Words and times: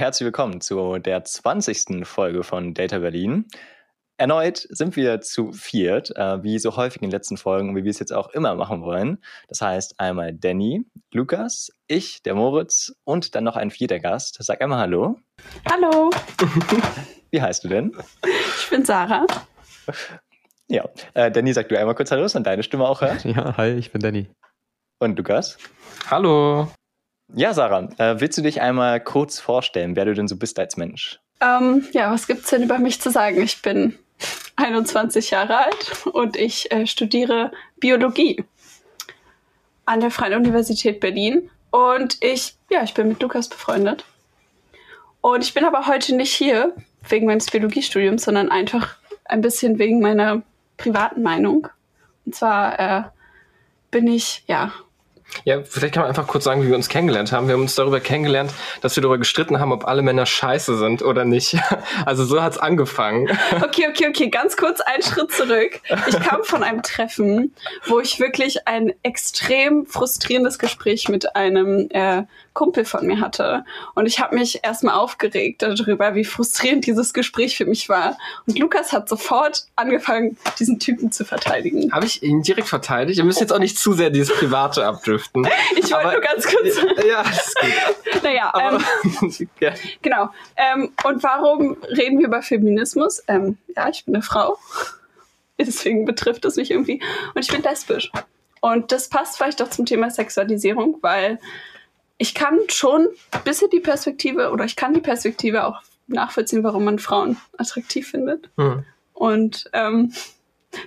Herzlich 0.00 0.24
willkommen 0.24 0.62
zu 0.62 0.96
der 0.96 1.24
20. 1.24 2.08
Folge 2.08 2.42
von 2.42 2.72
Data 2.72 3.00
Berlin. 3.00 3.44
Erneut 4.16 4.66
sind 4.70 4.96
wir 4.96 5.20
zu 5.20 5.52
viert, 5.52 6.16
äh, 6.16 6.42
wie 6.42 6.58
so 6.58 6.74
häufig 6.74 7.02
in 7.02 7.08
den 7.08 7.14
letzten 7.14 7.36
Folgen 7.36 7.68
und 7.68 7.76
wie 7.76 7.84
wir 7.84 7.90
es 7.90 7.98
jetzt 7.98 8.14
auch 8.14 8.30
immer 8.30 8.54
machen 8.54 8.80
wollen. 8.80 9.18
Das 9.48 9.60
heißt 9.60 10.00
einmal 10.00 10.32
Danny, 10.32 10.86
Lukas, 11.12 11.68
ich, 11.86 12.22
der 12.22 12.34
Moritz 12.34 12.94
und 13.04 13.34
dann 13.34 13.44
noch 13.44 13.56
ein 13.56 13.70
vierter 13.70 14.00
Gast. 14.00 14.38
Sag 14.40 14.62
einmal 14.62 14.78
Hallo. 14.78 15.20
Hallo. 15.70 16.08
Wie 17.30 17.42
heißt 17.42 17.64
du 17.64 17.68
denn? 17.68 17.94
Ich 18.58 18.70
bin 18.70 18.86
Sarah. 18.86 19.26
Ja, 20.68 20.88
äh, 21.12 21.30
Danny, 21.30 21.52
sag 21.52 21.68
du 21.68 21.78
einmal 21.78 21.94
kurz 21.94 22.10
Hallo, 22.10 22.26
und 22.34 22.46
deine 22.46 22.62
Stimme 22.62 22.88
auch 22.88 23.02
hört. 23.02 23.26
Ja, 23.26 23.54
hi, 23.58 23.72
ich 23.72 23.92
bin 23.92 24.00
Danny. 24.00 24.30
Und 24.98 25.18
Lukas? 25.18 25.58
Hallo. 26.10 26.70
Ja, 27.34 27.54
Sarah, 27.54 27.88
äh, 27.98 28.20
willst 28.20 28.38
du 28.38 28.42
dich 28.42 28.60
einmal 28.60 29.00
kurz 29.00 29.38
vorstellen, 29.38 29.94
wer 29.94 30.04
du 30.04 30.14
denn 30.14 30.28
so 30.28 30.36
bist 30.36 30.58
als 30.58 30.76
Mensch? 30.76 31.20
Ähm, 31.40 31.86
ja, 31.92 32.10
was 32.10 32.26
gibt's 32.26 32.50
denn 32.50 32.62
über 32.62 32.78
mich 32.78 33.00
zu 33.00 33.10
sagen? 33.10 33.40
Ich 33.42 33.62
bin 33.62 33.98
21 34.56 35.30
Jahre 35.30 35.58
alt 35.58 36.06
und 36.06 36.36
ich 36.36 36.70
äh, 36.72 36.86
studiere 36.86 37.52
Biologie 37.78 38.44
an 39.86 40.00
der 40.00 40.10
Freien 40.10 40.34
Universität 40.34 41.00
Berlin. 41.00 41.50
Und 41.70 42.18
ich, 42.22 42.54
ja, 42.68 42.82
ich 42.82 42.94
bin 42.94 43.08
mit 43.08 43.22
Lukas 43.22 43.48
befreundet. 43.48 44.04
Und 45.20 45.44
ich 45.44 45.54
bin 45.54 45.64
aber 45.64 45.86
heute 45.86 46.14
nicht 46.16 46.34
hier 46.34 46.74
wegen 47.08 47.26
meines 47.26 47.46
Biologiestudiums, 47.46 48.24
sondern 48.24 48.50
einfach 48.50 48.96
ein 49.24 49.40
bisschen 49.40 49.78
wegen 49.78 50.00
meiner 50.00 50.42
privaten 50.76 51.22
Meinung. 51.22 51.68
Und 52.26 52.34
zwar 52.34 52.78
äh, 52.78 53.02
bin 53.90 54.08
ich, 54.08 54.42
ja, 54.46 54.72
ja, 55.44 55.62
vielleicht 55.62 55.94
kann 55.94 56.02
man 56.02 56.08
einfach 56.08 56.26
kurz 56.26 56.44
sagen, 56.44 56.62
wie 56.62 56.68
wir 56.68 56.76
uns 56.76 56.88
kennengelernt 56.88 57.32
haben. 57.32 57.46
Wir 57.46 57.54
haben 57.54 57.62
uns 57.62 57.74
darüber 57.74 58.00
kennengelernt, 58.00 58.52
dass 58.80 58.96
wir 58.96 59.02
darüber 59.02 59.18
gestritten 59.18 59.58
haben, 59.58 59.72
ob 59.72 59.86
alle 59.86 60.02
Männer 60.02 60.26
scheiße 60.26 60.76
sind 60.78 61.02
oder 61.02 61.24
nicht. 61.24 61.56
Also 62.06 62.24
so 62.24 62.42
hat's 62.42 62.58
angefangen. 62.58 63.28
Okay, 63.62 63.86
okay, 63.88 64.06
okay, 64.08 64.28
ganz 64.28 64.56
kurz 64.56 64.80
einen 64.80 65.02
Schritt 65.02 65.32
zurück. 65.32 65.80
Ich 66.08 66.18
kam 66.20 66.42
von 66.44 66.62
einem 66.62 66.82
Treffen, 66.82 67.54
wo 67.86 68.00
ich 68.00 68.18
wirklich 68.20 68.66
ein 68.66 68.92
extrem 69.02 69.86
frustrierendes 69.86 70.58
Gespräch 70.58 71.08
mit 71.08 71.36
einem 71.36 71.88
äh, 71.90 72.22
Kumpel 72.52 72.84
von 72.84 73.06
mir 73.06 73.20
hatte. 73.20 73.64
Und 73.94 74.06
ich 74.06 74.20
habe 74.20 74.34
mich 74.34 74.60
erstmal 74.64 74.94
aufgeregt 74.94 75.62
darüber, 75.62 76.14
wie 76.14 76.24
frustrierend 76.24 76.86
dieses 76.86 77.12
Gespräch 77.12 77.56
für 77.56 77.64
mich 77.64 77.88
war. 77.88 78.18
Und 78.46 78.58
Lukas 78.58 78.92
hat 78.92 79.08
sofort 79.08 79.66
angefangen, 79.76 80.36
diesen 80.58 80.78
Typen 80.78 81.12
zu 81.12 81.24
verteidigen. 81.24 81.92
Habe 81.92 82.06
ich 82.06 82.22
ihn 82.22 82.42
direkt 82.42 82.68
verteidigt? 82.68 83.18
Wir 83.18 83.24
müssen 83.24 83.40
jetzt 83.40 83.52
auch 83.52 83.58
nicht 83.58 83.78
zu 83.78 83.92
sehr 83.92 84.10
dieses 84.10 84.36
Private 84.36 84.86
abdriften. 84.86 85.46
Ich 85.76 85.92
wollte 85.92 86.12
nur 86.12 86.20
ganz 86.20 86.46
kurz. 86.46 86.76
Ja, 87.06 87.22
das 87.22 87.46
ist 87.48 87.58
gut. 87.58 88.22
Naja, 88.22 88.52
ähm, 88.60 89.48
ja. 89.60 89.72
genau. 90.02 90.30
Ähm, 90.56 90.92
und 91.04 91.22
warum 91.22 91.76
reden 91.82 92.18
wir 92.18 92.26
über 92.26 92.42
Feminismus? 92.42 93.22
Ähm, 93.28 93.58
ja, 93.76 93.88
ich 93.88 94.04
bin 94.04 94.14
eine 94.14 94.22
Frau. 94.22 94.58
Deswegen 95.58 96.04
betrifft 96.04 96.44
es 96.44 96.56
mich 96.56 96.70
irgendwie. 96.70 97.02
Und 97.34 97.42
ich 97.42 97.50
bin 97.50 97.62
lesbisch. 97.62 98.10
Und 98.60 98.92
das 98.92 99.08
passt 99.08 99.36
vielleicht 99.36 99.62
auch 99.62 99.70
zum 99.70 99.86
Thema 99.86 100.10
Sexualisierung, 100.10 100.98
weil 101.00 101.38
ich 102.20 102.34
kann 102.34 102.58
schon 102.68 103.08
ein 103.30 103.42
bisschen 103.44 103.70
die 103.70 103.80
Perspektive 103.80 104.50
oder 104.50 104.66
ich 104.66 104.76
kann 104.76 104.92
die 104.92 105.00
Perspektive 105.00 105.64
auch 105.64 105.80
nachvollziehen, 106.06 106.62
warum 106.62 106.84
man 106.84 106.98
Frauen 106.98 107.38
attraktiv 107.56 108.10
findet. 108.10 108.50
Hm. 108.58 108.84
Und 109.14 109.70
ähm, 109.72 110.12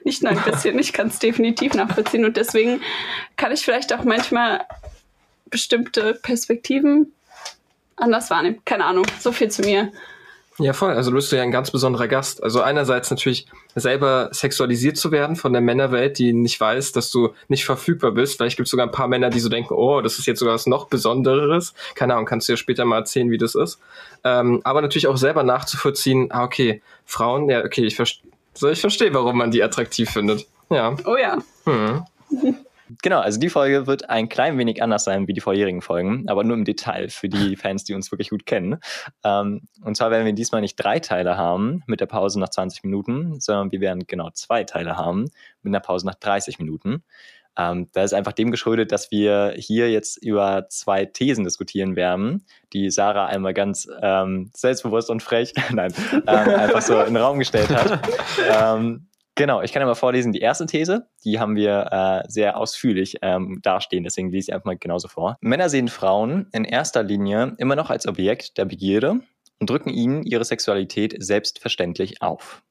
nicht 0.03 0.21
nur 0.21 0.31
ein 0.31 0.43
bisschen, 0.43 0.77
ich 0.77 0.93
kann 0.93 1.07
es 1.07 1.17
definitiv 1.17 1.73
nachvollziehen. 1.73 2.23
Und 2.23 2.37
deswegen 2.37 2.81
kann 3.35 3.51
ich 3.51 3.65
vielleicht 3.65 3.91
auch 3.93 4.03
manchmal 4.03 4.63
bestimmte 5.49 6.13
Perspektiven 6.13 7.11
anders 7.95 8.29
wahrnehmen. 8.29 8.61
Keine 8.63 8.85
Ahnung, 8.85 9.07
so 9.19 9.31
viel 9.31 9.49
zu 9.49 9.63
mir. 9.63 9.91
Ja, 10.59 10.73
voll. 10.73 10.91
Also 10.91 11.09
du 11.09 11.15
bist 11.15 11.31
ja 11.31 11.41
ein 11.41 11.49
ganz 11.49 11.71
besonderer 11.71 12.07
Gast. 12.07 12.43
Also 12.43 12.61
einerseits 12.61 13.09
natürlich 13.09 13.47
selber 13.75 14.29
sexualisiert 14.31 14.97
zu 14.97 15.11
werden 15.11 15.35
von 15.35 15.53
der 15.53 15.61
Männerwelt, 15.61 16.19
die 16.19 16.33
nicht 16.33 16.59
weiß, 16.59 16.91
dass 16.91 17.11
du 17.11 17.33
nicht 17.47 17.65
verfügbar 17.65 18.11
bist. 18.11 18.37
Vielleicht 18.37 18.57
gibt 18.57 18.67
es 18.67 18.71
sogar 18.71 18.85
ein 18.85 18.91
paar 18.91 19.07
Männer, 19.07 19.29
die 19.29 19.39
so 19.39 19.49
denken, 19.49 19.73
oh, 19.73 20.01
das 20.01 20.19
ist 20.19 20.25
jetzt 20.25 20.39
sogar 20.39 20.55
was 20.55 20.67
noch 20.67 20.87
Besonderes. 20.87 21.73
Keine 21.95 22.13
Ahnung, 22.13 22.25
kannst 22.25 22.47
du 22.47 22.53
ja 22.53 22.57
später 22.57 22.85
mal 22.85 22.99
erzählen, 22.99 23.31
wie 23.31 23.37
das 23.37 23.55
ist. 23.55 23.79
Ähm, 24.23 24.61
aber 24.63 24.81
natürlich 24.81 25.07
auch 25.07 25.17
selber 25.17 25.43
nachzuvollziehen, 25.43 26.31
ah, 26.31 26.43
okay, 26.43 26.81
Frauen, 27.05 27.49
ja, 27.49 27.63
okay, 27.63 27.85
ich, 27.85 27.95
verstehe, 27.95 28.31
so, 28.53 28.69
ich 28.69 28.81
verstehe, 28.81 29.13
warum 29.13 29.37
man 29.37 29.51
die 29.51 29.63
attraktiv 29.63 30.09
findet. 30.09 30.47
Ja. 30.69 30.95
Oh 31.05 31.17
ja. 31.17 31.37
Hm. 31.65 32.05
Genau, 33.01 33.19
also 33.19 33.39
die 33.39 33.49
Folge 33.49 33.87
wird 33.87 34.09
ein 34.09 34.29
klein 34.29 34.57
wenig 34.57 34.83
anders 34.83 35.03
sein 35.03 35.27
wie 35.27 35.33
die 35.33 35.41
vorherigen 35.41 35.81
Folgen, 35.81 36.27
aber 36.27 36.43
nur 36.43 36.57
im 36.57 36.65
Detail 36.65 37.09
für 37.09 37.29
die 37.29 37.55
Fans, 37.55 37.83
die 37.83 37.93
uns 37.93 38.11
wirklich 38.11 38.29
gut 38.29 38.45
kennen. 38.45 38.79
Ähm, 39.23 39.61
und 39.83 39.95
zwar 39.95 40.11
werden 40.11 40.25
wir 40.25 40.33
diesmal 40.33 40.61
nicht 40.61 40.75
drei 40.75 40.99
Teile 40.99 41.37
haben 41.37 41.83
mit 41.87 42.01
der 42.01 42.05
Pause 42.05 42.39
nach 42.39 42.49
20 42.49 42.83
Minuten, 42.83 43.39
sondern 43.39 43.71
wir 43.71 43.81
werden 43.81 44.05
genau 44.07 44.29
zwei 44.31 44.63
Teile 44.63 44.97
haben 44.97 45.25
mit 45.61 45.71
einer 45.71 45.79
Pause 45.79 46.05
nach 46.05 46.15
30 46.15 46.59
Minuten. 46.59 47.03
Ähm, 47.55 47.89
da 47.93 48.03
ist 48.03 48.13
einfach 48.13 48.33
dem 48.33 48.49
geschuldet, 48.49 48.91
dass 48.91 49.11
wir 49.11 49.53
hier 49.55 49.91
jetzt 49.91 50.17
über 50.17 50.67
zwei 50.69 51.05
Thesen 51.05 51.43
diskutieren 51.43 51.95
werden, 51.95 52.45
die 52.73 52.89
Sarah 52.89 53.27
einmal 53.27 53.53
ganz 53.53 53.87
ähm, 54.01 54.49
selbstbewusst 54.55 55.09
und 55.09 55.21
frech, 55.21 55.53
nein, 55.71 55.93
ähm, 56.11 56.25
einfach 56.27 56.81
so 56.81 56.99
in 56.99 57.13
den 57.13 57.17
Raum 57.17 57.39
gestellt 57.39 57.69
hat. 57.69 58.07
Genau, 59.35 59.63
ich 59.63 59.71
kann 59.71 59.81
ja 59.81 59.87
mal 59.87 59.95
vorlesen. 59.95 60.31
Die 60.31 60.41
erste 60.41 60.67
These, 60.67 61.07
die 61.25 61.39
haben 61.39 61.55
wir 61.55 61.87
äh, 61.91 62.29
sehr 62.29 62.55
ausführlich 62.57 63.17
ähm, 63.23 63.59
dastehen, 63.63 64.03
deswegen 64.03 64.29
lese 64.29 64.51
ich 64.51 64.53
einfach 64.53 64.65
mal 64.65 64.77
genauso 64.77 65.07
vor. 65.07 65.37
Männer 65.41 65.69
sehen 65.69 65.87
Frauen 65.87 66.47
in 66.51 66.65
erster 66.65 67.01
Linie 67.01 67.55
immer 67.57 67.75
noch 67.75 67.89
als 67.89 68.07
Objekt 68.07 68.57
der 68.57 68.65
Begierde 68.65 69.21
und 69.59 69.69
drücken 69.69 69.89
ihnen 69.89 70.23
ihre 70.23 70.45
Sexualität 70.45 71.15
selbstverständlich 71.17 72.21
auf. 72.21 72.61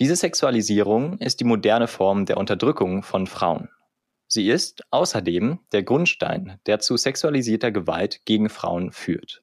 Diese 0.00 0.16
Sexualisierung 0.16 1.18
ist 1.18 1.40
die 1.40 1.44
moderne 1.44 1.86
Form 1.86 2.24
der 2.26 2.38
Unterdrückung 2.38 3.02
von 3.02 3.26
Frauen. 3.26 3.68
Sie 4.26 4.48
ist 4.48 4.82
außerdem 4.90 5.60
der 5.72 5.82
Grundstein, 5.82 6.60
der 6.66 6.80
zu 6.80 6.96
sexualisierter 6.96 7.72
Gewalt 7.72 8.24
gegen 8.24 8.48
Frauen 8.48 8.92
führt. 8.92 9.42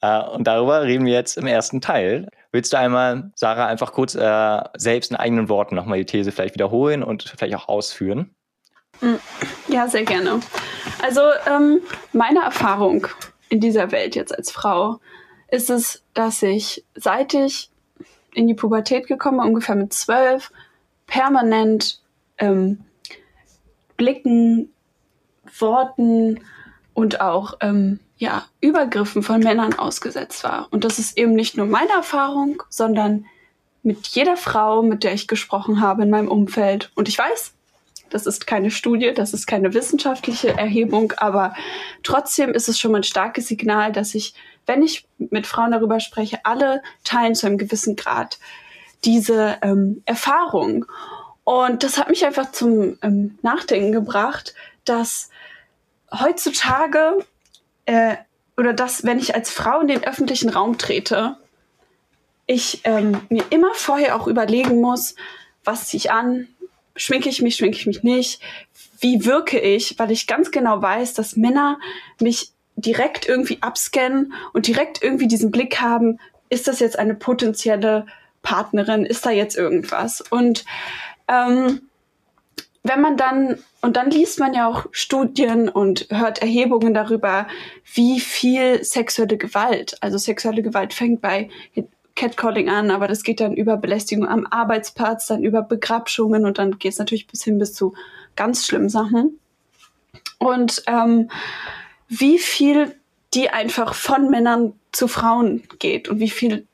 Äh, 0.00 0.22
und 0.22 0.46
darüber 0.46 0.82
reden 0.82 1.06
wir 1.06 1.12
jetzt 1.12 1.36
im 1.36 1.46
ersten 1.46 1.80
Teil. 1.80 2.28
Willst 2.52 2.72
du 2.72 2.78
einmal, 2.78 3.30
Sarah, 3.36 3.66
einfach 3.66 3.92
kurz 3.92 4.14
äh, 4.14 4.60
selbst 4.76 5.10
in 5.10 5.16
eigenen 5.16 5.48
Worten 5.48 5.76
nochmal 5.76 5.98
die 5.98 6.06
These 6.06 6.32
vielleicht 6.32 6.54
wiederholen 6.54 7.02
und 7.02 7.34
vielleicht 7.36 7.54
auch 7.54 7.68
ausführen? 7.68 8.34
Mm, 9.00 9.14
ja, 9.68 9.86
sehr 9.86 10.04
gerne. 10.04 10.40
Also 11.02 11.20
ähm, 11.48 11.80
meine 12.12 12.40
Erfahrung 12.40 13.06
in 13.48 13.60
dieser 13.60 13.92
Welt 13.92 14.16
jetzt 14.16 14.36
als 14.36 14.50
Frau 14.50 15.00
ist 15.48 15.70
es, 15.70 16.02
dass 16.14 16.42
ich, 16.42 16.84
seit 16.94 17.34
ich 17.34 17.70
in 18.34 18.46
die 18.46 18.54
Pubertät 18.54 19.06
gekommen 19.06 19.38
bin, 19.38 19.48
ungefähr 19.48 19.74
mit 19.74 19.92
zwölf, 19.92 20.52
permanent 21.06 22.00
ähm, 22.38 22.84
Blicken, 23.96 24.72
Worten 25.58 26.40
und 26.94 27.20
auch 27.20 27.54
ähm, 27.60 28.00
ja, 28.20 28.44
Übergriffen 28.60 29.22
von 29.22 29.40
Männern 29.40 29.72
ausgesetzt 29.72 30.44
war. 30.44 30.68
Und 30.70 30.84
das 30.84 30.98
ist 30.98 31.16
eben 31.16 31.32
nicht 31.32 31.56
nur 31.56 31.64
meine 31.64 31.92
Erfahrung, 31.92 32.62
sondern 32.68 33.24
mit 33.82 34.08
jeder 34.08 34.36
Frau, 34.36 34.82
mit 34.82 35.04
der 35.04 35.14
ich 35.14 35.26
gesprochen 35.26 35.80
habe 35.80 36.02
in 36.02 36.10
meinem 36.10 36.28
Umfeld. 36.28 36.92
Und 36.94 37.08
ich 37.08 37.16
weiß, 37.16 37.54
das 38.10 38.26
ist 38.26 38.46
keine 38.46 38.70
Studie, 38.70 39.14
das 39.14 39.32
ist 39.32 39.46
keine 39.46 39.72
wissenschaftliche 39.72 40.50
Erhebung, 40.50 41.14
aber 41.16 41.54
trotzdem 42.02 42.50
ist 42.50 42.68
es 42.68 42.78
schon 42.78 42.92
mal 42.92 42.98
ein 42.98 43.04
starkes 43.04 43.48
Signal, 43.48 43.90
dass 43.90 44.14
ich, 44.14 44.34
wenn 44.66 44.82
ich 44.82 45.06
mit 45.18 45.46
Frauen 45.46 45.70
darüber 45.70 45.98
spreche, 45.98 46.40
alle 46.44 46.82
teilen 47.04 47.34
zu 47.34 47.46
einem 47.46 47.56
gewissen 47.56 47.96
Grad 47.96 48.38
diese 49.02 49.56
ähm, 49.62 50.02
Erfahrung. 50.04 50.84
Und 51.44 51.84
das 51.84 51.96
hat 51.96 52.10
mich 52.10 52.26
einfach 52.26 52.52
zum 52.52 52.98
ähm, 53.00 53.38
Nachdenken 53.40 53.92
gebracht, 53.92 54.54
dass 54.84 55.30
heutzutage 56.12 57.24
äh, 57.90 58.16
oder 58.56 58.72
dass, 58.72 59.04
wenn 59.04 59.18
ich 59.18 59.34
als 59.34 59.50
Frau 59.50 59.80
in 59.80 59.88
den 59.88 60.04
öffentlichen 60.04 60.48
Raum 60.48 60.78
trete, 60.78 61.36
ich 62.46 62.82
ähm, 62.84 63.20
mir 63.28 63.42
immer 63.50 63.74
vorher 63.74 64.14
auch 64.14 64.28
überlegen 64.28 64.80
muss, 64.80 65.16
was 65.64 65.88
ziehe 65.88 65.98
ich 65.98 66.12
an, 66.12 66.46
schminke 66.94 67.28
ich 67.28 67.42
mich, 67.42 67.56
schminke 67.56 67.78
ich 67.78 67.86
mich 67.86 68.04
nicht, 68.04 68.40
wie 69.00 69.24
wirke 69.24 69.58
ich, 69.58 69.98
weil 69.98 70.12
ich 70.12 70.28
ganz 70.28 70.52
genau 70.52 70.80
weiß, 70.80 71.14
dass 71.14 71.36
Männer 71.36 71.80
mich 72.20 72.52
direkt 72.76 73.28
irgendwie 73.28 73.58
abscannen 73.60 74.34
und 74.52 74.68
direkt 74.68 75.02
irgendwie 75.02 75.26
diesen 75.26 75.50
Blick 75.50 75.80
haben, 75.80 76.20
ist 76.48 76.68
das 76.68 76.78
jetzt 76.78 76.98
eine 76.98 77.14
potenzielle 77.14 78.06
Partnerin, 78.42 79.04
ist 79.04 79.26
da 79.26 79.30
jetzt 79.30 79.56
irgendwas? 79.56 80.20
Und 80.20 80.64
ähm, 81.26 81.89
wenn 82.82 83.00
man 83.00 83.16
dann, 83.16 83.58
und 83.82 83.96
dann 83.96 84.10
liest 84.10 84.38
man 84.38 84.54
ja 84.54 84.66
auch 84.66 84.86
Studien 84.92 85.68
und 85.68 86.06
hört 86.10 86.40
Erhebungen 86.40 86.94
darüber, 86.94 87.46
wie 87.92 88.20
viel 88.20 88.82
sexuelle 88.82 89.36
Gewalt, 89.36 89.96
also 90.00 90.16
sexuelle 90.16 90.62
Gewalt 90.62 90.94
fängt 90.94 91.20
bei 91.20 91.50
Catcalling 92.16 92.68
an, 92.68 92.90
aber 92.90 93.06
das 93.06 93.22
geht 93.22 93.40
dann 93.40 93.54
über 93.54 93.76
Belästigung 93.76 94.26
am 94.26 94.46
Arbeitsplatz, 94.46 95.26
dann 95.26 95.42
über 95.42 95.62
Begrabschungen 95.62 96.46
und 96.46 96.58
dann 96.58 96.78
geht 96.78 96.92
es 96.92 96.98
natürlich 96.98 97.26
bis 97.26 97.44
hin 97.44 97.58
bis 97.58 97.74
zu 97.74 97.94
ganz 98.36 98.66
schlimmen 98.66 98.88
Sachen. 98.88 99.38
Und 100.38 100.82
ähm, 100.86 101.30
wie 102.08 102.38
viel 102.38 102.96
die 103.34 103.50
einfach 103.50 103.94
von 103.94 104.30
Männern 104.30 104.72
zu 104.90 105.06
Frauen 105.06 105.62
geht 105.78 106.08
und 106.08 106.18
wie 106.18 106.30
viel 106.30 106.66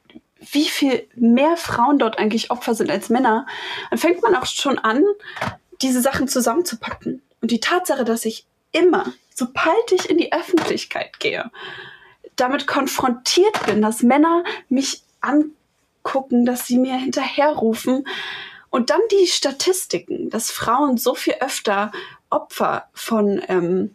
wie 0.52 0.66
viel 0.66 1.08
mehr 1.16 1.56
Frauen 1.56 1.98
dort 1.98 2.18
eigentlich 2.18 2.50
Opfer 2.50 2.74
sind 2.74 2.90
als 2.90 3.08
Männer, 3.08 3.46
dann 3.90 3.98
fängt 3.98 4.22
man 4.22 4.34
auch 4.34 4.46
schon 4.46 4.78
an, 4.78 5.02
diese 5.82 6.00
Sachen 6.00 6.28
zusammenzupacken. 6.28 7.23
Und 7.40 7.50
die 7.50 7.61
Tatsache, 7.61 8.05
dass 8.05 8.25
ich 8.25 8.46
immer, 8.73 9.12
sobald 9.34 9.93
ich 9.93 10.08
in 10.11 10.19
die 10.19 10.32
Öffentlichkeit 10.32 11.19
gehe, 11.20 11.50
damit 12.37 12.67
konfrontiert 12.67 13.64
bin, 13.67 13.82
dass 13.82 14.02
Männer 14.02 14.44
mich 14.69 15.02
angucken, 15.20 16.44
dass 16.44 16.67
sie 16.67 16.78
mir 16.78 16.96
hinterherrufen 16.96 18.06
und 18.70 18.90
dann 18.90 19.00
die 19.11 19.26
Statistiken, 19.26 20.28
dass 20.31 20.50
Frauen 20.50 20.99
so 20.99 21.14
viel 21.14 21.34
öfter 21.40 21.93
Opfer 22.28 22.88
von 22.93 23.43
ähm, 23.49 23.94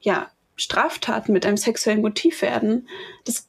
ja, 0.00 0.30
Straftaten 0.56 1.32
mit 1.32 1.46
einem 1.46 1.56
sexuellen 1.56 2.02
Motiv 2.02 2.42
werden, 2.42 2.88
das 3.24 3.46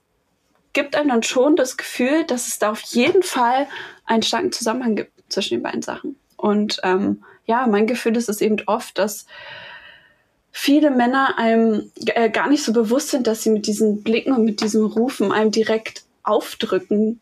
gibt 0.74 0.96
einem 0.96 1.10
dann 1.10 1.24
schon 1.24 1.56
das 1.56 1.76
Gefühl, 1.76 2.24
dass 2.24 2.48
es 2.48 2.60
da 2.60 2.72
auf 2.72 2.82
jeden 2.82 3.24
Fall 3.24 3.68
einen 4.06 4.24
starken 4.24 4.52
Zusammenhang 4.54 4.96
gibt 4.96 5.12
zwischen 5.28 5.56
den 5.56 5.64
beiden 5.64 5.82
Sachen. 5.82 6.16
Und 6.38 6.80
ähm, 6.84 7.24
ja, 7.46 7.68
mein 7.68 7.88
Gefühl 7.88 8.18
ist 8.18 8.30
es 8.30 8.42
eben 8.42 8.58
oft, 8.66 8.98
dass 8.98 9.26
viele 10.52 10.92
Männer 10.92 11.38
einem 11.38 11.92
äh, 12.06 12.30
gar 12.30 12.48
nicht 12.48 12.64
so 12.64 12.74
bewusst 12.74 13.10
sind, 13.10 13.28
dass 13.28 13.44
sie 13.44 13.50
mit 13.50 13.68
diesen 13.68 14.04
Blicken 14.04 14.34
und 14.34 14.44
mit 14.44 14.62
diesen 14.62 14.86
Rufen 14.86 15.32
einem 15.32 15.52
direkt 15.52 16.04
aufdrücken. 16.24 17.22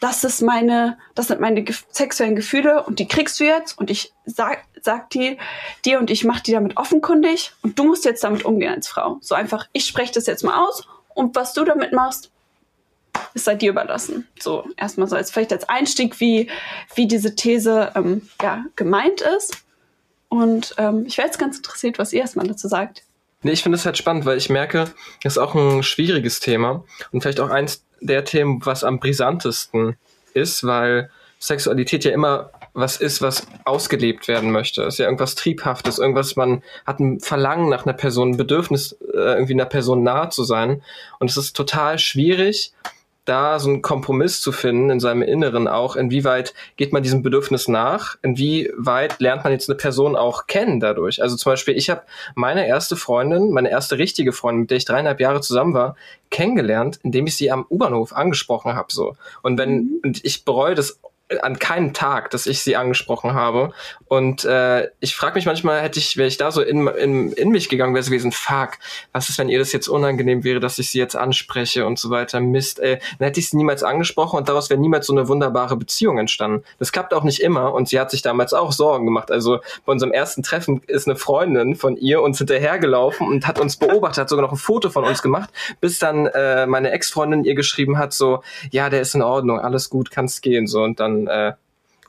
Das 0.00 0.24
ist 0.24 0.40
meine, 0.40 0.96
das 1.14 1.28
sind 1.28 1.40
meine 1.40 1.62
ge 1.62 1.76
sexuellen 1.90 2.36
Gefühle 2.36 2.84
und 2.84 2.98
die 2.98 3.08
kriegst 3.08 3.38
du 3.38 3.44
jetzt 3.44 3.76
und 3.78 3.90
ich 3.90 4.14
sag, 4.24 4.64
sag 4.80 5.10
die 5.10 5.36
dir 5.84 5.98
und 5.98 6.10
ich 6.10 6.24
mach 6.24 6.40
die 6.40 6.52
damit 6.52 6.78
offenkundig 6.78 7.52
und 7.62 7.78
du 7.78 7.84
musst 7.84 8.06
jetzt 8.06 8.24
damit 8.24 8.44
umgehen 8.44 8.72
als 8.72 8.88
Frau. 8.88 9.18
So 9.20 9.34
einfach, 9.34 9.68
ich 9.72 9.84
spreche 9.84 10.14
das 10.14 10.26
jetzt 10.26 10.42
mal 10.42 10.66
aus 10.66 10.86
und 11.14 11.36
was 11.36 11.52
du 11.52 11.64
damit 11.64 11.92
machst, 11.92 12.30
ist 13.34 13.44
sei 13.44 13.54
dir 13.54 13.70
überlassen. 13.70 14.26
So 14.38 14.64
erstmal 14.76 15.08
so 15.08 15.16
als 15.16 15.30
vielleicht 15.30 15.52
als 15.52 15.68
Einstieg, 15.68 16.20
wie, 16.20 16.48
wie 16.94 17.06
diese 17.06 17.34
These 17.34 17.92
ähm, 17.94 18.28
ja, 18.42 18.64
gemeint 18.76 19.20
ist. 19.20 19.64
Und 20.28 20.74
ähm, 20.78 21.04
ich 21.06 21.18
wäre 21.18 21.26
jetzt 21.26 21.38
ganz 21.38 21.56
interessiert, 21.56 21.98
was 21.98 22.12
ihr 22.12 22.20
erstmal 22.20 22.46
dazu 22.46 22.68
sagt. 22.68 23.02
Nee, 23.42 23.52
ich 23.52 23.62
finde 23.62 23.76
es 23.76 23.86
halt 23.86 23.96
spannend, 23.96 24.26
weil 24.26 24.36
ich 24.36 24.50
merke, 24.50 24.92
es 25.24 25.32
ist 25.32 25.38
auch 25.38 25.54
ein 25.54 25.82
schwieriges 25.82 26.40
Thema 26.40 26.84
und 27.10 27.22
vielleicht 27.22 27.40
auch 27.40 27.48
eins 27.48 27.84
der 28.00 28.24
Themen, 28.24 28.64
was 28.64 28.84
am 28.84 29.00
brisantesten 29.00 29.96
ist, 30.34 30.64
weil 30.64 31.10
Sexualität 31.38 32.04
ja 32.04 32.12
immer 32.12 32.50
was 32.72 32.98
ist, 32.98 33.20
was 33.22 33.46
ausgelebt 33.64 34.28
werden 34.28 34.52
möchte. 34.52 34.82
Es 34.82 34.94
ist 34.94 34.98
ja 34.98 35.06
irgendwas 35.06 35.34
Triebhaftes, 35.34 35.98
irgendwas, 35.98 36.36
man 36.36 36.62
hat 36.86 37.00
ein 37.00 37.18
Verlangen 37.18 37.68
nach 37.68 37.84
einer 37.84 37.94
Person, 37.94 38.32
ein 38.32 38.36
Bedürfnis, 38.36 38.92
äh, 39.12 39.16
irgendwie 39.16 39.54
einer 39.54 39.64
Person 39.64 40.02
nahe 40.02 40.28
zu 40.28 40.44
sein. 40.44 40.82
Und 41.18 41.30
es 41.30 41.36
ist 41.36 41.56
total 41.56 41.98
schwierig, 41.98 42.72
da 43.24 43.58
so 43.58 43.68
einen 43.68 43.82
Kompromiss 43.82 44.40
zu 44.40 44.50
finden 44.50 44.90
in 44.90 45.00
seinem 45.00 45.22
Inneren 45.22 45.68
auch, 45.68 45.96
inwieweit 45.96 46.54
geht 46.76 46.92
man 46.92 47.02
diesem 47.02 47.22
Bedürfnis 47.22 47.68
nach, 47.68 48.16
inwieweit 48.22 49.20
lernt 49.20 49.44
man 49.44 49.52
jetzt 49.52 49.68
eine 49.68 49.76
Person 49.76 50.16
auch 50.16 50.46
kennen 50.46 50.80
dadurch. 50.80 51.22
Also 51.22 51.36
zum 51.36 51.52
Beispiel, 51.52 51.76
ich 51.76 51.90
habe 51.90 52.02
meine 52.34 52.66
erste 52.66 52.96
Freundin, 52.96 53.50
meine 53.50 53.70
erste 53.70 53.98
richtige 53.98 54.32
Freundin, 54.32 54.62
mit 54.62 54.70
der 54.70 54.78
ich 54.78 54.84
dreieinhalb 54.84 55.20
Jahre 55.20 55.40
zusammen 55.40 55.74
war, 55.74 55.96
kennengelernt, 56.30 56.98
indem 57.02 57.26
ich 57.26 57.36
sie 57.36 57.50
am 57.50 57.66
U-Bahnhof 57.68 58.12
angesprochen 58.12 58.74
habe. 58.74 58.92
So. 58.92 59.16
Und 59.42 59.58
wenn, 59.58 59.74
mhm. 59.76 60.00
und 60.04 60.24
ich 60.24 60.44
bereue 60.44 60.74
das 60.74 61.00
an 61.42 61.58
keinem 61.58 61.92
Tag, 61.92 62.30
dass 62.30 62.46
ich 62.46 62.62
sie 62.62 62.76
angesprochen 62.76 63.34
habe. 63.34 63.72
Und 64.06 64.44
äh, 64.44 64.88
ich 65.00 65.14
frage 65.14 65.34
mich 65.34 65.46
manchmal, 65.46 65.80
hätte 65.80 65.98
ich, 65.98 66.16
wäre 66.16 66.26
ich 66.26 66.36
da 66.36 66.50
so 66.50 66.62
in, 66.62 66.86
in, 66.88 67.32
in 67.32 67.50
mich 67.50 67.68
gegangen, 67.68 67.94
wäre 67.94 68.00
es 68.00 68.08
gewesen, 68.08 68.32
fuck, 68.32 68.70
was 69.12 69.28
ist, 69.28 69.38
wenn 69.38 69.48
ihr 69.48 69.58
das 69.58 69.72
jetzt 69.72 69.88
unangenehm 69.88 70.42
wäre, 70.42 70.58
dass 70.58 70.78
ich 70.78 70.90
sie 70.90 70.98
jetzt 70.98 71.14
anspreche 71.14 71.86
und 71.86 71.98
so 71.98 72.10
weiter, 72.10 72.40
Mist, 72.40 72.80
ey. 72.80 72.98
Dann 73.18 73.26
hätte 73.26 73.40
ich 73.40 73.50
sie 73.50 73.56
niemals 73.56 73.82
angesprochen 73.82 74.38
und 74.38 74.48
daraus 74.48 74.70
wäre 74.70 74.80
niemals 74.80 75.06
so 75.06 75.12
eine 75.12 75.28
wunderbare 75.28 75.76
Beziehung 75.76 76.18
entstanden. 76.18 76.64
Das 76.78 76.90
klappt 76.90 77.14
auch 77.14 77.22
nicht 77.22 77.40
immer 77.40 77.72
und 77.72 77.88
sie 77.88 78.00
hat 78.00 78.10
sich 78.10 78.22
damals 78.22 78.52
auch 78.52 78.72
Sorgen 78.72 79.04
gemacht. 79.04 79.30
Also 79.30 79.60
bei 79.86 79.92
unserem 79.92 80.12
ersten 80.12 80.42
Treffen 80.42 80.82
ist 80.86 81.06
eine 81.06 81.16
Freundin 81.16 81.76
von 81.76 81.96
ihr 81.96 82.22
uns 82.22 82.38
hinterhergelaufen 82.38 83.28
und 83.28 83.46
hat 83.46 83.60
uns 83.60 83.76
beobachtet, 83.76 84.22
hat 84.22 84.28
sogar 84.28 84.44
noch 84.44 84.52
ein 84.52 84.58
Foto 84.58 84.90
von 84.90 85.04
uns 85.04 85.22
gemacht, 85.22 85.50
bis 85.80 85.98
dann 85.98 86.26
äh, 86.26 86.66
meine 86.66 86.90
Ex-Freundin 86.90 87.44
ihr 87.44 87.54
geschrieben 87.54 87.98
hat, 87.98 88.12
so, 88.12 88.42
ja, 88.70 88.90
der 88.90 89.00
ist 89.00 89.14
in 89.14 89.22
Ordnung, 89.22 89.60
alles 89.60 89.90
gut, 89.90 90.10
kannst 90.10 90.42
gehen, 90.42 90.66
so 90.66 90.82
und 90.82 90.98
dann 90.98 91.19
äh, 91.26 91.54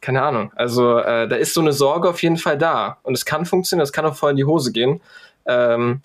keine 0.02 0.24
Ahnung. 0.24 0.52
Also 0.56 0.98
äh, 0.98 1.28
da 1.28 1.36
ist 1.36 1.54
so 1.54 1.62
eine 1.62 1.74
Sorge 1.74 2.10
auf 2.10 2.22
jeden 2.24 2.38
Fall 2.38 2.58
da. 2.58 2.98
Und 3.04 3.14
es 3.14 3.26
kann 3.26 3.46
funktionieren, 3.46 3.84
es 3.84 3.94
kann 3.94 4.06
auch 4.06 4.16
voll 4.16 4.32
in 4.32 4.38
die 4.38 4.46
Hose 4.46 4.72
gehen. 4.72 5.02
Ähm, 5.46 6.02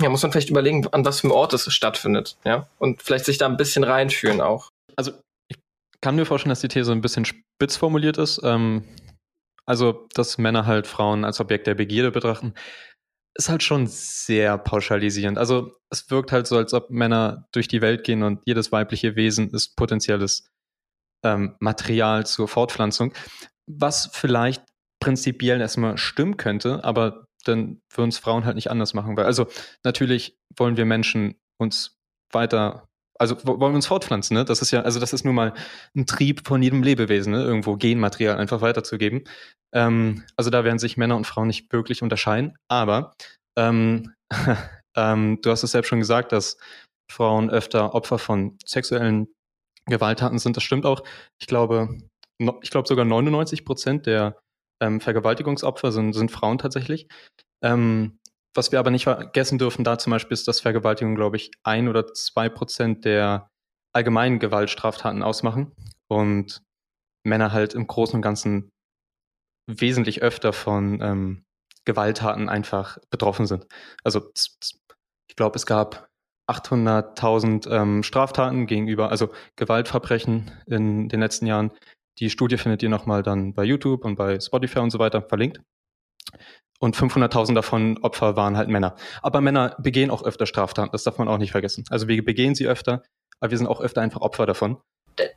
ja, 0.00 0.08
muss 0.08 0.22
man 0.22 0.32
vielleicht 0.32 0.50
überlegen, 0.50 0.86
an 0.92 1.04
was 1.04 1.20
für 1.20 1.24
einem 1.24 1.32
Ort 1.32 1.54
es 1.54 1.72
stattfindet, 1.72 2.36
ja. 2.44 2.68
Und 2.78 3.02
vielleicht 3.02 3.24
sich 3.24 3.38
da 3.38 3.46
ein 3.46 3.56
bisschen 3.56 3.82
reinfühlen 3.82 4.40
auch. 4.40 4.70
Also 4.94 5.12
ich 5.48 5.56
kann 6.00 6.16
mir 6.16 6.26
vorstellen, 6.26 6.50
dass 6.50 6.60
die 6.60 6.68
These 6.68 6.92
ein 6.92 7.00
bisschen 7.00 7.24
spitz 7.24 7.76
formuliert 7.76 8.18
ist. 8.18 8.40
Ähm, 8.44 8.84
also, 9.64 10.06
dass 10.14 10.38
Männer 10.38 10.66
halt 10.66 10.86
Frauen 10.86 11.24
als 11.24 11.40
Objekt 11.40 11.66
der 11.66 11.74
Begierde 11.74 12.12
betrachten, 12.12 12.54
ist 13.34 13.48
halt 13.48 13.62
schon 13.62 13.86
sehr 13.86 14.56
pauschalisierend. 14.58 15.38
Also 15.38 15.72
es 15.90 16.10
wirkt 16.10 16.32
halt 16.32 16.46
so, 16.46 16.56
als 16.56 16.72
ob 16.72 16.90
Männer 16.90 17.46
durch 17.52 17.68
die 17.68 17.82
Welt 17.82 18.04
gehen 18.04 18.22
und 18.22 18.40
jedes 18.46 18.72
weibliche 18.72 19.16
Wesen 19.16 19.50
ist 19.50 19.76
potenzielles 19.76 20.48
ähm, 21.26 21.56
Material 21.58 22.24
zur 22.24 22.48
Fortpflanzung, 22.48 23.12
was 23.66 24.08
vielleicht 24.12 24.62
prinzipiell 25.00 25.60
erstmal 25.60 25.98
stimmen 25.98 26.36
könnte, 26.36 26.84
aber 26.84 27.26
dann 27.44 27.80
würden 27.94 28.08
es 28.10 28.18
Frauen 28.18 28.44
halt 28.44 28.56
nicht 28.56 28.70
anders 28.70 28.94
machen. 28.94 29.16
Weil, 29.16 29.26
also 29.26 29.46
natürlich 29.84 30.36
wollen 30.56 30.76
wir 30.76 30.84
Menschen 30.84 31.36
uns 31.58 31.96
weiter, 32.32 32.88
also 33.18 33.36
wollen 33.44 33.60
wir 33.60 33.76
uns 33.76 33.86
fortpflanzen, 33.86 34.36
ne? 34.36 34.44
Das 34.44 34.62
ist 34.62 34.70
ja, 34.70 34.82
also 34.82 35.00
das 35.00 35.12
ist 35.12 35.24
nun 35.24 35.34
mal 35.34 35.54
ein 35.96 36.06
Trieb 36.06 36.46
von 36.46 36.62
jedem 36.62 36.82
Lebewesen, 36.82 37.32
ne? 37.32 37.42
Irgendwo 37.42 37.76
Genmaterial 37.76 38.38
einfach 38.38 38.60
weiterzugeben. 38.60 39.24
Ähm, 39.74 40.24
also 40.36 40.50
da 40.50 40.64
werden 40.64 40.78
sich 40.78 40.96
Männer 40.96 41.16
und 41.16 41.26
Frauen 41.26 41.48
nicht 41.48 41.72
wirklich 41.72 42.02
unterscheiden, 42.02 42.56
aber 42.68 43.14
ähm, 43.56 44.12
ähm, 44.96 45.38
du 45.42 45.50
hast 45.50 45.62
es 45.62 45.72
selbst 45.72 45.88
schon 45.88 46.00
gesagt, 46.00 46.32
dass 46.32 46.56
Frauen 47.10 47.50
öfter 47.50 47.94
Opfer 47.94 48.18
von 48.18 48.58
sexuellen 48.64 49.28
Gewalttaten 49.88 50.38
sind. 50.38 50.56
Das 50.56 50.64
stimmt 50.64 50.86
auch. 50.86 51.02
Ich 51.38 51.46
glaube, 51.46 51.98
no, 52.38 52.58
ich 52.62 52.70
glaube 52.70 52.88
sogar 52.88 53.04
99 53.04 53.64
Prozent 53.64 54.06
der 54.06 54.40
ähm, 54.80 55.00
Vergewaltigungsopfer 55.00 55.92
sind, 55.92 56.12
sind 56.12 56.30
Frauen 56.30 56.58
tatsächlich. 56.58 57.08
Ähm, 57.62 58.18
was 58.54 58.72
wir 58.72 58.78
aber 58.78 58.90
nicht 58.90 59.04
vergessen 59.04 59.58
dürfen, 59.58 59.84
da 59.84 59.98
zum 59.98 60.10
Beispiel 60.10 60.34
ist, 60.34 60.48
dass 60.48 60.60
Vergewaltigung, 60.60 61.14
glaube 61.14 61.36
ich, 61.36 61.50
ein 61.62 61.88
oder 61.88 62.12
zwei 62.14 62.48
Prozent 62.48 63.04
der 63.04 63.50
allgemeinen 63.94 64.38
Gewaltstraftaten 64.38 65.22
ausmachen 65.22 65.72
und 66.08 66.62
Männer 67.24 67.52
halt 67.52 67.74
im 67.74 67.86
Großen 67.86 68.16
und 68.16 68.22
Ganzen 68.22 68.70
wesentlich 69.68 70.22
öfter 70.22 70.52
von 70.52 71.00
ähm, 71.00 71.44
Gewalttaten 71.84 72.48
einfach 72.48 72.98
betroffen 73.10 73.46
sind. 73.46 73.66
Also 74.04 74.30
ich 75.28 75.36
glaube, 75.36 75.56
es 75.56 75.66
gab 75.66 76.08
800.000 76.48 77.70
ähm, 77.70 78.02
Straftaten 78.02 78.66
gegenüber, 78.66 79.10
also 79.10 79.30
Gewaltverbrechen 79.56 80.50
in 80.66 81.08
den 81.08 81.20
letzten 81.20 81.46
Jahren. 81.46 81.72
Die 82.18 82.30
Studie 82.30 82.56
findet 82.56 82.82
ihr 82.82 82.88
nochmal 82.88 83.22
dann 83.22 83.52
bei 83.52 83.64
YouTube 83.64 84.04
und 84.04 84.16
bei 84.16 84.40
Spotify 84.40 84.78
und 84.78 84.90
so 84.90 84.98
weiter 84.98 85.22
verlinkt. 85.22 85.60
Und 86.78 86.96
500.000 86.96 87.54
davon 87.54 87.98
Opfer 88.02 88.36
waren 88.36 88.56
halt 88.56 88.68
Männer. 88.68 88.96
Aber 89.22 89.40
Männer 89.40 89.74
begehen 89.78 90.10
auch 90.10 90.22
öfter 90.22 90.46
Straftaten, 90.46 90.92
das 90.92 91.04
darf 91.04 91.18
man 91.18 91.28
auch 91.28 91.38
nicht 91.38 91.52
vergessen. 91.52 91.84
Also 91.90 92.06
wir 92.08 92.24
begehen 92.24 92.54
sie 92.54 92.66
öfter, 92.66 93.02
aber 93.40 93.50
wir 93.50 93.58
sind 93.58 93.66
auch 93.66 93.80
öfter 93.80 94.02
einfach 94.02 94.20
Opfer 94.20 94.46
davon. 94.46 94.78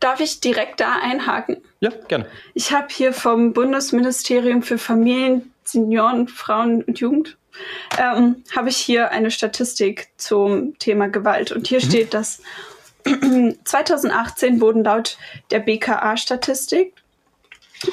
Darf 0.01 0.19
ich 0.19 0.41
direkt 0.41 0.81
da 0.81 0.99
einhaken? 1.01 1.63
Ja, 1.79 1.91
gerne. 2.09 2.27
Ich 2.53 2.73
habe 2.73 2.87
hier 2.91 3.13
vom 3.13 3.53
Bundesministerium 3.53 4.61
für 4.61 4.77
Familien, 4.77 5.53
Senioren, 5.63 6.27
Frauen 6.27 6.83
und 6.83 6.99
Jugend 6.99 7.38
ähm, 7.97 8.43
habe 8.55 8.69
ich 8.69 8.77
hier 8.77 9.11
eine 9.11 9.31
Statistik 9.31 10.09
zum 10.17 10.77
Thema 10.79 11.07
Gewalt. 11.07 11.51
Und 11.51 11.67
hier 11.67 11.79
mhm. 11.79 11.89
steht, 11.89 12.13
dass 12.13 12.41
2018 13.63 14.61
wurden 14.61 14.83
laut 14.83 15.17
der 15.51 15.59
BKA-Statistik 15.59 16.93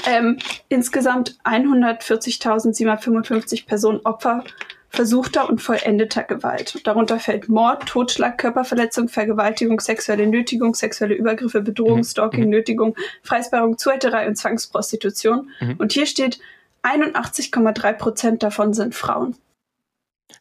ähm, 0.07 0.39
insgesamt 0.69 1.39
140.755 1.45 3.67
Personen 3.67 4.01
Opfer 4.05 4.45
versuchter 4.89 5.49
und 5.49 5.61
vollendeter 5.61 6.23
Gewalt. 6.23 6.87
Darunter 6.87 7.19
fällt 7.21 7.49
Mord, 7.49 7.87
Totschlag, 7.87 8.39
Körperverletzung, 8.39 9.09
Vergewaltigung, 9.09 9.81
sexuelle 9.81 10.27
Nötigung, 10.27 10.75
sexuelle 10.75 11.15
Übergriffe, 11.15 11.61
Bedrohung, 11.61 11.99
mhm. 11.99 12.05
Stalking, 12.05 12.45
mhm. 12.45 12.51
Nötigung, 12.51 12.97
Freisperrung, 13.23 13.79
Zuhälterei 13.79 14.27
und 14.27 14.37
Zwangsprostitution. 14.37 15.51
Mhm. 15.61 15.75
Und 15.79 15.93
hier 15.93 16.07
steht, 16.07 16.41
81,3 16.83 17.93
Prozent 17.95 18.43
davon 18.43 18.73
sind 18.73 18.95
Frauen. 18.95 19.37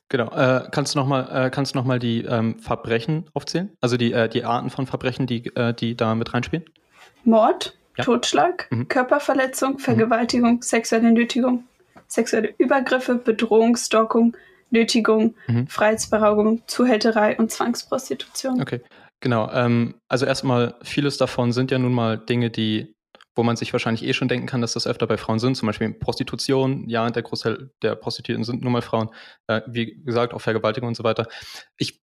Genau. 0.10 0.32
Äh, 0.32 0.68
kannst 0.72 0.96
du 0.96 1.00
nochmal 1.00 1.52
äh, 1.52 1.62
noch 1.74 2.00
die 2.00 2.24
ähm, 2.24 2.60
Verbrechen 2.60 3.26
aufzählen? 3.34 3.72
Also 3.82 3.98
die, 3.98 4.14
äh, 4.14 4.30
die 4.30 4.44
Arten 4.44 4.70
von 4.70 4.86
Verbrechen, 4.88 5.28
die, 5.28 5.48
äh, 5.56 5.74
die 5.74 5.96
da 5.98 6.16
mit 6.16 6.34
reinspielen? 6.34 6.66
Mord, 7.24 7.78
ja. 7.98 8.04
Totschlag, 8.04 8.68
mhm. 8.72 8.88
Körperverletzung, 8.88 9.74
mhm. 9.74 9.80
Vergewaltigung, 9.80 10.56
mhm. 10.56 10.62
sexuelle 10.62 11.12
Nötigung, 11.12 11.64
sexuelle 12.08 12.54
Übergriffe, 12.58 13.16
Bedrohung, 13.16 13.76
Stalking, 13.76 14.36
Nötigung, 14.70 15.36
mhm. 15.48 15.68
Freiheitsberaugung, 15.68 16.64
Zuhälterei 16.68 17.38
und 17.38 17.52
Zwangsprostitution. 17.52 18.62
Okay. 18.62 18.82
Genau, 19.22 19.50
ähm, 19.52 19.96
also 20.08 20.26
erstmal, 20.26 20.76
vieles 20.84 21.18
davon 21.18 21.52
sind 21.52 21.72
ja 21.72 21.80
nun 21.80 21.94
mal 21.94 22.18
Dinge, 22.18 22.52
die, 22.52 22.95
wo 23.36 23.44
man 23.44 23.56
sich 23.56 23.74
wahrscheinlich 23.74 24.04
eh 24.04 24.14
schon 24.14 24.28
denken 24.28 24.48
kann, 24.48 24.62
dass 24.62 24.74
das 24.74 24.88
öfter 24.88 25.08
bei 25.08 25.18
Frauen 25.18 25.40
sind, 25.40 25.56
zum 25.56 25.68
Beispiel 25.68 25.94
Prostitution, 25.94 26.88
ja, 26.88 27.10
der 27.10 27.24
Großteil 27.24 27.72
der 27.82 27.96
Prostituierten 27.96 28.44
sind 28.44 28.64
nun 28.64 28.72
mal 28.72 28.82
Frauen, 28.82 29.10
äh, 29.48 29.62
wie 29.68 30.02
gesagt, 30.04 30.34
auch 30.34 30.40
Vergewaltigung 30.40 30.88
und 30.88 30.96
so 30.96 31.04
weiter. 31.04 31.28
Ich, 31.78 32.02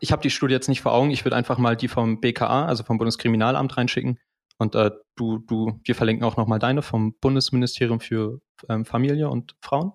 ich 0.00 0.12
habe 0.12 0.22
die 0.22 0.30
Studie 0.30 0.54
jetzt 0.54 0.68
nicht 0.68 0.82
vor 0.82 0.92
Augen, 0.92 1.10
ich 1.10 1.24
würde 1.24 1.36
einfach 1.36 1.58
mal 1.58 1.76
die 1.76 1.88
vom 1.88 2.20
BKA, 2.20 2.66
also 2.66 2.84
vom 2.84 2.98
Bundeskriminalamt 2.98 3.76
reinschicken. 3.76 4.18
Und 4.58 4.74
äh, 4.74 4.90
du, 5.16 5.38
du, 5.38 5.80
wir 5.84 5.94
verlinken 5.94 6.24
auch 6.24 6.36
nochmal 6.36 6.58
deine 6.58 6.82
vom 6.82 7.14
Bundesministerium 7.20 8.00
für 8.00 8.40
ähm, 8.68 8.84
Familie 8.84 9.30
und 9.30 9.54
Frauen, 9.62 9.92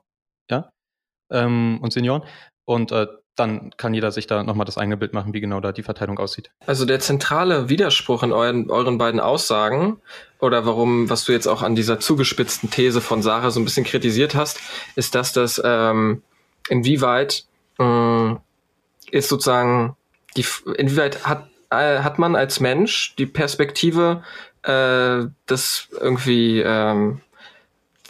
ja, 0.49 0.69
ähm, 1.31 1.79
und 1.81 1.91
Senioren. 1.93 2.23
Und 2.65 2.91
äh, 2.93 3.07
dann 3.35 3.71
kann 3.77 3.93
jeder 3.93 4.11
sich 4.11 4.27
da 4.27 4.43
nochmal 4.43 4.65
das 4.65 4.77
eigene 4.77 4.97
Bild 4.97 5.13
machen, 5.13 5.33
wie 5.33 5.41
genau 5.41 5.59
da 5.59 5.71
die 5.71 5.83
Verteilung 5.83 6.19
aussieht. 6.19 6.51
Also 6.65 6.85
der 6.85 6.99
zentrale 6.99 7.69
Widerspruch 7.69 8.23
in 8.23 8.31
euren, 8.31 8.69
euren 8.69 8.97
beiden 8.97 9.19
Aussagen 9.19 9.97
oder 10.39 10.65
warum, 10.65 11.09
was 11.09 11.25
du 11.25 11.31
jetzt 11.31 11.47
auch 11.47 11.61
an 11.61 11.75
dieser 11.75 11.99
zugespitzten 11.99 12.69
These 12.69 13.01
von 13.01 13.21
Sarah 13.21 13.51
so 13.51 13.59
ein 13.59 13.65
bisschen 13.65 13.85
kritisiert 13.85 14.35
hast, 14.35 14.59
ist, 14.95 15.15
dass 15.15 15.33
das 15.33 15.61
ähm, 15.63 16.21
inwieweit 16.69 17.45
äh, 17.79 18.33
ist 19.11 19.29
sozusagen 19.29 19.95
die, 20.35 20.45
inwieweit 20.77 21.25
hat 21.25 21.47
äh, 21.73 21.99
hat 22.03 22.19
man 22.19 22.35
als 22.35 22.59
Mensch 22.59 23.15
die 23.17 23.25
Perspektive, 23.25 24.23
äh, 24.63 25.25
das 25.47 25.87
irgendwie 25.99 26.61
ähm, 26.61 27.21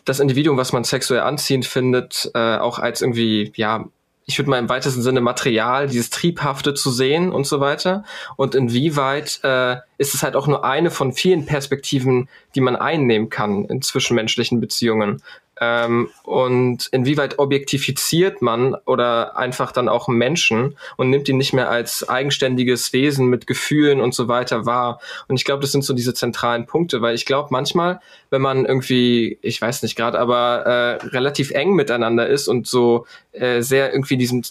das 0.05 0.19
Individuum, 0.19 0.57
was 0.57 0.73
man 0.73 0.83
sexuell 0.83 1.21
anziehend 1.21 1.65
findet, 1.65 2.29
äh, 2.33 2.57
auch 2.57 2.79
als 2.79 3.01
irgendwie 3.01 3.53
ja 3.55 3.85
ich 4.25 4.37
würde 4.37 4.49
mal 4.49 4.59
im 4.59 4.69
weitesten 4.69 5.01
Sinne 5.01 5.21
Material, 5.21 5.87
dieses 5.87 6.09
Triebhafte 6.09 6.73
zu 6.73 6.91
sehen 6.91 7.31
und 7.31 7.45
so 7.45 7.59
weiter. 7.59 8.03
Und 8.35 8.55
inwieweit 8.55 9.39
äh, 9.43 9.77
ist 9.97 10.13
es 10.13 10.23
halt 10.23 10.35
auch 10.35 10.47
nur 10.47 10.63
eine 10.63 10.91
von 10.91 11.13
vielen 11.13 11.45
Perspektiven, 11.45 12.29
die 12.55 12.61
man 12.61 12.75
einnehmen 12.75 13.29
kann 13.29 13.65
in 13.65 13.81
zwischenmenschlichen 13.81 14.59
Beziehungen. 14.59 15.21
Ähm, 15.63 16.09
und 16.23 16.87
inwieweit 16.91 17.39
objektifiziert 17.39 18.41
man 18.41 18.75
oder 18.85 19.37
einfach 19.37 19.71
dann 19.71 19.87
auch 19.87 20.07
Menschen 20.07 20.77
und 20.97 21.09
nimmt 21.09 21.29
ihn 21.29 21.37
nicht 21.37 21.53
mehr 21.53 21.69
als 21.69 22.07
eigenständiges 22.07 22.91
Wesen 22.91 23.27
mit 23.27 23.47
Gefühlen 23.47 24.01
und 24.01 24.13
so 24.13 24.27
weiter 24.27 24.65
wahr. 24.65 24.99
Und 25.27 25.37
ich 25.37 25.45
glaube, 25.45 25.61
das 25.61 25.71
sind 25.71 25.83
so 25.83 25.93
diese 25.93 26.13
zentralen 26.13 26.65
Punkte, 26.65 27.01
weil 27.01 27.15
ich 27.15 27.25
glaube, 27.25 27.49
manchmal, 27.51 28.01
wenn 28.29 28.41
man 28.41 28.65
irgendwie, 28.65 29.37
ich 29.41 29.61
weiß 29.61 29.83
nicht 29.83 29.95
gerade, 29.95 30.19
aber 30.19 30.65
äh, 30.65 31.05
relativ 31.07 31.51
eng 31.51 31.73
miteinander 31.73 32.27
ist 32.27 32.47
und 32.47 32.67
so 32.67 33.05
äh, 33.31 33.61
sehr 33.61 33.93
irgendwie 33.93 34.17
diesem 34.17 34.43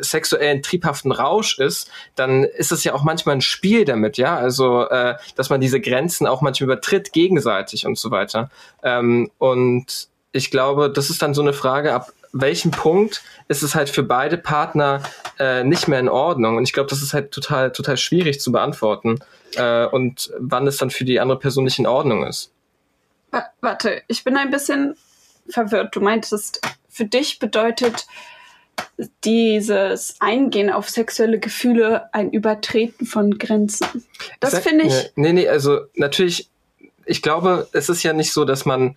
sexuellen, 0.00 0.62
triebhaften 0.62 1.12
Rausch 1.12 1.58
ist, 1.58 1.90
dann 2.16 2.44
ist 2.44 2.72
es 2.72 2.82
ja 2.84 2.94
auch 2.94 3.04
manchmal 3.04 3.36
ein 3.36 3.40
Spiel 3.40 3.84
damit, 3.84 4.18
ja. 4.18 4.36
Also, 4.36 4.88
äh, 4.88 5.14
dass 5.36 5.50
man 5.50 5.60
diese 5.60 5.80
Grenzen 5.80 6.26
auch 6.26 6.40
manchmal 6.40 6.66
übertritt 6.66 7.12
gegenseitig 7.12 7.86
und 7.86 7.98
so 7.98 8.10
weiter. 8.10 8.50
Ähm, 8.82 9.30
und 9.38 10.08
ich 10.32 10.50
glaube, 10.50 10.90
das 10.90 11.10
ist 11.10 11.22
dann 11.22 11.34
so 11.34 11.42
eine 11.42 11.52
Frage, 11.52 11.94
ab 11.94 12.12
welchem 12.32 12.70
Punkt 12.70 13.22
ist 13.48 13.62
es 13.62 13.74
halt 13.74 13.88
für 13.88 14.02
beide 14.02 14.36
Partner 14.36 15.02
äh, 15.38 15.64
nicht 15.64 15.88
mehr 15.88 16.00
in 16.00 16.08
Ordnung. 16.08 16.56
Und 16.56 16.64
ich 16.64 16.72
glaube, 16.72 16.90
das 16.90 17.02
ist 17.02 17.14
halt 17.14 17.32
total, 17.32 17.72
total 17.72 17.96
schwierig 17.96 18.40
zu 18.40 18.52
beantworten. 18.52 19.18
Äh, 19.54 19.86
und 19.86 20.30
wann 20.38 20.66
es 20.66 20.76
dann 20.76 20.90
für 20.90 21.04
die 21.04 21.20
andere 21.20 21.38
Person 21.38 21.64
nicht 21.64 21.78
in 21.78 21.86
Ordnung 21.86 22.26
ist. 22.26 22.52
Warte, 23.60 24.02
ich 24.08 24.24
bin 24.24 24.36
ein 24.36 24.50
bisschen 24.50 24.96
verwirrt. 25.48 25.94
Du 25.94 26.00
meintest, 26.00 26.60
für 26.88 27.04
dich 27.04 27.38
bedeutet 27.38 28.06
dieses 29.24 30.16
Eingehen 30.20 30.70
auf 30.70 30.88
sexuelle 30.88 31.38
Gefühle 31.38 32.12
ein 32.12 32.30
Übertreten 32.30 33.06
von 33.06 33.38
Grenzen. 33.38 34.04
Das 34.40 34.58
finde 34.58 34.86
ich. 34.86 35.12
Nee, 35.16 35.32
nee, 35.32 35.48
also 35.48 35.80
natürlich, 35.94 36.50
ich 37.04 37.22
glaube, 37.22 37.68
es 37.72 37.88
ist 37.88 38.02
ja 38.02 38.12
nicht 38.12 38.32
so, 38.32 38.44
dass 38.44 38.64
man 38.64 38.96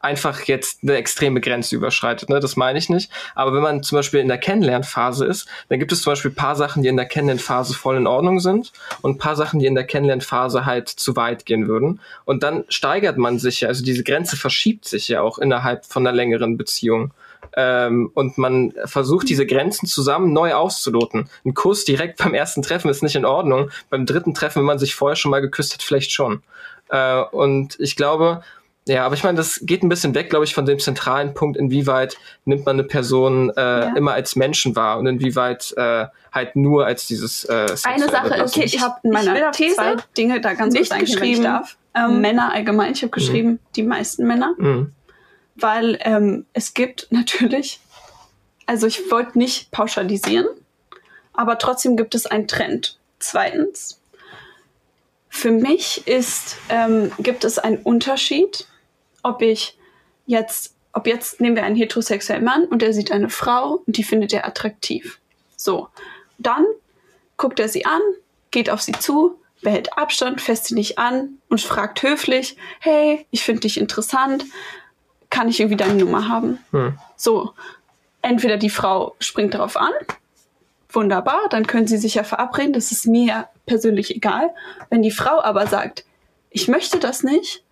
einfach 0.00 0.42
jetzt 0.42 0.80
eine 0.82 0.94
extreme 0.94 1.40
Grenze 1.40 1.76
überschreitet. 1.76 2.28
Ne? 2.28 2.40
Das 2.40 2.56
meine 2.56 2.78
ich 2.78 2.88
nicht. 2.88 3.10
Aber 3.34 3.54
wenn 3.54 3.62
man 3.62 3.82
zum 3.82 3.96
Beispiel 3.96 4.20
in 4.20 4.28
der 4.28 4.38
Kennenlernphase 4.38 5.26
ist, 5.26 5.46
dann 5.68 5.78
gibt 5.78 5.92
es 5.92 6.02
zum 6.02 6.12
Beispiel 6.12 6.30
ein 6.30 6.36
paar 6.36 6.56
Sachen, 6.56 6.82
die 6.82 6.88
in 6.88 6.96
der 6.96 7.06
Kennenlernphase 7.06 7.74
voll 7.74 7.96
in 7.96 8.06
Ordnung 8.06 8.40
sind 8.40 8.72
und 9.02 9.12
ein 9.12 9.18
paar 9.18 9.36
Sachen, 9.36 9.60
die 9.60 9.66
in 9.66 9.74
der 9.74 9.84
Kennenlernphase 9.84 10.64
halt 10.64 10.88
zu 10.88 11.16
weit 11.16 11.46
gehen 11.46 11.68
würden. 11.68 12.00
Und 12.24 12.42
dann 12.42 12.64
steigert 12.68 13.18
man 13.18 13.38
sich 13.38 13.60
ja, 13.60 13.68
also 13.68 13.84
diese 13.84 14.04
Grenze 14.04 14.36
verschiebt 14.36 14.86
sich 14.86 15.08
ja 15.08 15.20
auch 15.20 15.38
innerhalb 15.38 15.84
von 15.84 16.06
einer 16.06 16.16
längeren 16.16 16.56
Beziehung. 16.56 17.12
Ähm, 17.56 18.10
und 18.14 18.38
man 18.38 18.72
versucht, 18.84 19.28
diese 19.28 19.46
Grenzen 19.46 19.86
zusammen 19.86 20.32
neu 20.32 20.54
auszuloten. 20.54 21.28
Ein 21.44 21.54
Kuss 21.54 21.84
direkt 21.84 22.18
beim 22.18 22.34
ersten 22.34 22.62
Treffen 22.62 22.90
ist 22.90 23.02
nicht 23.02 23.16
in 23.16 23.24
Ordnung. 23.24 23.70
Beim 23.90 24.06
dritten 24.06 24.34
Treffen, 24.34 24.60
wenn 24.60 24.66
man 24.66 24.78
sich 24.78 24.94
vorher 24.94 25.16
schon 25.16 25.30
mal 25.30 25.40
geküsst 25.40 25.74
hat, 25.74 25.82
vielleicht 25.82 26.10
schon. 26.10 26.42
Äh, 26.88 27.20
und 27.20 27.78
ich 27.78 27.96
glaube, 27.96 28.42
ja, 28.86 29.06
aber 29.06 29.14
ich 29.14 29.24
meine, 29.24 29.36
das 29.36 29.60
geht 29.62 29.82
ein 29.82 29.88
bisschen 29.88 30.14
weg, 30.14 30.28
glaube 30.28 30.44
ich, 30.44 30.54
von 30.54 30.66
dem 30.66 30.78
zentralen 30.78 31.32
Punkt, 31.32 31.56
inwieweit 31.56 32.18
nimmt 32.44 32.66
man 32.66 32.76
eine 32.76 32.84
Person 32.84 33.50
äh, 33.56 33.60
ja. 33.60 33.96
immer 33.96 34.12
als 34.12 34.36
Menschen 34.36 34.76
wahr 34.76 34.98
und 34.98 35.06
inwieweit 35.06 35.72
äh, 35.78 36.06
halt 36.32 36.54
nur 36.54 36.84
als 36.84 37.06
dieses 37.06 37.44
äh, 37.46 37.66
Eine 37.84 38.10
Sache 38.10 38.34
ist, 38.34 38.56
okay, 38.56 38.66
ich 38.66 38.82
habe 38.82 38.96
in 39.02 39.10
meiner 39.10 39.52
These 39.52 39.76
zwei 39.76 39.96
Dinge 40.18 40.40
da 40.42 40.52
ganz 40.52 40.74
nicht 40.74 40.90
kurz 40.90 41.00
geschrieben. 41.00 41.44
Darf. 41.44 41.78
Ähm, 41.94 42.20
Männer 42.20 42.52
allgemein, 42.52 42.92
ich 42.92 43.02
habe 43.02 43.08
mhm. 43.08 43.12
geschrieben, 43.12 43.48
mhm. 43.50 43.58
die 43.76 43.82
meisten 43.84 44.26
Männer. 44.26 44.54
Mhm. 44.58 44.92
Weil 45.54 45.98
ähm, 46.02 46.44
es 46.52 46.74
gibt 46.74 47.06
natürlich, 47.10 47.80
also 48.66 48.86
ich 48.86 49.10
wollte 49.10 49.38
nicht 49.38 49.70
pauschalisieren, 49.70 50.46
aber 51.32 51.56
trotzdem 51.58 51.96
gibt 51.96 52.14
es 52.14 52.26
einen 52.26 52.48
Trend. 52.48 52.98
Zweitens, 53.18 53.98
für 55.30 55.50
mich 55.50 56.06
ist, 56.06 56.58
ähm, 56.68 57.10
gibt 57.18 57.44
es 57.44 57.58
einen 57.58 57.78
Unterschied 57.78 58.66
ob 59.24 59.42
ich 59.42 59.76
jetzt, 60.26 60.76
ob 60.92 61.08
jetzt 61.08 61.40
nehmen 61.40 61.56
wir 61.56 61.64
einen 61.64 61.74
heterosexuellen 61.74 62.44
Mann 62.44 62.66
und 62.66 62.82
er 62.82 62.92
sieht 62.92 63.10
eine 63.10 63.30
Frau 63.30 63.82
und 63.86 63.96
die 63.96 64.04
findet 64.04 64.32
er 64.32 64.46
attraktiv. 64.46 65.18
So, 65.56 65.88
dann 66.38 66.64
guckt 67.36 67.58
er 67.58 67.68
sie 67.68 67.84
an, 67.84 68.00
geht 68.52 68.70
auf 68.70 68.80
sie 68.80 68.92
zu, 68.92 69.40
behält 69.62 69.98
Abstand, 69.98 70.40
fässt 70.40 70.66
sie 70.66 70.74
nicht 70.74 70.98
an 70.98 71.38
und 71.48 71.60
fragt 71.60 72.02
höflich, 72.02 72.56
hey, 72.78 73.26
ich 73.30 73.42
finde 73.42 73.62
dich 73.62 73.80
interessant, 73.80 74.44
kann 75.30 75.48
ich 75.48 75.58
irgendwie 75.58 75.76
deine 75.76 75.94
Nummer 75.94 76.28
haben? 76.28 76.58
Hm. 76.70 76.98
So, 77.16 77.52
entweder 78.22 78.56
die 78.56 78.70
Frau 78.70 79.16
springt 79.18 79.54
darauf 79.54 79.76
an, 79.76 79.92
wunderbar, 80.90 81.48
dann 81.50 81.66
können 81.66 81.88
sie 81.88 81.96
sich 81.96 82.14
ja 82.14 82.22
verabreden, 82.22 82.72
das 82.72 82.92
ist 82.92 83.06
mir 83.06 83.48
persönlich 83.66 84.14
egal. 84.14 84.54
Wenn 84.90 85.02
die 85.02 85.10
Frau 85.10 85.40
aber 85.42 85.66
sagt, 85.66 86.04
ich 86.50 86.68
möchte 86.68 87.00
das 87.00 87.24
nicht, 87.24 87.63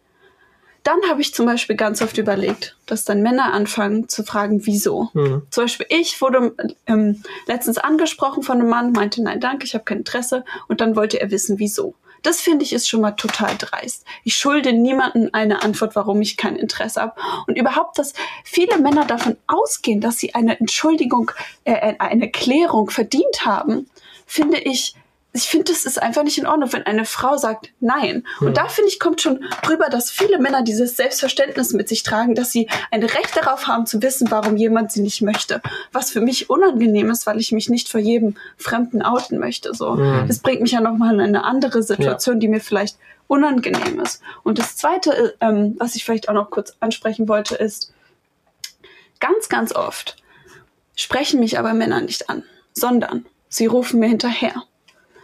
dann 0.83 0.99
habe 1.09 1.21
ich 1.21 1.35
zum 1.35 1.47
Beispiel 1.47 1.77
ganz 1.77 2.03
oft 2.03 2.19
überlegt, 2.19 2.77
dass 2.87 3.05
dann 3.05 3.23
Männer 3.23 3.53
anfangen 3.53 4.09
zu 4.09 4.25
fragen, 4.25 4.67
wieso. 4.67 5.11
Mhm. 5.13 5.43
Zum 5.51 5.65
Beispiel 5.65 5.87
ich 5.89 6.21
wurde 6.21 6.55
ähm, 6.87 7.23
letztens 7.47 7.79
angesprochen 7.79 8.43
von 8.43 8.61
einem 8.61 8.69
Mann, 8.69 8.93
meinte, 8.93 9.23
nein, 9.23 9.41
danke, 9.41 9.65
ich 9.65 9.75
habe 9.75 9.85
kein 9.85 9.99
Interesse. 9.99 10.45
Und 10.69 10.81
dann 10.81 10.97
wollte 10.97 11.21
er 11.21 11.31
wissen, 11.31 11.59
wieso. 11.59 11.95
Das 12.23 12.41
finde 12.41 12.65
ich 12.65 12.73
ist 12.73 12.89
schon 12.89 13.01
mal 13.01 13.13
total 13.13 13.57
dreist. 13.59 14.05
Ich 14.25 14.37
schulde 14.37 14.73
niemandem 14.73 15.31
eine 15.33 15.63
Antwort, 15.63 15.97
warum 15.97 16.21
ich 16.23 16.37
kein 16.37 16.57
Interesse 16.57 17.01
habe. 17.01 17.15
Und 17.47 17.59
überhaupt, 17.59 17.99
dass 17.99 18.15
viele 18.45 18.79
Männer 18.79 19.05
davon 19.05 19.37
ausgehen, 19.49 20.01
dass 20.01 20.19
sie 20.19 20.35
eine 20.35 20.59
Entschuldigung, 20.59 21.33
äh, 21.65 21.95
eine 21.99 22.31
Klärung 22.31 22.91
verdient 22.91 23.45
haben, 23.45 23.89
finde 24.27 24.59
ich 24.59 24.95
ich 25.35 25.45
finde, 25.45 25.73
das 25.73 25.85
ist 25.87 26.01
einfach 26.01 26.25
nicht 26.25 26.37
in 26.37 26.47
Ordnung, 26.47 26.73
wenn 26.73 26.83
eine 26.83 27.05
Frau 27.05 27.37
sagt 27.37 27.71
Nein. 27.81 28.25
Hm. 28.39 28.49
Und 28.49 28.57
da 28.57 28.69
finde 28.69 28.91
ich, 28.91 29.01
kommt 29.01 29.23
schon 29.23 29.45
rüber, 29.69 29.89
dass 29.89 30.11
viele 30.11 30.39
Männer 30.39 30.63
dieses 30.63 30.97
Selbstverständnis 30.97 31.73
mit 31.73 31.89
sich 31.89 32.03
tragen, 32.03 32.35
dass 32.35 32.53
sie 32.53 32.69
ein 32.91 33.03
Recht 33.03 33.37
darauf 33.37 33.67
haben 33.67 33.87
zu 33.87 34.03
wissen, 34.03 34.31
warum 34.31 34.57
jemand 34.57 34.93
sie 34.93 35.01
nicht 35.01 35.23
möchte. 35.23 35.63
Was 35.93 36.11
für 36.11 36.21
mich 36.21 36.51
unangenehm 36.51 37.11
ist, 37.11 37.27
weil 37.27 37.41
ich 37.41 37.53
mich 37.53 37.71
nicht 37.71 37.89
vor 37.89 38.01
jedem 38.01 38.37
Fremden 38.59 39.03
outen 39.03 39.39
möchte. 39.39 39.75
So, 39.75 39.97
hm. 39.97 40.27
das 40.29 40.41
bringt 40.41 40.61
mich 40.61 40.73
ja 40.73 40.81
nochmal 40.81 41.15
in 41.15 41.21
eine 41.21 41.45
andere 41.45 41.83
Situation, 41.83 42.37
ja. 42.37 42.41
die 42.41 42.49
mir 42.49 42.61
vielleicht 42.61 42.99
unangenehm 43.27 44.01
ist. 44.01 44.21
Und 44.43 44.59
das 44.59 44.77
Zweite, 44.77 45.35
ähm, 45.41 45.77
was 45.79 45.95
ich 45.95 46.05
vielleicht 46.05 46.29
auch 46.29 46.35
noch 46.35 46.51
kurz 46.51 46.77
ansprechen 46.81 47.29
wollte, 47.29 47.55
ist 47.55 47.95
ganz, 49.19 49.49
ganz 49.49 49.75
oft 49.75 50.23
sprechen 50.95 51.41
mich 51.41 51.59
aber 51.59 51.75
Männer 51.75 52.01
nicht 52.01 52.29
an, 52.29 52.45
sondern 52.73 53.27
sie 53.49 53.67
rufen 53.67 54.01
mir 54.01 54.09
hinterher 54.09 54.63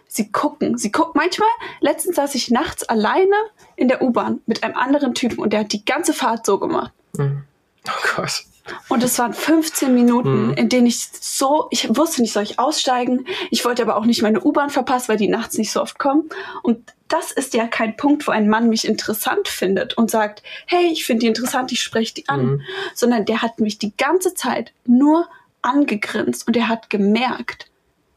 sie 0.08 0.32
gucken. 0.32 0.76
Sie 0.78 0.90
gucken. 0.90 1.12
Manchmal, 1.14 1.48
letztens 1.80 2.16
saß 2.16 2.34
ich 2.34 2.50
nachts 2.50 2.82
alleine 2.88 3.36
in 3.76 3.88
der 3.88 4.02
U-Bahn 4.02 4.40
mit 4.46 4.64
einem 4.64 4.76
anderen 4.76 5.14
Typen 5.14 5.38
und 5.38 5.52
der 5.52 5.60
hat 5.60 5.72
die 5.72 5.84
ganze 5.84 6.12
Fahrt 6.12 6.44
so 6.44 6.58
gemacht. 6.58 6.92
Mhm. 7.16 7.44
Oh 7.86 8.16
Gott. 8.16 8.44
Und 8.88 9.02
es 9.02 9.18
waren 9.18 9.32
15 9.32 9.94
Minuten, 9.94 10.48
mhm. 10.48 10.54
in 10.54 10.68
denen 10.68 10.86
ich 10.86 11.08
so, 11.20 11.68
ich 11.70 11.96
wusste 11.96 12.20
nicht, 12.20 12.32
soll 12.32 12.42
ich 12.42 12.58
aussteigen. 12.58 13.26
Ich 13.50 13.64
wollte 13.64 13.82
aber 13.82 13.96
auch 13.96 14.04
nicht 14.04 14.22
meine 14.22 14.42
U-Bahn 14.42 14.70
verpassen, 14.70 15.08
weil 15.08 15.16
die 15.16 15.28
nachts 15.28 15.56
nicht 15.56 15.72
so 15.72 15.80
oft 15.80 15.98
kommen. 15.98 16.28
Und 16.62 16.92
das 17.08 17.32
ist 17.32 17.54
ja 17.54 17.66
kein 17.66 17.96
Punkt, 17.96 18.26
wo 18.26 18.32
ein 18.32 18.48
Mann 18.48 18.68
mich 18.68 18.86
interessant 18.86 19.48
findet 19.48 19.96
und 19.96 20.10
sagt, 20.10 20.42
hey, 20.66 20.86
ich 20.92 21.06
finde 21.06 21.20
die 21.20 21.26
interessant, 21.28 21.72
ich 21.72 21.82
spreche 21.82 22.14
die 22.14 22.28
an. 22.28 22.46
Mhm. 22.46 22.62
Sondern 22.94 23.24
der 23.24 23.42
hat 23.42 23.60
mich 23.60 23.78
die 23.78 23.96
ganze 23.96 24.34
Zeit 24.34 24.72
nur 24.84 25.28
angegrinst 25.62 26.46
und 26.46 26.56
er 26.56 26.68
hat 26.68 26.90
gemerkt, 26.90 27.67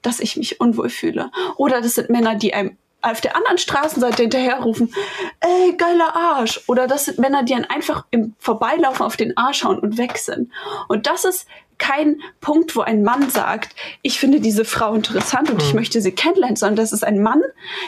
dass 0.02 0.20
ich 0.20 0.38
mich 0.38 0.60
unwohl 0.60 0.90
fühle. 0.90 1.32
Oder 1.58 1.82
das 1.82 1.96
sind 1.96 2.10
Männer, 2.10 2.36
die 2.36 2.54
einem 2.54 2.78
auf 3.02 3.22
der 3.22 3.36
anderen 3.36 3.58
Straßenseite 3.58 4.24
hinterherrufen, 4.24 4.94
ey, 5.40 5.76
geiler 5.76 6.16
Arsch. 6.16 6.62
Oder 6.68 6.88
das 6.88 7.06
sind 7.06 7.18
Männer, 7.18 7.44
die 7.44 7.54
dann 7.54 7.66
einfach 7.66 8.06
im 8.12 8.36
Vorbeilaufen 8.38 9.06
auf 9.06 9.18
den 9.18 9.36
Arsch 9.38 9.60
schauen 9.60 9.80
und 9.80 9.98
weg 9.98 10.18
sind. 10.18 10.52
Und 10.88 11.08
das 11.08 11.26
ist 11.26 11.48
kein 11.82 12.22
Punkt, 12.42 12.76
wo 12.76 12.82
ein 12.82 13.02
Mann 13.02 13.32
sagt, 13.32 13.76
ich 14.04 14.20
finde 14.20 14.40
diese 14.40 14.66
Frau 14.66 14.94
interessant 14.94 15.50
und 15.50 15.56
mhm. 15.56 15.62
ich 15.62 15.74
möchte 15.74 16.00
sie 16.00 16.12
kennenlernen, 16.12 16.56
sondern 16.56 16.76
das 16.76 16.94
ist 16.94 17.04
ein 17.04 17.24
Mann, 17.24 17.42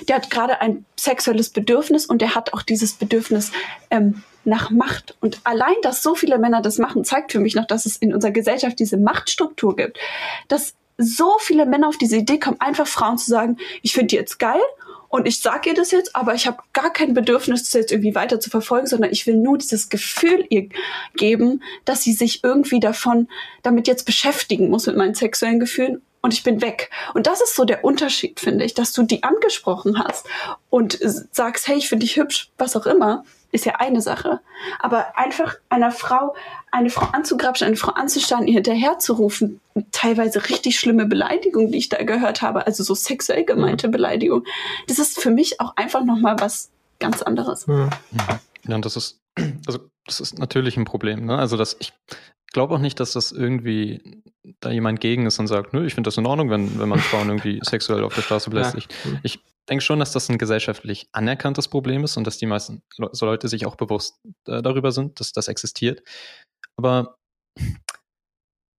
der 0.07 0.15
hat 0.15 0.31
gerade 0.31 0.61
ein 0.61 0.85
sexuelles 0.99 1.51
Bedürfnis 1.51 2.07
und 2.07 2.21
der 2.21 2.33
hat 2.33 2.53
auch 2.53 2.63
dieses 2.63 2.93
Bedürfnis 2.93 3.51
ähm, 3.91 4.23
nach 4.45 4.71
Macht. 4.71 5.15
Und 5.21 5.41
allein, 5.43 5.75
dass 5.83 6.01
so 6.01 6.15
viele 6.15 6.39
Männer 6.39 6.61
das 6.63 6.79
machen, 6.79 7.05
zeigt 7.05 7.31
für 7.31 7.39
mich 7.39 7.53
noch, 7.53 7.65
dass 7.67 7.85
es 7.85 7.97
in 7.97 8.15
unserer 8.15 8.31
Gesellschaft 8.31 8.79
diese 8.79 8.97
Machtstruktur 8.97 9.75
gibt, 9.75 9.99
dass 10.47 10.73
so 10.97 11.37
viele 11.39 11.65
Männer 11.65 11.87
auf 11.87 11.97
diese 11.97 12.17
Idee 12.17 12.39
kommen, 12.39 12.59
einfach 12.59 12.87
Frauen 12.87 13.17
zu 13.17 13.29
sagen, 13.29 13.57
ich 13.81 13.93
finde 13.93 14.07
die 14.07 14.15
jetzt 14.15 14.39
geil 14.39 14.61
und 15.09 15.27
ich 15.27 15.41
sage 15.41 15.69
ihr 15.69 15.75
das 15.75 15.91
jetzt, 15.91 16.15
aber 16.15 16.33
ich 16.33 16.47
habe 16.47 16.57
gar 16.73 16.91
kein 16.91 17.13
Bedürfnis, 17.13 17.63
das 17.63 17.73
jetzt 17.73 17.91
irgendwie 17.91 18.15
weiter 18.15 18.39
zu 18.39 18.49
verfolgen, 18.49 18.87
sondern 18.87 19.11
ich 19.11 19.27
will 19.27 19.35
nur 19.35 19.57
dieses 19.57 19.89
Gefühl 19.89 20.45
ihr 20.49 20.69
geben, 21.15 21.61
dass 21.85 22.03
sie 22.03 22.13
sich 22.13 22.43
irgendwie 22.43 22.79
davon, 22.79 23.27
damit 23.61 23.87
jetzt 23.87 24.05
beschäftigen 24.05 24.69
muss 24.69 24.87
mit 24.87 24.97
meinen 24.97 25.13
sexuellen 25.13 25.59
Gefühlen 25.59 26.01
und 26.23 26.33
ich 26.33 26.41
bin 26.41 26.61
weg. 26.61 26.89
Und 27.13 27.27
das 27.27 27.41
ist 27.41 27.55
so 27.55 27.65
der 27.65 27.83
Unterschied, 27.83 28.39
finde 28.39 28.65
ich, 28.65 28.73
dass 28.73 28.93
du 28.93 29.03
die 29.03 29.23
angesprochen 29.23 30.03
hast 30.03 30.25
und 30.69 30.97
sagst, 31.31 31.67
hey, 31.67 31.77
ich 31.77 31.89
finde 31.89 32.05
dich 32.05 32.15
hübsch, 32.15 32.51
was 32.57 32.75
auch 32.75 32.87
immer, 32.87 33.23
ist 33.53 33.65
ja 33.65 33.75
eine 33.75 34.01
Sache. 34.01 34.41
Aber 34.79 35.17
einfach 35.17 35.55
einer 35.69 35.91
Frau, 35.91 36.35
eine 36.71 36.89
Frau 36.89 37.07
anzugrapschen, 37.13 37.67
eine 37.67 37.77
Frau 37.77 37.93
anzustarren, 37.93 38.47
ihr 38.47 38.55
hinterherzurufen, 38.55 39.61
teilweise 39.91 40.49
richtig 40.49 40.79
schlimme 40.79 41.05
Beleidigung, 41.05 41.71
die 41.71 41.77
ich 41.77 41.89
da 41.89 42.03
gehört 42.03 42.41
habe, 42.41 42.65
also 42.65 42.83
so 42.83 42.95
sexuell 42.95 43.45
gemeinte 43.45 43.87
mhm. 43.87 43.91
Beleidigung, 43.91 44.43
das 44.87 44.99
ist 44.99 45.21
für 45.21 45.29
mich 45.31 45.61
auch 45.61 45.75
einfach 45.75 46.03
nochmal 46.03 46.35
was 46.39 46.71
ganz 46.99 47.21
anderes. 47.21 47.67
Mhm. 47.67 47.89
Ja, 48.67 48.75
und 48.75 48.85
das 48.85 48.97
ist, 48.97 49.19
also 49.67 49.79
das 50.05 50.19
ist 50.19 50.39
natürlich 50.39 50.75
ein 50.75 50.85
Problem. 50.85 51.25
Ne? 51.25 51.37
Also 51.37 51.55
dass 51.55 51.77
ich 51.79 51.93
glaube 52.51 52.75
auch 52.75 52.79
nicht, 52.79 52.99
dass 52.99 53.13
das 53.13 53.31
irgendwie 53.31 54.23
da 54.59 54.71
jemand 54.71 54.99
gegen 54.99 55.25
ist 55.25 55.39
und 55.39 55.47
sagt, 55.47 55.73
nö, 55.73 55.85
ich 55.85 55.93
finde 55.93 56.07
das 56.07 56.17
in 56.17 56.25
Ordnung, 56.25 56.49
wenn, 56.49 56.79
wenn 56.79 56.89
man 56.89 56.99
Frauen 56.99 57.29
irgendwie 57.29 57.59
sexuell 57.63 58.03
auf 58.03 58.15
der 58.15 58.21
Straße 58.23 58.49
belästigt. 58.49 58.93
Ja. 59.05 59.19
Ich 59.23 59.39
denke 59.69 59.83
schon, 59.83 59.99
dass 59.99 60.11
das 60.11 60.29
ein 60.29 60.37
gesellschaftlich 60.37 61.07
anerkanntes 61.11 61.67
Problem 61.67 62.03
ist 62.03 62.17
und 62.17 62.25
dass 62.27 62.37
die 62.37 62.45
meisten 62.45 62.81
Leute 62.97 63.47
sich 63.47 63.65
auch 63.65 63.75
bewusst 63.75 64.19
äh, 64.47 64.61
darüber 64.61 64.91
sind, 64.91 65.19
dass 65.19 65.31
das 65.31 65.47
existiert. 65.47 66.03
Aber 66.77 67.15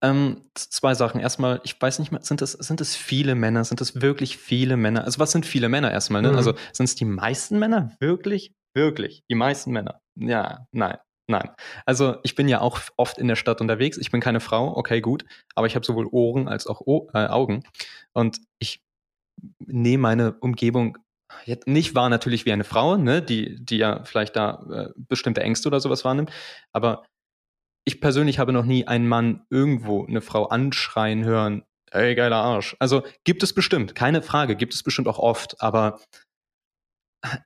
ähm, 0.04 0.50
zwei 0.54 0.94
Sachen. 0.94 1.20
Erstmal, 1.20 1.60
ich 1.64 1.80
weiß 1.80 1.98
nicht 1.98 2.12
mehr, 2.12 2.22
sind 2.22 2.42
es, 2.42 2.52
sind 2.52 2.82
es 2.82 2.94
viele 2.94 3.34
Männer? 3.34 3.64
Sind 3.64 3.80
es 3.80 4.02
wirklich 4.02 4.36
viele 4.36 4.76
Männer? 4.76 5.04
Also 5.04 5.18
was 5.18 5.32
sind 5.32 5.46
viele 5.46 5.70
Männer 5.70 5.90
erstmal? 5.90 6.20
Ne? 6.20 6.32
Mhm. 6.32 6.36
Also 6.36 6.54
sind 6.72 6.84
es 6.84 6.94
die 6.94 7.06
meisten 7.06 7.58
Männer? 7.58 7.96
Wirklich? 8.00 8.52
Wirklich? 8.74 9.22
Die 9.30 9.34
meisten 9.34 9.72
Männer? 9.72 10.00
Ja, 10.16 10.66
nein. 10.72 10.98
Nein. 11.26 11.50
Also 11.86 12.16
ich 12.22 12.34
bin 12.34 12.48
ja 12.48 12.60
auch 12.60 12.80
oft 12.98 13.16
in 13.16 13.28
der 13.28 13.36
Stadt 13.36 13.62
unterwegs. 13.62 13.96
Ich 13.96 14.10
bin 14.10 14.20
keine 14.20 14.40
Frau, 14.40 14.76
okay, 14.76 15.00
gut. 15.00 15.24
Aber 15.54 15.66
ich 15.66 15.74
habe 15.74 15.86
sowohl 15.86 16.06
Ohren 16.12 16.48
als 16.48 16.66
auch 16.66 16.82
o 16.82 17.08
äh, 17.14 17.26
Augen. 17.26 17.64
Und 18.12 18.40
ich 18.58 18.83
nehme 19.58 20.02
meine 20.02 20.32
Umgebung 20.40 20.98
nicht 21.66 21.94
wahr 21.94 22.08
natürlich 22.08 22.46
wie 22.46 22.52
eine 22.52 22.64
Frau, 22.64 22.96
ne, 22.96 23.22
die, 23.22 23.56
die 23.64 23.78
ja 23.78 24.04
vielleicht 24.04 24.36
da 24.36 24.64
äh, 24.70 24.88
bestimmte 24.96 25.42
Ängste 25.42 25.68
oder 25.68 25.80
sowas 25.80 26.04
wahrnimmt. 26.04 26.30
Aber 26.72 27.04
ich 27.84 28.00
persönlich 28.00 28.38
habe 28.38 28.52
noch 28.52 28.64
nie 28.64 28.86
einen 28.86 29.08
Mann 29.08 29.44
irgendwo 29.50 30.06
eine 30.06 30.20
Frau 30.20 30.46
anschreien 30.46 31.24
hören, 31.24 31.64
ey, 31.90 32.14
geiler 32.14 32.36
Arsch. 32.36 32.76
Also 32.78 33.02
gibt 33.24 33.42
es 33.42 33.54
bestimmt, 33.54 33.94
keine 33.94 34.22
Frage, 34.22 34.56
gibt 34.56 34.74
es 34.74 34.82
bestimmt 34.82 35.08
auch 35.08 35.18
oft, 35.18 35.60
aber 35.60 36.00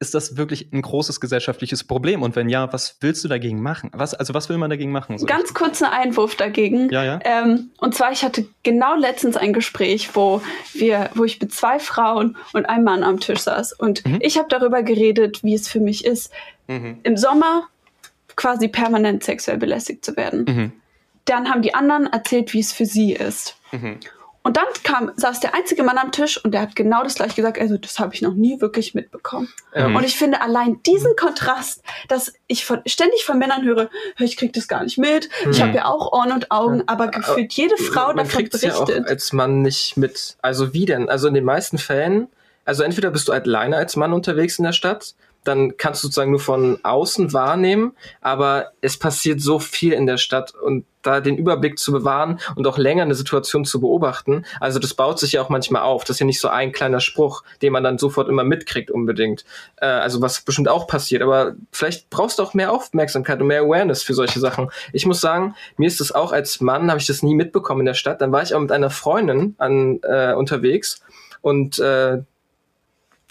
ist 0.00 0.14
das 0.14 0.36
wirklich 0.36 0.72
ein 0.72 0.82
großes 0.82 1.20
gesellschaftliches 1.20 1.84
Problem? 1.84 2.22
Und 2.22 2.36
wenn 2.36 2.48
ja, 2.48 2.72
was 2.72 2.96
willst 3.00 3.24
du 3.24 3.28
dagegen 3.28 3.62
machen? 3.62 3.90
Was, 3.92 4.14
also 4.14 4.34
was 4.34 4.48
will 4.48 4.58
man 4.58 4.70
dagegen 4.70 4.92
machen? 4.92 5.18
So 5.18 5.26
Ganz 5.26 5.54
kurzer 5.54 5.92
Einwurf 5.92 6.36
dagegen. 6.36 6.90
Ja, 6.90 7.04
ja. 7.04 7.18
Ähm, 7.24 7.70
und 7.78 7.94
zwar, 7.94 8.12
ich 8.12 8.24
hatte 8.24 8.46
genau 8.62 8.96
letztens 8.96 9.36
ein 9.36 9.52
Gespräch, 9.52 10.14
wo 10.14 10.42
wir, 10.72 11.10
wo 11.14 11.24
ich 11.24 11.40
mit 11.40 11.52
zwei 11.52 11.78
Frauen 11.78 12.36
und 12.52 12.66
einem 12.66 12.84
Mann 12.84 13.02
am 13.02 13.20
Tisch 13.20 13.40
saß. 13.40 13.72
Und 13.72 14.04
mhm. 14.06 14.18
ich 14.20 14.38
habe 14.38 14.48
darüber 14.48 14.82
geredet, 14.82 15.42
wie 15.44 15.54
es 15.54 15.68
für 15.68 15.80
mich 15.80 16.04
ist, 16.04 16.32
mhm. 16.66 17.00
im 17.02 17.16
Sommer 17.16 17.68
quasi 18.36 18.68
permanent 18.68 19.24
sexuell 19.24 19.58
belästigt 19.58 20.04
zu 20.04 20.16
werden. 20.16 20.44
Mhm. 20.48 20.72
Dann 21.24 21.50
haben 21.50 21.62
die 21.62 21.74
anderen 21.74 22.06
erzählt, 22.06 22.54
wie 22.54 22.60
es 22.60 22.72
für 22.72 22.86
sie 22.86 23.12
ist. 23.12 23.56
Und 24.42 24.56
dann 24.56 24.66
kam, 24.84 25.12
saß 25.16 25.40
der 25.40 25.54
einzige 25.54 25.82
Mann 25.82 25.98
am 25.98 26.12
Tisch 26.12 26.42
und 26.42 26.52
der 26.52 26.62
hat 26.62 26.76
genau 26.76 27.02
das 27.02 27.16
gleiche 27.16 27.34
gesagt. 27.36 27.58
Also, 27.60 27.76
das 27.76 27.98
habe 27.98 28.14
ich 28.14 28.22
noch 28.22 28.34
nie 28.34 28.60
wirklich 28.60 28.94
mitbekommen. 28.94 29.52
Mhm. 29.74 29.96
Und 29.96 30.04
ich 30.04 30.16
finde 30.16 30.40
allein 30.40 30.82
diesen 30.84 31.16
Kontrast, 31.16 31.82
dass 32.08 32.32
ich 32.46 32.64
von, 32.64 32.80
ständig 32.86 33.24
von 33.24 33.38
Männern 33.38 33.64
höre, 33.64 33.90
ich 34.18 34.36
krieg 34.36 34.52
das 34.52 34.68
gar 34.68 34.82
nicht 34.84 34.96
mit, 34.96 35.28
mhm. 35.44 35.50
ich 35.50 35.60
habe 35.60 35.76
ja 35.76 35.86
auch 35.86 36.12
Ohren 36.12 36.32
und 36.32 36.50
Augen, 36.50 36.84
aber 36.86 37.08
gefühlt 37.08 37.52
jede 37.52 37.76
Frau 37.76 38.08
man 38.14 38.26
davon 38.26 38.44
berichtet. 38.48 38.62
Ja 38.62 38.76
auch 38.76 39.06
als 39.06 39.32
Mann 39.32 39.62
nicht 39.62 39.96
mit. 39.96 40.36
Also 40.40 40.72
wie 40.72 40.86
denn? 40.86 41.08
Also 41.08 41.28
in 41.28 41.34
den 41.34 41.44
meisten 41.44 41.78
Fällen, 41.78 42.28
also 42.64 42.82
entweder 42.82 43.10
bist 43.10 43.28
du 43.28 43.32
alleine 43.32 43.76
als 43.76 43.96
Mann 43.96 44.12
unterwegs 44.12 44.58
in 44.58 44.64
der 44.64 44.72
Stadt 44.72 45.14
dann 45.48 45.76
kannst 45.76 46.02
du 46.02 46.08
sozusagen 46.08 46.30
nur 46.30 46.40
von 46.40 46.78
außen 46.82 47.32
wahrnehmen, 47.32 47.96
aber 48.20 48.72
es 48.80 48.98
passiert 48.98 49.40
so 49.40 49.58
viel 49.58 49.92
in 49.92 50.06
der 50.06 50.18
Stadt 50.18 50.54
und 50.54 50.84
da 51.02 51.20
den 51.20 51.36
Überblick 51.36 51.78
zu 51.78 51.92
bewahren 51.92 52.38
und 52.56 52.66
auch 52.66 52.76
länger 52.76 53.02
eine 53.02 53.14
Situation 53.14 53.64
zu 53.64 53.80
beobachten, 53.80 54.44
also 54.60 54.78
das 54.78 54.94
baut 54.94 55.18
sich 55.18 55.32
ja 55.32 55.42
auch 55.42 55.48
manchmal 55.48 55.82
auf. 55.82 56.04
Das 56.04 56.16
ist 56.16 56.20
ja 56.20 56.26
nicht 56.26 56.40
so 56.40 56.48
ein 56.48 56.72
kleiner 56.72 57.00
Spruch, 57.00 57.44
den 57.62 57.72
man 57.72 57.82
dann 57.82 57.98
sofort 57.98 58.28
immer 58.28 58.44
mitkriegt 58.44 58.90
unbedingt. 58.90 59.44
Äh, 59.76 59.86
also 59.86 60.20
was 60.20 60.42
bestimmt 60.42 60.68
auch 60.68 60.86
passiert, 60.86 61.22
aber 61.22 61.54
vielleicht 61.72 62.10
brauchst 62.10 62.38
du 62.38 62.42
auch 62.42 62.54
mehr 62.54 62.72
Aufmerksamkeit 62.72 63.40
und 63.40 63.46
mehr 63.46 63.62
Awareness 63.62 64.02
für 64.02 64.14
solche 64.14 64.40
Sachen. 64.40 64.70
Ich 64.92 65.06
muss 65.06 65.20
sagen, 65.20 65.54
mir 65.76 65.86
ist 65.86 66.00
das 66.00 66.12
auch 66.12 66.32
als 66.32 66.60
Mann, 66.60 66.90
habe 66.90 67.00
ich 67.00 67.06
das 67.06 67.22
nie 67.22 67.34
mitbekommen 67.34 67.80
in 67.80 67.86
der 67.86 67.94
Stadt. 67.94 68.20
Dann 68.20 68.32
war 68.32 68.42
ich 68.42 68.54
auch 68.54 68.60
mit 68.60 68.72
einer 68.72 68.90
Freundin 68.90 69.54
an, 69.58 70.00
äh, 70.02 70.34
unterwegs 70.34 71.00
und 71.40 71.78
äh, 71.78 72.18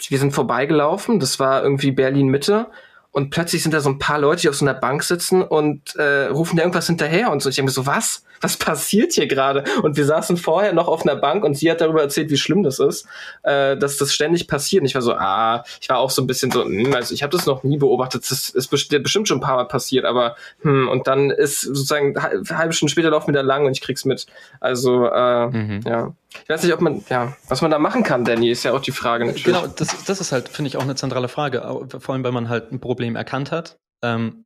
wir 0.08 0.18
sind 0.18 0.32
vorbeigelaufen, 0.32 1.20
das 1.20 1.38
war 1.38 1.62
irgendwie 1.62 1.90
Berlin 1.90 2.28
Mitte 2.28 2.68
und 3.10 3.30
plötzlich 3.30 3.62
sind 3.62 3.72
da 3.72 3.80
so 3.80 3.88
ein 3.88 3.98
paar 3.98 4.18
Leute, 4.18 4.42
die 4.42 4.48
auf 4.48 4.54
so 4.54 4.64
einer 4.64 4.74
Bank 4.74 5.02
sitzen 5.02 5.42
und 5.42 5.96
äh, 5.96 6.26
rufen 6.26 6.56
da 6.56 6.62
irgendwas 6.62 6.86
hinterher 6.86 7.32
und 7.32 7.42
so. 7.42 7.48
Ich 7.48 7.56
denke 7.56 7.70
mir 7.70 7.72
so, 7.72 7.86
was? 7.86 8.22
Was 8.40 8.56
passiert 8.56 9.14
hier 9.14 9.26
gerade? 9.26 9.64
Und 9.82 9.96
wir 9.96 10.04
saßen 10.04 10.36
vorher 10.36 10.72
noch 10.72 10.86
auf 10.86 11.04
einer 11.04 11.16
Bank 11.16 11.42
und 11.42 11.56
sie 11.56 11.68
hat 11.70 11.80
darüber 11.80 12.02
erzählt, 12.02 12.30
wie 12.30 12.36
schlimm 12.36 12.62
das 12.62 12.78
ist, 12.78 13.08
äh, 13.42 13.76
dass 13.76 13.96
das 13.96 14.14
ständig 14.14 14.46
passiert. 14.46 14.82
Und 14.82 14.86
ich 14.86 14.94
war 14.94 15.02
so, 15.02 15.14
ah, 15.14 15.64
ich 15.80 15.88
war 15.88 15.98
auch 15.98 16.10
so 16.10 16.22
ein 16.22 16.28
bisschen 16.28 16.52
so, 16.52 16.64
hm, 16.64 16.94
also 16.94 17.12
ich 17.12 17.24
habe 17.24 17.36
das 17.36 17.46
noch 17.46 17.64
nie 17.64 17.78
beobachtet, 17.78 18.30
das 18.30 18.50
ist 18.50 18.68
bestimmt 18.68 19.26
schon 19.26 19.38
ein 19.38 19.40
paar 19.40 19.56
Mal 19.56 19.64
passiert, 19.64 20.04
aber 20.04 20.36
hm, 20.60 20.88
und 20.88 21.08
dann 21.08 21.30
ist 21.30 21.62
sozusagen 21.62 22.16
eine 22.16 22.56
halbe 22.56 22.74
Stunde 22.74 22.92
später 22.92 23.10
laufen 23.10 23.28
wir 23.28 23.34
da 23.34 23.40
lang 23.40 23.66
und 23.66 23.72
ich 23.72 23.80
krieg's 23.80 24.04
mit. 24.04 24.26
Also, 24.60 25.06
äh, 25.06 25.46
mhm. 25.48 25.80
ja. 25.84 26.12
Ich 26.30 26.48
weiß 26.48 26.62
nicht, 26.62 26.72
ob 26.74 26.80
man, 26.80 27.04
ja, 27.08 27.36
was 27.48 27.62
man 27.62 27.70
da 27.70 27.78
machen 27.78 28.02
kann, 28.02 28.24
Danny, 28.24 28.50
ist 28.50 28.62
ja 28.62 28.72
auch 28.72 28.82
die 28.82 28.92
Frage 28.92 29.24
natürlich. 29.24 29.44
Genau, 29.44 29.66
das, 29.66 30.04
das 30.04 30.20
ist 30.20 30.32
halt, 30.32 30.48
finde 30.48 30.68
ich, 30.68 30.76
auch 30.76 30.82
eine 30.82 30.94
zentrale 30.94 31.28
Frage. 31.28 31.62
Vor 31.98 32.14
allem, 32.14 32.24
wenn 32.24 32.34
man 32.34 32.48
halt 32.48 32.70
ein 32.70 32.80
Problem 32.80 33.16
erkannt 33.16 33.50
hat. 33.50 33.78
Ähm, 34.02 34.44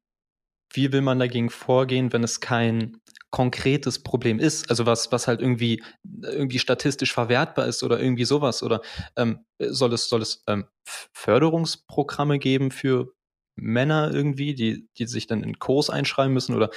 wie 0.72 0.92
will 0.92 1.02
man 1.02 1.18
dagegen 1.18 1.50
vorgehen, 1.50 2.12
wenn 2.12 2.24
es 2.24 2.40
kein 2.40 3.00
konkretes 3.30 4.02
Problem 4.02 4.38
ist? 4.38 4.70
Also 4.70 4.86
was, 4.86 5.10
was 5.12 5.26
halt 5.26 5.40
irgendwie, 5.40 5.82
irgendwie 6.22 6.58
statistisch 6.58 7.12
verwertbar 7.12 7.66
ist 7.66 7.82
oder 7.82 8.00
irgendwie 8.00 8.24
sowas? 8.24 8.62
Oder 8.62 8.80
ähm, 9.16 9.44
soll 9.58 9.92
es, 9.92 10.08
soll 10.08 10.22
es 10.22 10.42
ähm, 10.46 10.66
Förderungsprogramme 10.84 12.38
geben 12.38 12.70
für 12.70 13.12
Männer 13.56 14.10
irgendwie, 14.12 14.54
die, 14.54 14.88
die 14.96 15.06
sich 15.06 15.26
dann 15.26 15.42
in 15.42 15.58
Kurs 15.58 15.90
einschreiben 15.90 16.32
müssen? 16.32 16.54
Oder 16.54 16.70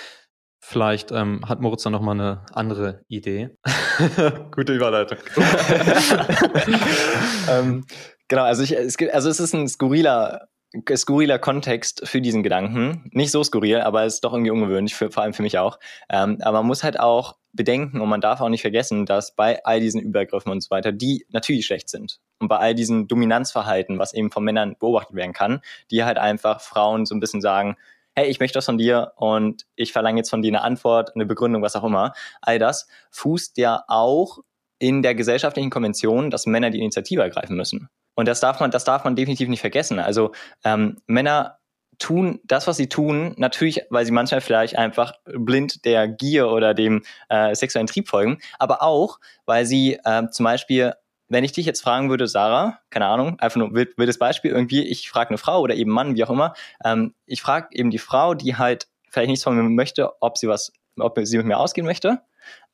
Vielleicht 0.59 1.11
ähm, 1.11 1.47
hat 1.47 1.61
Moritz 1.61 1.83
dann 1.83 1.93
nochmal 1.93 2.19
eine 2.19 2.45
andere 2.53 3.03
Idee. 3.07 3.51
Gute 4.51 4.73
Überleitung. 4.73 5.19
ähm, 7.49 7.85
genau, 8.27 8.43
also, 8.43 8.63
ich, 8.63 8.71
es 8.71 8.97
gibt, 8.97 9.13
also 9.13 9.29
es 9.29 9.39
ist 9.39 9.53
ein 9.53 9.67
skurriler, 9.67 10.47
skurriler 10.95 11.39
Kontext 11.39 12.07
für 12.07 12.19
diesen 12.19 12.43
Gedanken. 12.43 13.09
Nicht 13.11 13.31
so 13.31 13.43
skurril, 13.43 13.81
aber 13.81 14.05
es 14.05 14.15
ist 14.15 14.23
doch 14.23 14.33
irgendwie 14.33 14.51
ungewöhnlich, 14.51 14.95
für, 14.95 15.11
vor 15.11 15.23
allem 15.23 15.33
für 15.33 15.43
mich 15.43 15.59
auch. 15.59 15.79
Ähm, 16.09 16.39
aber 16.41 16.59
man 16.59 16.67
muss 16.67 16.83
halt 16.83 16.99
auch 16.99 17.35
bedenken 17.55 18.01
und 18.01 18.09
man 18.09 18.21
darf 18.21 18.41
auch 18.41 18.49
nicht 18.49 18.61
vergessen, 18.61 19.05
dass 19.05 19.35
bei 19.35 19.63
all 19.63 19.79
diesen 19.79 20.01
Übergriffen 20.01 20.51
und 20.51 20.61
so 20.61 20.69
weiter, 20.69 20.91
die 20.91 21.25
natürlich 21.29 21.65
schlecht 21.65 21.89
sind 21.89 22.19
und 22.39 22.47
bei 22.47 22.57
all 22.57 22.75
diesen 22.75 23.07
Dominanzverhalten, 23.07 23.97
was 23.97 24.13
eben 24.13 24.31
von 24.31 24.43
Männern 24.43 24.75
beobachtet 24.77 25.15
werden 25.15 25.33
kann, 25.33 25.61
die 25.89 26.03
halt 26.03 26.17
einfach 26.17 26.61
Frauen 26.61 27.05
so 27.05 27.15
ein 27.15 27.19
bisschen 27.19 27.41
sagen, 27.41 27.77
hey, 28.15 28.29
ich 28.29 28.39
möchte 28.39 28.57
das 28.57 28.65
von 28.65 28.77
dir 28.77 29.11
und 29.17 29.65
ich 29.75 29.91
verlange 29.91 30.19
jetzt 30.19 30.29
von 30.29 30.41
dir 30.41 30.49
eine 30.49 30.61
Antwort, 30.61 31.15
eine 31.15 31.25
Begründung, 31.25 31.61
was 31.61 31.75
auch 31.75 31.83
immer. 31.83 32.13
All 32.41 32.59
das 32.59 32.87
fußt 33.11 33.57
ja 33.57 33.83
auch 33.87 34.39
in 34.79 35.01
der 35.01 35.15
gesellschaftlichen 35.15 35.69
Konvention, 35.69 36.29
dass 36.29 36.45
Männer 36.45 36.69
die 36.69 36.79
Initiative 36.79 37.21
ergreifen 37.21 37.55
müssen. 37.55 37.89
Und 38.15 38.27
das 38.27 38.39
darf 38.39 38.59
man, 38.59 38.71
das 38.71 38.85
darf 38.85 39.03
man 39.03 39.15
definitiv 39.15 39.49
nicht 39.49 39.61
vergessen. 39.61 39.99
Also 39.99 40.31
ähm, 40.63 41.01
Männer 41.05 41.59
tun 41.97 42.39
das, 42.43 42.67
was 42.67 42.77
sie 42.77 42.89
tun, 42.89 43.33
natürlich, 43.37 43.83
weil 43.89 44.05
sie 44.05 44.11
manchmal 44.11 44.41
vielleicht 44.41 44.77
einfach 44.77 45.13
blind 45.25 45.85
der 45.85 46.07
Gier 46.07 46.49
oder 46.49 46.73
dem 46.73 47.03
äh, 47.29 47.55
sexuellen 47.55 47.87
Trieb 47.87 48.09
folgen, 48.09 48.39
aber 48.59 48.81
auch, 48.81 49.19
weil 49.45 49.65
sie 49.65 49.99
äh, 50.03 50.29
zum 50.29 50.43
Beispiel 50.43 50.93
wenn 51.27 51.43
ich 51.43 51.51
dich 51.51 51.65
jetzt 51.65 51.81
fragen 51.81 52.09
würde, 52.09 52.27
Sarah, 52.27 52.79
keine 52.89 53.07
Ahnung, 53.07 53.39
einfach 53.39 53.57
nur 53.57 53.73
wild, 53.73 53.97
wildes 53.97 54.19
Beispiel, 54.19 54.51
irgendwie, 54.51 54.83
ich 54.83 55.09
frage 55.09 55.29
eine 55.29 55.37
Frau 55.37 55.61
oder 55.61 55.75
eben 55.75 55.91
Mann, 55.91 56.15
wie 56.15 56.23
auch 56.23 56.29
immer, 56.29 56.53
ähm, 56.83 57.13
ich 57.25 57.41
frage 57.41 57.69
eben 57.71 57.89
die 57.91 57.97
Frau, 57.97 58.33
die 58.33 58.55
halt 58.55 58.87
vielleicht 59.09 59.29
nichts 59.29 59.43
von 59.43 59.55
mir 59.55 59.63
möchte, 59.63 60.21
ob 60.21 60.37
sie 60.37 60.47
was, 60.47 60.71
ob 60.99 61.17
sie 61.23 61.37
mit 61.37 61.45
mir 61.45 61.57
ausgehen 61.57 61.87
möchte, 61.87 62.21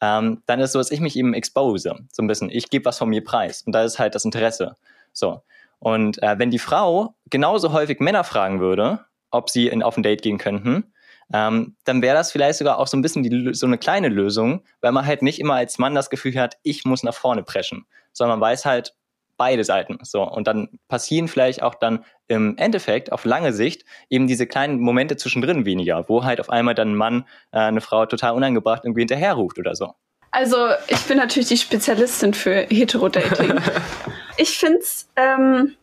ähm, 0.02 0.42
dann 0.48 0.60
ist 0.60 0.70
es 0.70 0.74
so, 0.74 0.80
dass 0.80 0.92
ich 0.92 1.00
mich 1.00 1.16
eben 1.16 1.34
expose, 1.34 1.96
so 2.12 2.24
ein 2.24 2.28
bisschen. 2.28 2.50
Ich 2.50 2.70
gebe 2.70 2.86
was 2.86 2.98
von 2.98 3.10
mir 3.10 3.24
preis 3.24 3.62
und 3.64 3.74
da 3.74 3.84
ist 3.84 4.00
halt 4.00 4.16
das 4.16 4.26
Interesse. 4.26 4.76
So. 5.14 5.42
Und 5.80 6.22
äh, 6.22 6.38
wenn 6.38 6.52
die 6.52 6.60
Frau 6.60 7.16
genauso 7.30 7.72
häufig 7.72 8.00
Männer 8.00 8.24
fragen 8.24 8.60
würde, 8.60 9.06
ob 9.32 9.50
sie 9.50 9.68
in, 9.68 9.82
auf 9.82 9.98
ein 9.98 10.04
Date 10.04 10.22
gehen 10.22 10.38
könnten, 10.38 10.94
ähm, 11.34 11.76
dann 11.86 12.02
wäre 12.02 12.16
das 12.16 12.32
vielleicht 12.32 12.60
sogar 12.60 12.78
auch 12.78 12.88
so 12.88 12.98
ein 12.98 13.02
bisschen 13.02 13.24
die, 13.24 13.54
so 13.54 13.66
eine 13.66 13.78
kleine 13.78 14.10
Lösung, 14.10 14.64
weil 14.82 14.92
man 14.92 15.06
halt 15.06 15.22
nicht 15.22 15.40
immer 15.40 15.56
als 15.56 15.78
Mann 15.78 15.96
das 15.96 16.10
Gefühl 16.10 16.36
hat, 16.36 16.58
ich 16.64 16.86
muss 16.86 17.04
nach 17.04 17.14
vorne 17.14 17.44
preschen, 17.44 17.86
sondern 18.14 18.40
man 18.40 18.50
weiß 18.50 18.66
halt 18.66 18.94
beide 19.38 19.64
Seiten. 19.64 19.98
So 20.04 20.22
und 20.22 20.48
dann 20.48 20.70
passieren 20.88 21.28
vielleicht 21.28 21.64
auch 21.64 21.76
dann 21.76 22.06
im 22.28 22.58
Endeffekt 22.58 23.12
auf 23.12 23.26
lange 23.26 23.54
Sicht 23.54 23.86
eben 24.10 24.28
diese 24.28 24.46
kleinen 24.46 24.80
Momente 24.80 25.18
zwischendrin 25.18 25.66
weniger, 25.66 26.08
wo 26.08 26.24
halt 26.24 26.40
auf 26.40 26.50
einmal 26.50 26.76
dann 26.76 26.92
ein 26.92 26.96
Mann 26.96 27.26
äh, 27.52 27.60
eine 27.60 27.82
Frau 27.82 28.06
total 28.06 28.34
unangebracht 28.34 28.84
irgendwie 28.84 29.02
hinterherruft 29.02 29.58
oder 29.58 29.76
so. 29.76 29.94
Also 30.30 30.70
ich 30.88 31.02
bin 31.08 31.18
natürlich 31.18 31.50
die 31.50 31.58
Spezialistin 31.58 32.34
für 32.34 32.68
Heterodating. 32.70 33.60
ich 34.38 34.58
finde 34.58 34.80
es 34.80 35.10
ähm, 35.16 35.76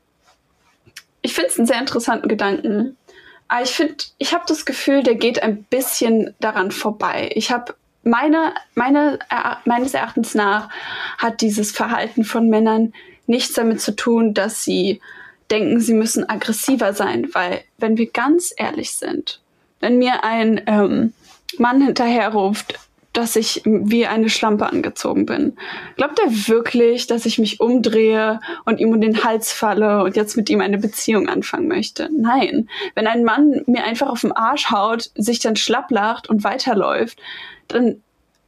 ich 1.21 1.35
finde 1.35 1.51
es 1.51 1.59
einen 1.59 1.67
sehr 1.67 1.81
interessanten 1.81 2.29
Gedanken. 2.29 2.97
Aber 3.49 3.63
ich 3.63 3.71
finde, 3.71 3.97
ich 4.19 4.35
habe 4.35 4.45
das 4.47 4.67
Gefühl, 4.67 5.03
der 5.03 5.15
geht 5.15 5.43
ein 5.43 5.65
bisschen 5.65 6.35
daran 6.39 6.71
vorbei. 6.71 7.31
Ich 7.35 7.51
habe 7.51 7.75
meine, 8.05 8.55
meine, 8.75 9.19
meines 9.65 9.95
Erachtens 9.95 10.35
nach 10.35 10.69
hat 11.19 11.41
dieses 11.41 11.73
Verhalten 11.73 12.25
von 12.25 12.49
Männern 12.49 12.93
nichts 13.27 13.55
damit 13.55 13.81
zu 13.81 13.97
tun, 13.97 14.35
dass 14.35 14.65
sie 14.65 15.01
denken, 15.51 15.81
sie 15.81 15.95
müssen 15.95 16.29
aggressiver 16.29 16.93
sein, 16.93 17.29
weil 17.33 17.63
wenn 17.79 17.97
wir 17.97 18.11
ganz 18.11 18.53
ehrlich 18.57 18.93
sind, 18.93 19.41
wenn 19.81 19.99
mir 19.99 20.25
ein 20.25 20.63
ähm, 20.67 21.13
Mann 21.59 21.81
hinterherruft, 21.81 22.79
dass 23.19 23.35
ich 23.35 23.63
wie 23.65 24.07
eine 24.07 24.29
Schlampe 24.29 24.67
angezogen 24.67 25.27
bin. 25.27 25.57
Glaubt 25.97 26.21
er 26.21 26.31
wirklich, 26.31 27.09
dass 27.09 27.27
ich 27.27 27.41
mich 27.41 27.59
umdrehe 27.59 28.39
und 28.65 28.79
ihm 28.79 28.91
um 28.91 29.01
den 29.01 29.25
Hals 29.25 29.53
falle 29.53 30.05
und 30.05 30.15
jetzt 30.15 30.37
mit 30.37 30.49
ihm 30.49 30.61
eine 30.61 30.79
Beziehung 30.79 31.29
anfangen 31.29 31.67
möchte? 31.67 32.09
Nein. 32.17 32.69
Wenn 32.95 33.09
ein 33.09 33.25
Mann 33.25 33.63
mir 33.67 33.83
einfach 33.83 34.09
auf 34.09 34.21
den 34.21 34.31
Arsch 34.31 34.71
haut, 34.71 35.11
sich 35.17 35.41
dann 35.41 35.57
schlapp 35.57 35.91
lacht 35.91 36.31
und 36.31 36.45
weiterläuft, 36.45 37.19
dann 37.67 38.01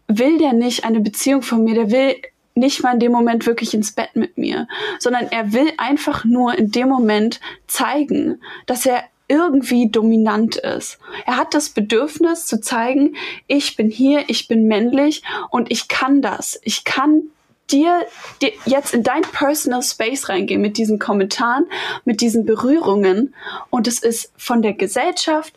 will 0.07 0.39
der 0.39 0.53
nicht 0.53 0.85
eine 0.85 1.01
Beziehung 1.01 1.43
von 1.43 1.65
mir, 1.65 1.75
der 1.75 1.91
will 1.91 2.15
nicht 2.55 2.81
mal 2.85 2.95
in 2.95 3.01
dem 3.01 3.11
Moment 3.11 3.47
wirklich 3.47 3.75
ins 3.75 3.91
Bett 3.91 4.15
mit 4.15 4.39
mir, 4.39 4.69
sondern 5.01 5.27
er 5.33 5.53
will 5.53 5.73
einfach 5.79 6.25
nur 6.25 6.57
in 6.57 6.71
dem 6.71 6.89
Moment 6.89 7.41
zeigen, 7.67 8.41
dass 8.67 8.87
er 8.87 9.03
irgendwie 9.31 9.89
dominant 9.89 10.57
ist. 10.57 10.99
Er 11.25 11.37
hat 11.37 11.55
das 11.55 11.71
Bedürfnis 11.71 12.47
zu 12.47 12.61
zeigen, 12.61 13.15
ich 13.47 13.77
bin 13.77 13.89
hier, 13.89 14.25
ich 14.27 14.49
bin 14.49 14.67
männlich 14.67 15.23
und 15.51 15.71
ich 15.71 15.87
kann 15.87 16.21
das. 16.21 16.59
Ich 16.65 16.85
kann 16.85 17.23
dir, 17.71 18.05
dir 18.43 18.53
jetzt 18.67 18.93
in 18.93 19.05
dein 19.05 19.23
Personal 19.23 19.83
Space 19.83 20.29
reingehen 20.29 20.61
mit 20.61 20.77
diesen 20.77 20.99
Kommentaren, 20.99 21.67
mit 22.05 22.21
diesen 22.21 22.45
Berührungen 22.45 23.35
und 23.71 23.87
es 23.87 24.01
ist 24.01 24.33
von 24.37 24.63
der 24.63 24.73
Gesellschaft 24.73 25.55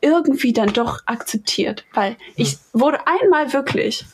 irgendwie 0.00 0.54
dann 0.54 0.72
doch 0.72 1.00
akzeptiert, 1.04 1.84
weil 1.92 2.16
ich 2.36 2.56
wurde 2.72 3.00
einmal 3.06 3.52
wirklich 3.52 4.06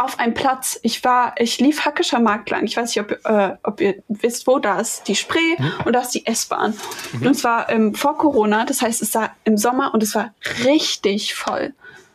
auf 0.00 0.18
einem 0.18 0.34
Platz. 0.34 0.78
Ich 0.82 1.04
war, 1.04 1.34
ich 1.38 1.58
lief 1.60 1.84
Hackischer 1.84 2.20
Markt 2.20 2.50
lang. 2.50 2.64
Ich 2.64 2.76
weiß 2.76 2.94
nicht, 2.94 3.00
ob, 3.00 3.24
äh, 3.24 3.56
ob 3.62 3.80
ihr 3.80 4.02
wisst, 4.08 4.46
wo 4.46 4.58
da 4.58 4.80
ist 4.80 5.06
die 5.08 5.16
Spree 5.16 5.56
mhm. 5.58 5.72
und 5.84 5.92
da 5.92 6.00
ist 6.00 6.14
die 6.14 6.26
S-Bahn. 6.26 6.74
Mhm. 7.12 7.26
Und 7.26 7.34
zwar 7.34 7.68
ähm, 7.68 7.94
vor 7.94 8.16
Corona, 8.16 8.64
das 8.64 8.80
heißt, 8.82 9.02
es 9.02 9.14
war 9.14 9.36
im 9.44 9.56
Sommer 9.56 9.92
und 9.92 10.02
es 10.02 10.14
war 10.14 10.34
richtig 10.64 11.34
voll. 11.34 11.74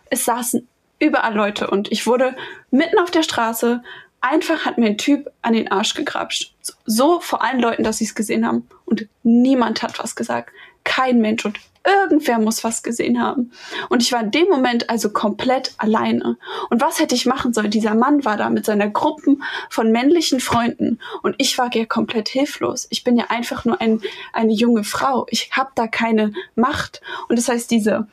Es 0.09 0.25
saßen 0.25 0.67
überall 0.97 1.35
Leute 1.35 1.69
und 1.69 1.91
ich 1.91 2.07
wurde 2.07 2.35
mitten 2.71 2.97
auf 2.99 3.11
der 3.11 3.23
Straße 3.23 3.83
einfach 4.21 4.65
hat 4.65 4.79
mir 4.79 4.87
ein 4.87 4.97
Typ 4.97 5.31
an 5.43 5.53
den 5.53 5.71
Arsch 5.71 5.93
gegrapscht. 5.93 6.55
So 6.85 7.19
vor 7.19 7.43
allen 7.43 7.59
Leuten, 7.59 7.83
dass 7.83 7.99
sie 7.99 8.05
es 8.05 8.15
gesehen 8.15 8.45
haben. 8.45 8.67
Und 8.85 9.07
niemand 9.21 9.83
hat 9.83 9.99
was 9.99 10.15
gesagt. 10.15 10.51
Kein 10.83 11.19
Mensch. 11.19 11.45
Und 11.45 11.59
Irgendwer 11.85 12.39
muss 12.39 12.63
was 12.63 12.83
gesehen 12.83 13.21
haben. 13.21 13.51
Und 13.89 14.01
ich 14.01 14.11
war 14.11 14.21
in 14.21 14.31
dem 14.31 14.47
Moment 14.47 14.89
also 14.89 15.11
komplett 15.11 15.73
alleine. 15.77 16.37
Und 16.69 16.81
was 16.81 16.99
hätte 16.99 17.15
ich 17.15 17.25
machen 17.25 17.53
sollen? 17.53 17.69
Dieser 17.69 17.93
Mann 17.93 18.25
war 18.25 18.37
da 18.37 18.49
mit 18.49 18.65
seiner 18.65 18.89
Gruppe 18.89 19.37
von 19.69 19.91
männlichen 19.91 20.39
Freunden 20.39 20.99
und 21.21 21.35
ich 21.37 21.57
war 21.57 21.73
ja 21.73 21.85
komplett 21.85 22.29
hilflos. 22.29 22.87
Ich 22.89 23.03
bin 23.03 23.17
ja 23.17 23.25
einfach 23.29 23.65
nur 23.65 23.79
ein, 23.81 24.01
eine 24.33 24.53
junge 24.53 24.83
Frau. 24.83 25.27
Ich 25.29 25.51
habe 25.51 25.71
da 25.75 25.87
keine 25.87 26.33
Macht. 26.55 27.01
Und 27.29 27.37
das 27.37 27.49
heißt, 27.49 27.69
diese 27.69 28.07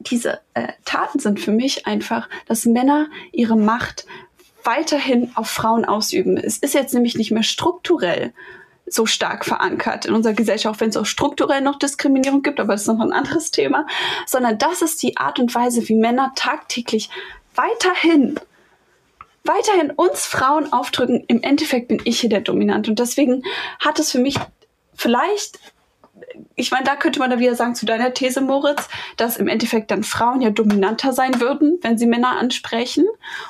diese 0.00 0.40
äh, 0.54 0.68
Taten 0.86 1.18
sind 1.18 1.40
für 1.40 1.52
mich 1.52 1.86
einfach, 1.86 2.28
dass 2.46 2.64
Männer 2.64 3.08
ihre 3.32 3.56
Macht 3.56 4.06
weiterhin 4.64 5.30
auf 5.34 5.48
Frauen 5.48 5.84
ausüben. 5.84 6.36
Es 6.36 6.58
ist 6.58 6.74
jetzt 6.74 6.94
nämlich 6.94 7.16
nicht 7.16 7.30
mehr 7.30 7.42
strukturell 7.42 8.32
so 8.90 9.06
stark 9.06 9.44
verankert 9.44 10.04
in 10.04 10.14
unserer 10.14 10.34
Gesellschaft, 10.34 10.76
auch 10.76 10.80
wenn 10.80 10.90
es 10.90 10.96
auch 10.96 11.06
strukturell 11.06 11.60
noch 11.60 11.78
Diskriminierung 11.78 12.42
gibt, 12.42 12.60
aber 12.60 12.72
das 12.72 12.82
ist 12.82 12.88
noch 12.88 13.00
ein 13.00 13.12
anderes 13.12 13.50
Thema, 13.50 13.86
sondern 14.26 14.58
das 14.58 14.82
ist 14.82 15.02
die 15.02 15.16
Art 15.16 15.38
und 15.38 15.54
Weise, 15.54 15.88
wie 15.88 15.94
Männer 15.94 16.32
tagtäglich 16.34 17.10
weiterhin 17.54 18.38
weiterhin 19.44 19.90
uns 19.90 20.26
Frauen 20.26 20.72
aufdrücken, 20.72 21.24
im 21.26 21.42
Endeffekt 21.42 21.88
bin 21.88 22.00
ich 22.04 22.20
hier 22.20 22.28
der 22.28 22.42
Dominant. 22.42 22.88
Und 22.88 22.98
deswegen 22.98 23.42
hat 23.78 23.98
es 23.98 24.12
für 24.12 24.18
mich 24.18 24.36
vielleicht 24.94 25.58
ich 26.54 26.70
meine, 26.70 26.84
da 26.84 26.96
könnte 26.96 27.18
man 27.18 27.30
da 27.30 27.38
wieder 27.38 27.54
sagen 27.54 27.74
zu 27.74 27.86
deiner 27.86 28.12
These, 28.12 28.40
Moritz, 28.40 28.88
dass 29.16 29.36
im 29.36 29.48
Endeffekt 29.48 29.90
dann 29.90 30.02
Frauen 30.02 30.40
ja 30.42 30.50
dominanter 30.50 31.12
sein 31.12 31.40
würden, 31.40 31.78
wenn 31.82 31.98
sie 31.98 32.06
Männer 32.06 32.36
ansprechen 32.36 33.06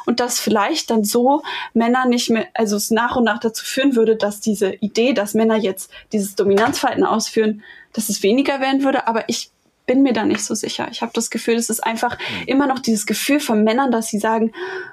und 0.07 0.21
dass 0.21 0.41
vielleicht 0.41 0.91
dann 0.91 1.05
so 1.05 1.43
Männer 1.75 2.07
nicht 2.07 2.31
mehr, 2.31 2.47
also 2.55 2.77
es 2.77 2.91
nach 2.91 3.17
und 3.17 3.25
nach 3.25 3.41
dazu 3.41 3.65
führen 3.65 3.97
würde, 3.97 4.17
dass 4.17 4.41
diese 4.41 4.75
Idee, 4.75 5.13
dass 5.13 5.35
Männer 5.35 5.57
jetzt 5.57 5.91
dieses 6.13 6.35
Dominanzverhalten 6.37 7.05
ausführen, 7.05 7.63
dass 7.93 8.09
es 8.09 8.23
weniger 8.23 8.61
werden 8.61 8.85
würde. 8.85 9.07
Aber 9.09 9.29
ich 9.29 9.51
bin 9.87 10.03
mir 10.03 10.13
da 10.13 10.25
nicht 10.25 10.45
so 10.45 10.55
sicher. 10.55 10.89
Ich 10.93 11.03
habe 11.03 11.13
das 11.15 11.31
Gefühl, 11.31 11.57
es 11.57 11.71
ist 11.71 11.83
einfach 11.83 12.17
mhm. 12.19 12.45
immer 12.47 12.67
noch 12.67 12.79
dieses 12.79 13.07
Gefühl 13.07 13.41
von 13.41 13.65
Männern, 13.65 13.91
dass 13.91 14.09
sie 14.09 14.19
sagen, 14.19 14.53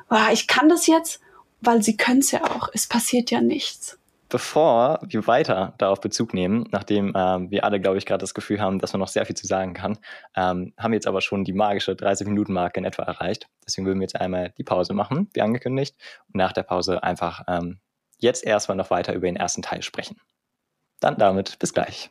oh, 0.09 0.31
ich 0.31 0.47
kann 0.47 0.69
das 0.69 0.87
jetzt, 0.87 1.21
weil 1.61 1.83
sie 1.83 1.97
können 1.97 2.19
es 2.19 2.31
ja 2.31 2.43
auch. 2.43 2.69
Es 2.73 2.87
passiert 2.87 3.29
ja 3.29 3.41
nichts 3.41 3.96
bevor 4.29 4.99
wir 5.03 5.25
weiter 5.27 5.73
darauf 5.77 6.01
Bezug 6.01 6.33
nehmen, 6.33 6.65
nachdem 6.71 7.13
ähm, 7.15 7.49
wir 7.51 7.63
alle, 7.63 7.79
glaube 7.79 7.97
ich, 7.97 8.05
gerade 8.05 8.21
das 8.21 8.33
Gefühl 8.33 8.59
haben, 8.59 8.79
dass 8.79 8.93
man 8.93 8.99
noch 8.99 9.07
sehr 9.07 9.25
viel 9.25 9.35
zu 9.35 9.47
sagen 9.47 9.73
kann, 9.73 9.97
ähm, 10.35 10.73
haben 10.77 10.91
wir 10.91 10.97
jetzt 10.97 11.07
aber 11.07 11.21
schon 11.21 11.43
die 11.43 11.53
magische 11.53 11.93
30-Minuten-Marke 11.93 12.79
in 12.79 12.85
etwa 12.85 13.03
erreicht. 13.03 13.47
Deswegen 13.65 13.85
würden 13.85 13.99
wir 13.99 14.05
jetzt 14.05 14.19
einmal 14.19 14.53
die 14.57 14.63
Pause 14.63 14.93
machen, 14.93 15.29
wie 15.33 15.41
angekündigt, 15.41 15.95
und 16.27 16.35
nach 16.35 16.53
der 16.53 16.63
Pause 16.63 17.03
einfach 17.03 17.43
ähm, 17.47 17.79
jetzt 18.19 18.43
erstmal 18.43 18.77
noch 18.77 18.89
weiter 18.89 19.13
über 19.13 19.27
den 19.27 19.35
ersten 19.35 19.61
Teil 19.61 19.81
sprechen. 19.81 20.17
Dann 20.99 21.17
damit 21.17 21.59
bis 21.59 21.73
gleich. 21.73 22.09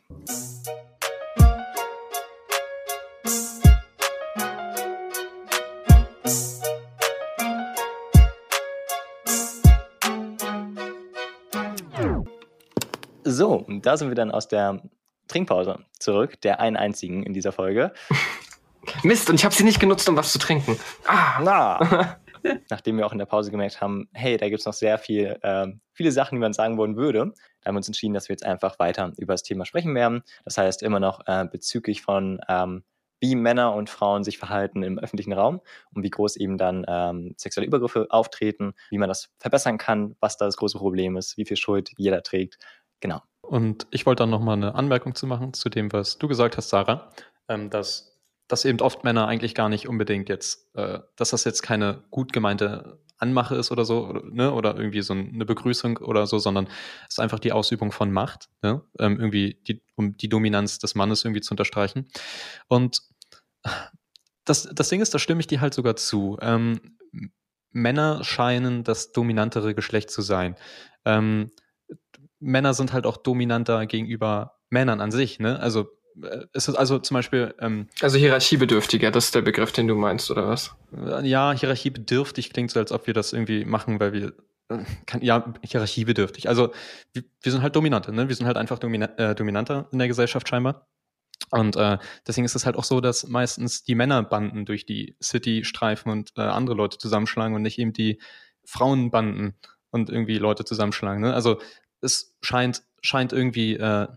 So, 13.37 13.67
da 13.67 13.97
sind 13.97 14.07
wir 14.07 14.15
dann 14.15 14.31
aus 14.31 14.47
der 14.47 14.81
Trinkpause 15.27 15.85
zurück, 15.99 16.41
der 16.41 16.59
einen 16.59 16.75
einzigen 16.75 17.21
in 17.21 17.33
dieser 17.33 17.51
Folge. 17.51 17.93
Mist, 19.03 19.29
und 19.29 19.35
ich 19.35 19.45
habe 19.45 19.53
sie 19.53 19.63
nicht 19.63 19.79
genutzt, 19.79 20.09
um 20.09 20.17
was 20.17 20.31
zu 20.31 20.39
trinken. 20.39 20.79
Ah, 21.05 21.39
na. 21.43 22.17
Nachdem 22.71 22.97
wir 22.97 23.05
auch 23.05 23.11
in 23.11 23.19
der 23.19 23.27
Pause 23.27 23.51
gemerkt 23.51 23.79
haben, 23.79 24.09
hey, 24.11 24.37
da 24.37 24.49
gibt 24.49 24.61
es 24.61 24.65
noch 24.65 24.73
sehr 24.73 24.97
viel, 24.97 25.37
äh, 25.43 25.67
viele 25.93 26.11
Sachen, 26.11 26.37
die 26.37 26.39
man 26.39 26.53
sagen 26.53 26.79
wollen 26.79 26.95
würde, 26.95 27.31
da 27.61 27.67
haben 27.67 27.75
wir 27.75 27.77
uns 27.77 27.87
entschieden, 27.87 28.15
dass 28.15 28.27
wir 28.27 28.33
jetzt 28.33 28.45
einfach 28.45 28.79
weiter 28.79 29.13
über 29.17 29.35
das 29.35 29.43
Thema 29.43 29.65
sprechen 29.65 29.93
werden. 29.93 30.23
Das 30.43 30.57
heißt, 30.57 30.81
immer 30.81 30.99
noch 30.99 31.19
äh, 31.27 31.45
bezüglich 31.45 32.01
von, 32.01 32.39
ähm, 32.49 32.85
wie 33.19 33.35
Männer 33.35 33.75
und 33.75 33.91
Frauen 33.91 34.23
sich 34.23 34.39
verhalten 34.39 34.81
im 34.81 34.97
öffentlichen 34.97 35.33
Raum 35.33 35.61
und 35.93 36.01
wie 36.01 36.09
groß 36.09 36.37
eben 36.37 36.57
dann 36.57 36.85
ähm, 36.87 37.35
sexuelle 37.37 37.67
Übergriffe 37.67 38.07
auftreten, 38.09 38.73
wie 38.89 38.97
man 38.97 39.09
das 39.09 39.29
verbessern 39.37 39.77
kann, 39.77 40.15
was 40.21 40.37
da 40.37 40.45
das 40.45 40.57
große 40.57 40.79
Problem 40.79 41.17
ist, 41.17 41.37
wie 41.37 41.45
viel 41.45 41.57
Schuld 41.57 41.91
jeder 41.97 42.23
trägt. 42.23 42.57
Genau. 42.99 43.21
Und 43.41 43.87
ich 43.91 44.05
wollte 44.05 44.23
dann 44.23 44.29
nochmal 44.29 44.57
eine 44.57 44.75
Anmerkung 44.75 45.15
zu 45.15 45.25
machen 45.27 45.53
zu 45.53 45.69
dem, 45.69 45.91
was 45.93 46.17
du 46.17 46.27
gesagt 46.27 46.57
hast, 46.57 46.69
Sarah, 46.69 47.11
ähm, 47.47 47.69
dass, 47.69 48.19
dass 48.47 48.65
eben 48.65 48.81
oft 48.81 49.03
Männer 49.03 49.27
eigentlich 49.27 49.55
gar 49.55 49.69
nicht 49.69 49.87
unbedingt 49.87 50.29
jetzt, 50.29 50.75
äh, 50.75 50.99
dass 51.15 51.29
das 51.29 51.43
jetzt 51.45 51.61
keine 51.61 52.03
gut 52.09 52.33
gemeinte 52.33 52.99
Anmache 53.19 53.55
ist 53.55 53.71
oder 53.71 53.85
so, 53.85 54.05
oder, 54.07 54.21
ne, 54.23 54.51
oder 54.51 54.75
irgendwie 54.77 55.01
so 55.01 55.13
eine 55.13 55.45
Begrüßung 55.45 55.97
oder 55.97 56.27
so, 56.27 56.39
sondern 56.39 56.67
es 57.07 57.15
ist 57.15 57.19
einfach 57.19 57.39
die 57.39 57.51
Ausübung 57.51 57.91
von 57.91 58.11
Macht, 58.11 58.49
ne, 58.61 58.83
ähm, 58.99 59.19
irgendwie 59.19 59.57
die, 59.67 59.81
um 59.95 60.17
die 60.17 60.29
Dominanz 60.29 60.79
des 60.79 60.93
Mannes 60.95 61.23
irgendwie 61.23 61.41
zu 61.41 61.53
unterstreichen. 61.53 62.07
Und 62.67 63.01
das, 64.45 64.69
das 64.71 64.89
Ding 64.89 65.01
ist, 65.01 65.13
da 65.13 65.19
stimme 65.19 65.39
ich 65.39 65.47
dir 65.47 65.61
halt 65.61 65.73
sogar 65.73 65.95
zu. 65.95 66.37
Ähm, 66.41 66.97
Männer 67.71 68.23
scheinen 68.23 68.83
das 68.83 69.11
dominantere 69.11 69.75
Geschlecht 69.75 70.09
zu 70.09 70.21
sein. 70.21 70.55
Ähm, 71.05 71.51
Männer 72.39 72.73
sind 72.73 72.93
halt 72.93 73.05
auch 73.05 73.17
dominanter 73.17 73.85
gegenüber 73.85 74.59
Männern 74.69 75.01
an 75.01 75.11
sich. 75.11 75.39
Ne? 75.39 75.59
Also 75.59 75.87
äh, 76.21 76.45
ist 76.53 76.67
es 76.67 76.75
also 76.75 76.99
zum 76.99 77.15
Beispiel. 77.15 77.53
Ähm, 77.59 77.87
also 78.01 78.17
hierarchiebedürftiger, 78.17 79.11
das 79.11 79.25
ist 79.25 79.35
der 79.35 79.41
Begriff, 79.41 79.71
den 79.71 79.87
du 79.87 79.95
meinst, 79.95 80.29
oder 80.31 80.47
was? 80.47 80.75
Äh, 80.95 81.27
ja, 81.27 81.53
hierarchiebedürftig 81.53 82.51
klingt 82.51 82.71
so, 82.71 82.79
als 82.79 82.91
ob 82.91 83.07
wir 83.07 83.13
das 83.13 83.33
irgendwie 83.33 83.65
machen, 83.65 83.99
weil 83.99 84.13
wir. 84.13 84.33
Äh, 84.69 84.83
kann, 85.05 85.21
ja, 85.21 85.53
hierarchiebedürftig. 85.63 86.49
Also 86.49 86.71
wir, 87.13 87.23
wir 87.41 87.51
sind 87.51 87.61
halt 87.61 87.75
dominanter, 87.75 88.11
ne? 88.11 88.27
Wir 88.27 88.35
sind 88.35 88.47
halt 88.47 88.57
einfach 88.57 88.79
domina 88.79 89.07
äh, 89.17 89.35
dominanter 89.35 89.87
in 89.91 89.99
der 89.99 90.07
Gesellschaft 90.07 90.47
scheinbar. 90.49 90.87
Und 91.51 91.75
äh, 91.77 91.97
deswegen 92.25 92.45
ist 92.45 92.55
es 92.55 92.65
halt 92.65 92.75
auch 92.75 92.83
so, 92.83 92.99
dass 92.99 93.27
meistens 93.27 93.83
die 93.83 93.95
Männerbanden 93.95 94.65
durch 94.65 94.85
die 94.85 95.15
City 95.21 95.63
streifen 95.63 96.11
und 96.11 96.33
äh, 96.35 96.41
andere 96.41 96.75
Leute 96.75 96.97
zusammenschlagen 96.97 97.55
und 97.55 97.61
nicht 97.61 97.79
eben 97.79 97.93
die 97.93 98.19
Frauenbanden 98.65 99.55
und 99.91 100.09
irgendwie 100.09 100.39
Leute 100.39 100.65
zusammenschlagen. 100.65 101.21
Ne? 101.21 101.33
Also 101.33 101.59
es 102.07 102.35
scheint, 102.41 102.83
scheint 103.01 103.33
irgendwie 103.33 103.75
äh, 103.75 104.07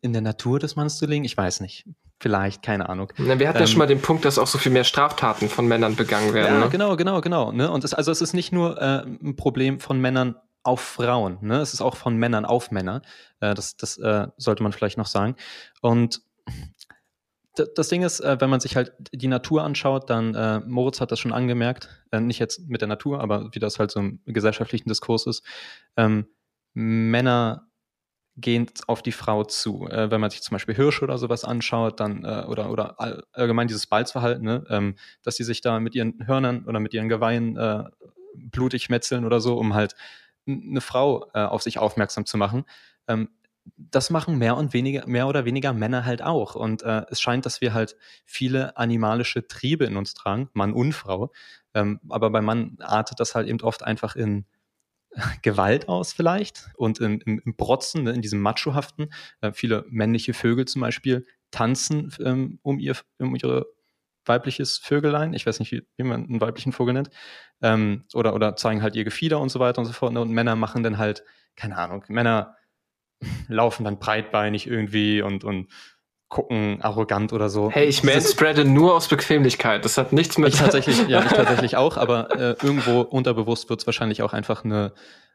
in 0.00 0.12
der 0.12 0.22
Natur 0.22 0.58
des 0.58 0.76
Mannes 0.76 0.98
zu 0.98 1.06
liegen. 1.06 1.24
Ich 1.24 1.36
weiß 1.36 1.60
nicht. 1.60 1.86
Vielleicht, 2.20 2.62
keine 2.62 2.88
Ahnung. 2.88 3.12
Na, 3.18 3.38
wir 3.38 3.48
hatten 3.48 3.58
ähm, 3.58 3.62
ja 3.62 3.66
schon 3.66 3.78
mal 3.78 3.86
den 3.86 4.00
Punkt, 4.00 4.24
dass 4.24 4.38
auch 4.38 4.46
so 4.46 4.58
viel 4.58 4.72
mehr 4.72 4.84
Straftaten 4.84 5.48
von 5.48 5.66
Männern 5.66 5.96
begangen 5.96 6.32
werden. 6.32 6.54
Ja, 6.54 6.64
ne? 6.64 6.70
genau, 6.70 6.96
genau, 6.96 7.20
genau. 7.20 7.52
Ne? 7.52 7.70
Und 7.70 7.84
es, 7.84 7.92
also 7.92 8.12
es 8.12 8.22
ist 8.22 8.34
nicht 8.34 8.52
nur 8.52 8.80
äh, 8.80 9.04
ein 9.04 9.36
Problem 9.36 9.80
von 9.80 10.00
Männern 10.00 10.36
auf 10.62 10.80
Frauen. 10.80 11.38
Ne? 11.42 11.60
Es 11.60 11.74
ist 11.74 11.80
auch 11.80 11.96
von 11.96 12.16
Männern 12.16 12.44
auf 12.44 12.70
Männer. 12.70 13.02
Äh, 13.40 13.54
das 13.54 13.76
das 13.76 13.98
äh, 13.98 14.28
sollte 14.36 14.62
man 14.62 14.72
vielleicht 14.72 14.96
noch 14.96 15.06
sagen. 15.06 15.36
Und 15.82 16.22
das 17.54 17.88
Ding 17.88 18.02
ist, 18.02 18.20
äh, 18.20 18.40
wenn 18.40 18.50
man 18.50 18.60
sich 18.60 18.76
halt 18.76 18.92
die 19.12 19.28
Natur 19.28 19.62
anschaut, 19.62 20.10
dann, 20.10 20.34
äh, 20.34 20.60
Moritz 20.60 21.00
hat 21.00 21.12
das 21.12 21.20
schon 21.20 21.32
angemerkt, 21.32 21.88
äh, 22.10 22.20
nicht 22.20 22.38
jetzt 22.38 22.68
mit 22.68 22.80
der 22.80 22.88
Natur, 22.88 23.20
aber 23.20 23.50
wie 23.52 23.60
das 23.60 23.78
halt 23.78 23.90
so 23.90 24.00
im 24.00 24.20
gesellschaftlichen 24.24 24.88
Diskurs 24.88 25.26
ist, 25.26 25.44
ähm, 25.96 26.26
Männer 26.74 27.68
gehen 28.36 28.68
auf 28.86 29.02
die 29.02 29.12
Frau 29.12 29.44
zu. 29.44 29.88
Äh, 29.88 30.10
wenn 30.10 30.20
man 30.20 30.30
sich 30.30 30.42
zum 30.42 30.54
Beispiel 30.54 30.74
Hirsche 30.74 31.04
oder 31.04 31.18
sowas 31.18 31.44
anschaut, 31.44 32.00
dann, 32.00 32.24
äh, 32.24 32.44
oder, 32.48 32.70
oder 32.70 32.96
allgemein 33.32 33.68
dieses 33.68 33.86
Balzverhalten, 33.86 34.44
ne, 34.44 34.64
ähm, 34.70 34.96
dass 35.22 35.36
sie 35.36 35.44
sich 35.44 35.60
da 35.60 35.78
mit 35.80 35.94
ihren 35.94 36.26
Hörnern 36.26 36.64
oder 36.66 36.80
mit 36.80 36.94
ihren 36.94 37.08
Geweihen 37.08 37.56
äh, 37.56 37.84
blutig 38.34 38.88
metzeln 38.90 39.24
oder 39.24 39.40
so, 39.40 39.56
um 39.56 39.74
halt 39.74 39.94
eine 40.46 40.80
Frau 40.80 41.30
äh, 41.34 41.40
auf 41.44 41.62
sich 41.62 41.78
aufmerksam 41.78 42.26
zu 42.26 42.36
machen. 42.36 42.64
Ähm, 43.08 43.28
das 43.76 44.10
machen 44.10 44.36
mehr 44.36 44.56
und 44.56 44.74
weniger, 44.74 45.06
mehr 45.06 45.26
oder 45.26 45.44
weniger 45.44 45.72
Männer 45.72 46.04
halt 46.04 46.22
auch. 46.22 46.54
Und 46.54 46.82
äh, 46.82 47.02
es 47.08 47.20
scheint, 47.20 47.46
dass 47.46 47.60
wir 47.60 47.72
halt 47.72 47.96
viele 48.26 48.76
animalische 48.76 49.46
Triebe 49.46 49.84
in 49.86 49.96
uns 49.96 50.12
tragen, 50.12 50.50
Mann 50.52 50.72
und 50.74 50.92
Frau. 50.92 51.32
Ähm, 51.72 52.00
aber 52.10 52.30
beim 52.30 52.44
Mann 52.44 52.76
artet 52.80 53.20
das 53.20 53.34
halt 53.34 53.48
eben 53.48 53.60
oft 53.62 53.82
einfach 53.82 54.16
in 54.16 54.44
Gewalt 55.42 55.88
aus 55.88 56.12
vielleicht 56.12 56.68
und 56.76 57.00
in, 57.00 57.20
im, 57.20 57.40
im 57.44 57.56
Protzen, 57.56 58.04
ne, 58.04 58.12
in 58.12 58.22
diesem 58.22 58.40
Machohaften. 58.40 59.12
Äh, 59.40 59.52
viele 59.52 59.84
männliche 59.88 60.34
Vögel 60.34 60.66
zum 60.66 60.80
Beispiel 60.80 61.26
tanzen 61.50 62.12
ähm, 62.24 62.58
um, 62.62 62.78
ihr, 62.78 62.96
um 63.18 63.36
ihre 63.36 63.66
weibliches 64.26 64.78
Vögelein, 64.78 65.34
ich 65.34 65.46
weiß 65.46 65.60
nicht, 65.60 65.72
wie, 65.72 65.86
wie 65.96 66.04
man 66.04 66.24
einen 66.24 66.40
weiblichen 66.40 66.72
Vogel 66.72 66.94
nennt, 66.94 67.10
ähm, 67.62 68.04
oder, 68.14 68.34
oder 68.34 68.56
zeigen 68.56 68.82
halt 68.82 68.96
ihr 68.96 69.04
Gefieder 69.04 69.38
und 69.38 69.50
so 69.50 69.60
weiter 69.60 69.78
und 69.78 69.86
so 69.86 69.92
fort. 69.92 70.12
Ne? 70.12 70.20
Und 70.20 70.30
Männer 70.30 70.56
machen 70.56 70.82
dann 70.82 70.98
halt, 70.98 71.24
keine 71.56 71.76
Ahnung, 71.76 72.04
Männer 72.08 72.56
laufen 73.48 73.84
dann 73.84 73.98
breitbeinig 73.98 74.66
irgendwie 74.66 75.22
und, 75.22 75.44
und 75.44 75.70
gucken 76.34 76.82
arrogant 76.82 77.32
oder 77.32 77.48
so. 77.48 77.70
Hey, 77.70 77.86
ich 77.86 78.02
manspreade 78.02 78.64
nur 78.64 78.96
aus 78.96 79.06
Bequemlichkeit. 79.06 79.84
Das 79.84 79.96
hat 79.96 80.12
nichts 80.12 80.36
mit. 80.36 80.52
Ich 80.52 80.58
tatsächlich, 80.58 81.06
ja, 81.06 81.24
ich 81.24 81.30
tatsächlich 81.32 81.76
auch, 81.76 81.96
aber 81.96 82.28
äh, 82.32 82.56
irgendwo 82.60 83.02
unterbewusst 83.02 83.70
wird 83.70 83.80
es 83.80 83.86
wahrscheinlich 83.86 84.20
auch 84.20 84.32
einfach 84.32 84.64
eine 84.64 84.92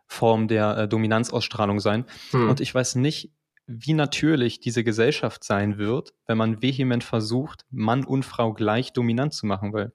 Form 0.07 0.49
der 0.49 0.77
äh, 0.77 0.87
Dominanzausstrahlung 0.89 1.79
sein. 1.79 2.03
Hm. 2.31 2.49
Und 2.49 2.59
ich 2.59 2.75
weiß 2.75 2.95
nicht, 2.95 3.31
wie 3.65 3.93
natürlich 3.93 4.59
diese 4.59 4.83
Gesellschaft 4.83 5.45
sein 5.45 5.77
wird, 5.77 6.13
wenn 6.27 6.37
man 6.37 6.61
vehement 6.61 7.05
versucht, 7.05 7.65
Mann 7.69 8.03
und 8.03 8.23
Frau 8.23 8.51
gleich 8.51 8.91
dominant 8.91 9.33
zu 9.33 9.45
machen, 9.45 9.71
weil 9.71 9.93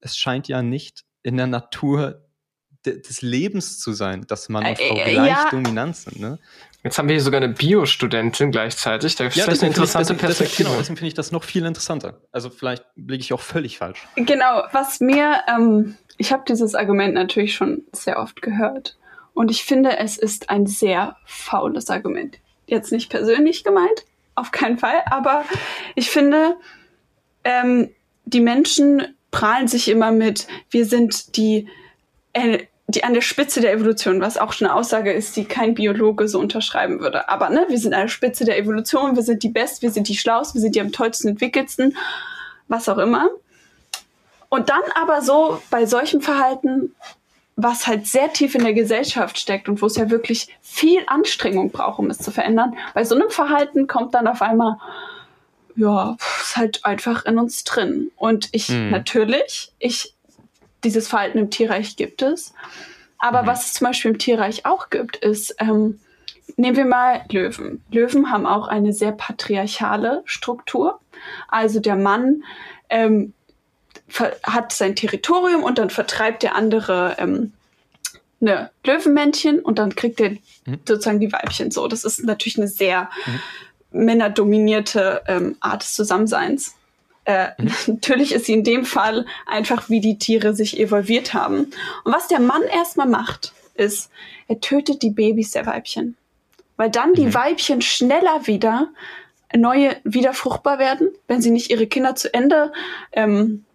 es 0.00 0.16
scheint 0.16 0.48
ja 0.48 0.62
nicht 0.62 1.04
in 1.22 1.36
der 1.36 1.48
Natur 1.48 2.26
des 2.86 3.20
Lebens 3.20 3.78
zu 3.78 3.92
sein, 3.92 4.24
dass 4.26 4.48
Mann 4.48 4.64
und 4.64 4.80
äh, 4.80 4.88
Frau 4.88 4.96
äh, 4.96 5.10
gleich 5.10 5.28
ja. 5.28 5.50
dominant 5.50 5.96
sind. 5.96 6.18
Ne? 6.18 6.38
Jetzt 6.86 6.98
haben 6.98 7.08
wir 7.08 7.14
hier 7.14 7.22
sogar 7.22 7.42
eine 7.42 7.52
Biostudentin 7.52 8.52
gleichzeitig. 8.52 9.16
Da 9.16 9.26
ist 9.26 9.34
ja, 9.34 9.44
eine 9.46 9.54
interessante 9.54 10.14
deswegen, 10.14 10.18
Perspektive. 10.20 10.38
Deswegen, 10.38 10.68
genau, 10.68 10.78
deswegen 10.78 10.96
finde 10.96 11.08
ich 11.08 11.14
das 11.14 11.32
noch 11.32 11.42
viel 11.42 11.66
interessanter. 11.66 12.20
Also 12.30 12.48
vielleicht 12.48 12.84
liege 12.94 13.16
ich 13.16 13.32
auch 13.32 13.40
völlig 13.40 13.78
falsch. 13.78 14.06
Genau, 14.14 14.62
was 14.70 15.00
mir, 15.00 15.40
ähm, 15.48 15.96
ich 16.16 16.32
habe 16.32 16.44
dieses 16.46 16.76
Argument 16.76 17.14
natürlich 17.14 17.56
schon 17.56 17.82
sehr 17.90 18.20
oft 18.20 18.40
gehört. 18.40 18.96
Und 19.34 19.50
ich 19.50 19.64
finde, 19.64 19.98
es 19.98 20.16
ist 20.16 20.48
ein 20.48 20.68
sehr 20.68 21.16
faules 21.24 21.90
Argument. 21.90 22.38
Jetzt 22.66 22.92
nicht 22.92 23.10
persönlich 23.10 23.64
gemeint, 23.64 24.04
auf 24.36 24.52
keinen 24.52 24.78
Fall, 24.78 25.02
aber 25.06 25.44
ich 25.96 26.08
finde, 26.08 26.54
ähm, 27.42 27.90
die 28.26 28.40
Menschen 28.40 29.16
prahlen 29.32 29.66
sich 29.66 29.88
immer 29.88 30.12
mit, 30.12 30.46
wir 30.70 30.86
sind 30.86 31.36
die 31.36 31.66
äh, 32.32 32.60
die 32.88 33.02
an 33.02 33.14
der 33.14 33.20
Spitze 33.20 33.60
der 33.60 33.72
Evolution, 33.72 34.20
was 34.20 34.38
auch 34.38 34.52
schon 34.52 34.68
eine 34.68 34.76
Aussage 34.76 35.12
ist, 35.12 35.36
die 35.36 35.44
kein 35.44 35.74
Biologe 35.74 36.28
so 36.28 36.38
unterschreiben 36.38 37.00
würde. 37.00 37.28
Aber 37.28 37.50
ne, 37.50 37.66
wir 37.68 37.78
sind 37.78 37.94
an 37.94 38.02
der 38.02 38.08
Spitze 38.08 38.44
der 38.44 38.58
Evolution, 38.58 39.16
wir 39.16 39.22
sind 39.22 39.42
die 39.42 39.48
Best, 39.48 39.82
wir 39.82 39.90
sind 39.90 40.08
die 40.08 40.16
Schlausten, 40.16 40.58
wir 40.58 40.62
sind 40.62 40.76
die 40.76 40.80
am 40.80 40.92
tollsten 40.92 41.28
entwickelsten, 41.28 41.96
was 42.68 42.88
auch 42.88 42.98
immer. 42.98 43.28
Und 44.48 44.68
dann 44.68 44.82
aber 44.94 45.20
so 45.22 45.60
bei 45.70 45.86
solchem 45.86 46.20
Verhalten, 46.20 46.94
was 47.56 47.86
halt 47.88 48.06
sehr 48.06 48.32
tief 48.32 48.54
in 48.54 48.62
der 48.62 48.74
Gesellschaft 48.74 49.38
steckt 49.38 49.68
und 49.68 49.82
wo 49.82 49.86
es 49.86 49.96
ja 49.96 50.10
wirklich 50.10 50.54
viel 50.60 51.02
Anstrengung 51.06 51.72
braucht, 51.72 51.98
um 51.98 52.10
es 52.10 52.18
zu 52.18 52.30
verändern, 52.30 52.76
bei 52.94 53.02
so 53.02 53.16
einem 53.16 53.30
Verhalten 53.30 53.88
kommt 53.88 54.14
dann 54.14 54.28
auf 54.28 54.42
einmal, 54.42 54.76
ja, 55.74 56.16
ist 56.40 56.56
halt 56.56 56.84
einfach 56.84 57.24
in 57.24 57.38
uns 57.38 57.64
drin. 57.64 58.12
Und 58.16 58.48
ich 58.52 58.68
mhm. 58.68 58.90
natürlich, 58.90 59.72
ich 59.78 60.14
dieses 60.86 61.08
Verhalten 61.08 61.38
im 61.38 61.50
Tierreich 61.50 61.96
gibt 61.96 62.22
es. 62.22 62.54
Aber 63.18 63.42
mhm. 63.42 63.46
was 63.46 63.66
es 63.66 63.74
zum 63.74 63.88
Beispiel 63.88 64.12
im 64.12 64.18
Tierreich 64.18 64.64
auch 64.64 64.88
gibt, 64.90 65.16
ist, 65.16 65.56
ähm, 65.58 66.00
nehmen 66.56 66.76
wir 66.76 66.84
mal 66.84 67.24
Löwen. 67.30 67.82
Löwen 67.90 68.30
haben 68.30 68.46
auch 68.46 68.68
eine 68.68 68.92
sehr 68.92 69.12
patriarchale 69.12 70.22
Struktur. 70.24 71.00
Also 71.48 71.80
der 71.80 71.96
Mann 71.96 72.44
ähm, 72.88 73.32
hat 74.44 74.72
sein 74.72 74.94
Territorium 74.94 75.62
und 75.62 75.78
dann 75.78 75.90
vertreibt 75.90 76.42
der 76.42 76.54
andere 76.54 77.16
ähm, 77.18 77.52
eine 78.40 78.70
Löwenmännchen 78.84 79.60
und 79.60 79.78
dann 79.78 79.94
kriegt 79.94 80.20
er 80.20 80.30
mhm. 80.30 80.80
sozusagen 80.86 81.20
die 81.20 81.32
Weibchen 81.32 81.70
so. 81.70 81.88
Das 81.88 82.04
ist 82.04 82.22
natürlich 82.22 82.58
eine 82.58 82.68
sehr 82.68 83.10
mhm. 83.26 84.04
männerdominierte 84.04 85.22
ähm, 85.26 85.56
Art 85.60 85.82
des 85.82 85.94
Zusammenseins. 85.94 86.76
Äh, 87.26 87.48
mhm. 87.58 87.72
Natürlich 87.86 88.32
ist 88.32 88.46
sie 88.46 88.54
in 88.54 88.64
dem 88.64 88.84
Fall 88.84 89.26
einfach, 89.44 89.90
wie 89.90 90.00
die 90.00 90.16
Tiere 90.16 90.54
sich 90.54 90.80
evolviert 90.80 91.34
haben. 91.34 91.70
Und 92.04 92.14
was 92.14 92.28
der 92.28 92.40
Mann 92.40 92.62
erstmal 92.62 93.08
macht, 93.08 93.52
ist, 93.74 94.10
er 94.48 94.60
tötet 94.60 95.02
die 95.02 95.10
Babys 95.10 95.50
der 95.50 95.66
Weibchen. 95.66 96.16
Weil 96.76 96.90
dann 96.90 97.12
die 97.12 97.26
mhm. 97.26 97.34
Weibchen 97.34 97.82
schneller 97.82 98.46
wieder 98.46 98.88
neue, 99.54 99.96
wieder 100.04 100.32
fruchtbar 100.32 100.78
werden, 100.78 101.10
wenn 101.28 101.42
sie 101.42 101.50
nicht 101.50 101.70
ihre 101.70 101.86
Kinder 101.86 102.14
zu 102.14 102.32
Ende 102.32 102.72
ähm, 103.12 103.65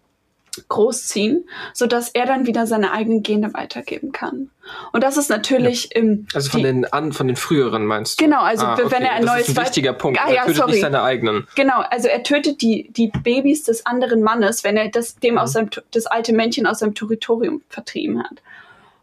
großziehen, 0.68 1.48
so 1.72 1.86
dass 1.86 2.10
er 2.10 2.26
dann 2.26 2.46
wieder 2.46 2.66
seine 2.66 2.92
eigenen 2.92 3.22
Gene 3.22 3.54
weitergeben 3.54 4.12
kann. 4.12 4.50
Und 4.92 5.02
das 5.02 5.16
ist 5.16 5.30
natürlich 5.30 5.90
ja. 5.94 6.00
im 6.00 6.26
also 6.34 6.50
von 6.50 6.62
den 6.62 6.84
an 6.92 7.12
von 7.12 7.26
den 7.26 7.36
früheren 7.36 7.86
meinst 7.86 8.20
du? 8.20 8.24
Genau, 8.24 8.40
also 8.42 8.66
ah, 8.66 8.74
okay. 8.74 8.84
wenn 8.90 9.02
er 9.02 9.12
ein 9.12 9.24
neues 9.24 9.46
das 9.46 9.48
ist 9.48 9.58
ein 9.58 9.64
wichtiger 9.64 9.92
Punkt. 9.94 10.20
Ah, 10.20 10.28
ja, 10.28 10.36
er 10.36 10.42
tötet 10.42 10.56
sorry. 10.56 10.70
nicht 10.72 10.80
seine 10.82 11.02
eigenen. 11.02 11.48
Genau, 11.54 11.80
also 11.90 12.08
er 12.08 12.22
tötet 12.22 12.60
die 12.60 12.90
die 12.92 13.08
Babys 13.08 13.64
des 13.64 13.86
anderen 13.86 14.22
Mannes, 14.22 14.62
wenn 14.62 14.76
er 14.76 14.88
das 14.88 15.16
dem 15.16 15.34
mhm. 15.34 15.38
aus 15.38 15.52
seinem 15.52 15.70
das 15.90 16.06
alte 16.06 16.32
Männchen 16.32 16.66
aus 16.66 16.80
seinem 16.80 16.94
Territorium 16.94 17.62
vertrieben 17.68 18.22
hat. 18.22 18.42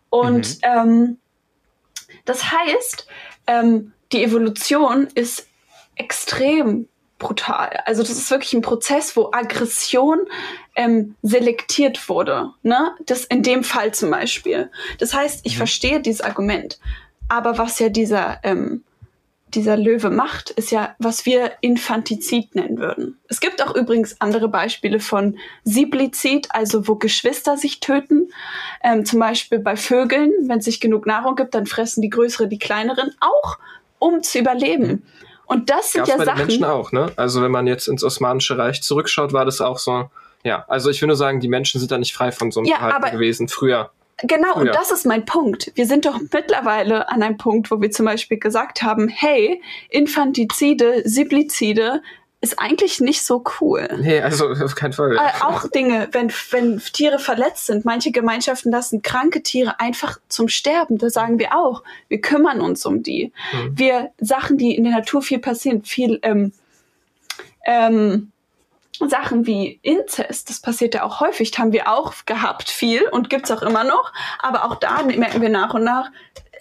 Und 0.09 0.57
mhm. 0.57 0.61
ähm, 0.63 1.17
das 2.25 2.51
heißt, 2.51 3.07
ähm, 3.47 3.93
die 4.11 4.23
Evolution 4.23 5.07
ist 5.15 5.47
extrem 5.95 6.87
brutal. 7.19 7.81
Also 7.85 8.01
das 8.01 8.11
ist 8.11 8.31
wirklich 8.31 8.53
ein 8.53 8.61
Prozess, 8.61 9.15
wo 9.15 9.29
Aggression 9.31 10.19
ähm, 10.75 11.15
selektiert 11.21 12.09
wurde. 12.09 12.51
Ne? 12.63 12.95
Das 13.05 13.25
in 13.25 13.43
dem 13.43 13.63
Fall 13.63 13.93
zum 13.93 14.09
Beispiel. 14.09 14.71
Das 14.97 15.13
heißt, 15.13 15.41
ich 15.43 15.53
mhm. 15.53 15.57
verstehe 15.57 15.99
dieses 15.99 16.21
Argument. 16.21 16.79
Aber 17.27 17.57
was 17.57 17.77
ja 17.77 17.89
dieser, 17.89 18.39
ähm, 18.43 18.83
dieser 19.53 19.75
Löwe 19.77 20.09
macht, 20.09 20.51
ist 20.51 20.71
ja, 20.71 20.95
was 20.97 21.25
wir 21.25 21.51
Infantizid 21.61 22.55
nennen 22.55 22.77
würden. 22.77 23.19
Es 23.27 23.41
gibt 23.41 23.61
auch 23.61 23.75
übrigens 23.75 24.19
andere 24.21 24.47
Beispiele 24.47 24.99
von 24.99 25.37
Siblizid, 25.63 26.47
also 26.51 26.87
wo 26.87 26.95
Geschwister 26.95 27.57
sich 27.57 27.81
töten. 27.81 28.29
Ähm, 28.81 29.05
zum 29.05 29.19
Beispiel 29.19 29.59
bei 29.59 29.75
Vögeln, 29.75 30.31
wenn 30.47 30.59
es 30.59 30.65
sich 30.65 30.79
genug 30.79 31.05
Nahrung 31.05 31.35
gibt, 31.35 31.53
dann 31.53 31.65
fressen 31.65 32.01
die 32.01 32.09
Größere 32.09 32.47
die 32.47 32.59
Kleineren 32.59 33.13
auch, 33.19 33.59
um 33.99 34.23
zu 34.23 34.39
überleben. 34.39 34.87
Mhm. 34.87 35.03
Und 35.49 35.71
das 35.71 35.93
sind 35.93 36.01
Gab's 36.01 36.09
ja 36.09 36.17
bei 36.17 36.25
Sachen. 36.25 36.37
Den 36.37 36.47
Menschen 36.47 36.63
auch, 36.63 36.91
ne? 36.91 37.11
Also 37.15 37.41
wenn 37.41 37.49
man 37.49 37.65
jetzt 37.65 37.87
ins 37.87 38.03
Osmanische 38.03 38.55
Reich 38.57 38.83
zurückschaut, 38.83 39.33
war 39.33 39.45
das 39.45 39.61
auch 39.61 39.79
so. 39.79 40.11
Ja, 40.43 40.63
also 40.67 40.91
ich 40.91 41.01
will 41.01 41.07
nur 41.07 41.15
sagen, 41.15 41.39
die 41.39 41.47
Menschen 41.47 41.79
sind 41.79 41.91
da 41.91 41.97
nicht 41.97 42.13
frei 42.13 42.31
von 42.31 42.51
so 42.51 42.59
einem 42.59 42.69
ja, 42.69 42.77
Verhalten 42.77 43.11
gewesen 43.11 43.47
früher. 43.47 43.89
Genau, 44.21 44.55
und 44.55 44.67
ja. 44.67 44.73
das 44.73 44.91
ist 44.91 45.07
mein 45.07 45.25
Punkt. 45.25 45.71
Wir 45.73 45.87
sind 45.87 46.05
doch 46.05 46.19
mittlerweile 46.31 47.09
an 47.09 47.23
einem 47.23 47.37
Punkt, 47.37 47.71
wo 47.71 47.81
wir 47.81 47.89
zum 47.89 48.05
Beispiel 48.05 48.37
gesagt 48.37 48.83
haben, 48.83 49.07
hey, 49.07 49.59
Infantizide, 49.89 51.01
Siblizide 51.05 52.03
ist 52.41 52.57
eigentlich 52.57 53.01
nicht 53.01 53.25
so 53.25 53.43
cool. 53.59 53.87
Nee, 53.99 54.21
also 54.21 54.49
auf 54.49 54.75
keinen 54.75 54.93
Fall. 54.93 55.17
Äh, 55.17 55.43
auch 55.43 55.67
Dinge, 55.67 56.07
wenn, 56.13 56.31
wenn 56.51 56.79
Tiere 56.79 57.19
verletzt 57.19 57.65
sind. 57.65 57.83
Manche 57.83 58.11
Gemeinschaften 58.11 58.71
lassen 58.71 59.01
kranke 59.01 59.43
Tiere 59.43 59.79
einfach 59.79 60.19
zum 60.29 60.47
Sterben. 60.47 60.97
Da 60.97 61.09
sagen 61.09 61.37
wir 61.37 61.53
auch, 61.53 61.83
wir 62.07 62.21
kümmern 62.21 62.61
uns 62.61 62.85
um 62.85 63.03
die. 63.03 63.33
Mhm. 63.51 63.77
Wir 63.77 64.11
Sachen, 64.19 64.57
die 64.57 64.75
in 64.75 64.85
der 64.85 64.93
Natur 64.93 65.21
viel 65.21 65.39
passieren, 65.39 65.83
viel 65.83 66.19
ähm, 66.21 66.53
ähm, 67.65 68.31
Sachen 69.07 69.45
wie 69.45 69.79
Inzest, 69.81 70.49
das 70.49 70.59
passiert 70.59 70.93
ja 70.93 71.03
auch 71.03 71.21
häufig, 71.21 71.57
haben 71.57 71.71
wir 71.71 71.89
auch 71.89 72.13
gehabt, 72.25 72.69
viel 72.69 73.03
und 73.03 73.29
gibt's 73.29 73.51
auch 73.51 73.61
immer 73.61 73.83
noch. 73.83 74.11
Aber 74.39 74.65
auch 74.65 74.75
da 74.75 75.03
merken 75.03 75.41
wir 75.41 75.49
nach 75.49 75.73
und 75.73 75.83
nach, 75.83 76.09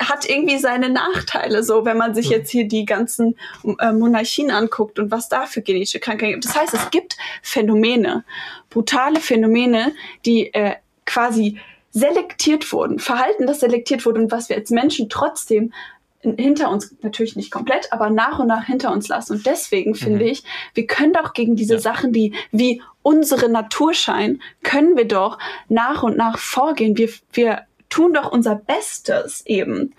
hat 0.01 0.29
irgendwie 0.29 0.59
seine 0.59 0.89
Nachteile, 0.89 1.63
so 1.63 1.85
wenn 1.85 1.97
man 1.97 2.15
sich 2.15 2.29
jetzt 2.29 2.51
hier 2.51 2.67
die 2.69 2.85
ganzen 2.85 3.37
äh, 3.79 3.93
Monarchien 3.93 4.51
anguckt 4.51 4.99
und 4.99 5.11
was 5.11 5.29
da 5.29 5.47
für 5.47 5.63
genetische 5.63 6.01
Krankheiten 6.01 6.33
gibt. 6.33 6.45
Das 6.45 6.57
heißt, 6.57 6.75
es 6.75 6.91
gibt 6.91 7.17
Phänomene, 7.43 8.25
brutale 8.71 9.21
Phänomene, 9.21 9.93
die 10.25 10.53
äh, 10.55 10.77
quasi 11.05 11.59
selektiert 11.91 12.71
wurden, 12.73 12.99
Verhalten, 12.99 13.47
das 13.47 13.61
selektiert 13.61 14.05
wurde 14.07 14.21
und 14.21 14.31
was 14.31 14.49
wir 14.49 14.57
als 14.57 14.71
Menschen 14.71 15.09
trotzdem 15.09 15.73
hinter 16.21 16.71
uns 16.71 16.95
natürlich 17.03 17.37
nicht 17.37 17.51
komplett, 17.51 17.93
aber 17.93 18.11
nach 18.11 18.39
und 18.39 18.49
nach 18.49 18.65
hinter 18.65 18.93
uns 18.93 19.09
lassen. 19.09 19.35
Und 19.35 19.47
deswegen 19.47 19.95
finde 19.95 20.25
mhm. 20.25 20.31
ich, 20.31 20.45
wir 20.75 20.87
können 20.87 21.13
doch 21.13 21.33
gegen 21.33 21.55
diese 21.55 21.75
ja. 21.75 21.81
Sachen, 21.81 22.13
die 22.13 22.35
wie 22.51 22.83
unsere 23.03 23.49
Natur 23.49 23.95
scheinen, 23.95 24.43
können 24.63 24.97
wir 24.97 25.07
doch 25.07 25.39
nach 25.69 26.03
und 26.03 26.17
nach 26.17 26.39
vorgehen. 26.39 26.97
Wir, 26.97 27.09
wir 27.33 27.63
tun 27.89 28.13
doch 28.13 28.31
unser 28.31 28.55
Bestes 28.55 29.45
eben, 29.47 29.95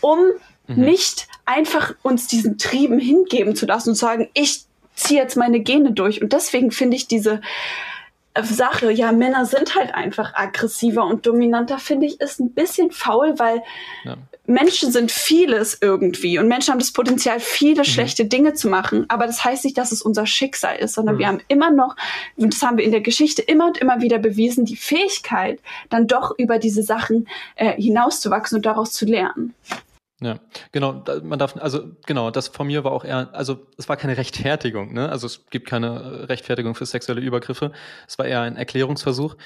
um 0.00 0.18
mhm. 0.66 0.84
nicht 0.84 1.28
einfach 1.44 1.94
uns 2.02 2.26
diesen 2.26 2.58
Trieben 2.58 2.98
hingeben 2.98 3.56
zu 3.56 3.66
lassen 3.66 3.90
und 3.90 3.94
zu 3.96 4.00
sagen, 4.00 4.28
ich 4.34 4.64
ziehe 4.94 5.20
jetzt 5.20 5.36
meine 5.36 5.60
Gene 5.60 5.92
durch. 5.92 6.22
Und 6.22 6.32
deswegen 6.32 6.70
finde 6.70 6.96
ich 6.96 7.08
diese 7.08 7.40
Sache, 8.42 8.92
ja, 8.92 9.12
Männer 9.12 9.44
sind 9.44 9.74
halt 9.74 9.94
einfach 9.94 10.34
aggressiver 10.34 11.04
und 11.04 11.26
dominanter, 11.26 11.78
finde 11.78 12.06
ich, 12.06 12.20
ist 12.20 12.40
ein 12.40 12.52
bisschen 12.52 12.92
faul, 12.92 13.38
weil 13.38 13.62
ja. 14.04 14.16
Menschen 14.46 14.92
sind 14.92 15.10
vieles 15.10 15.78
irgendwie 15.80 16.38
und 16.38 16.48
Menschen 16.48 16.72
haben 16.72 16.78
das 16.78 16.92
Potenzial, 16.92 17.40
viele 17.40 17.80
mhm. 17.80 17.84
schlechte 17.84 18.24
Dinge 18.24 18.54
zu 18.54 18.68
machen. 18.68 19.04
Aber 19.08 19.26
das 19.26 19.44
heißt 19.44 19.64
nicht, 19.64 19.78
dass 19.78 19.92
es 19.92 20.02
unser 20.02 20.26
Schicksal 20.26 20.76
ist, 20.76 20.94
sondern 20.94 21.16
mhm. 21.16 21.18
wir 21.18 21.26
haben 21.28 21.40
immer 21.48 21.70
noch, 21.70 21.96
und 22.36 22.54
das 22.54 22.62
haben 22.62 22.76
wir 22.76 22.84
in 22.84 22.92
der 22.92 23.00
Geschichte 23.00 23.42
immer 23.42 23.66
und 23.66 23.78
immer 23.78 24.00
wieder 24.00 24.18
bewiesen, 24.18 24.64
die 24.64 24.76
Fähigkeit, 24.76 25.60
dann 25.88 26.06
doch 26.06 26.32
über 26.38 26.58
diese 26.58 26.82
Sachen 26.82 27.28
äh, 27.56 27.80
hinauszuwachsen 27.80 28.56
und 28.56 28.66
daraus 28.66 28.92
zu 28.92 29.06
lernen. 29.06 29.54
Ja, 30.22 30.38
genau, 30.70 31.02
man 31.22 31.38
darf, 31.38 31.56
also 31.56 31.96
genau, 32.04 32.30
das 32.30 32.48
von 32.48 32.66
mir 32.66 32.84
war 32.84 32.92
auch 32.92 33.06
eher, 33.06 33.34
also 33.34 33.66
es 33.78 33.88
war 33.88 33.96
keine 33.96 34.18
Rechtfertigung, 34.18 34.92
ne? 34.92 35.08
Also 35.08 35.26
es 35.26 35.46
gibt 35.46 35.66
keine 35.66 36.28
Rechtfertigung 36.28 36.74
für 36.74 36.84
sexuelle 36.84 37.22
Übergriffe. 37.22 37.72
Es 38.06 38.18
war 38.18 38.26
eher 38.26 38.42
ein 38.42 38.56
Erklärungsversuch. 38.56 39.36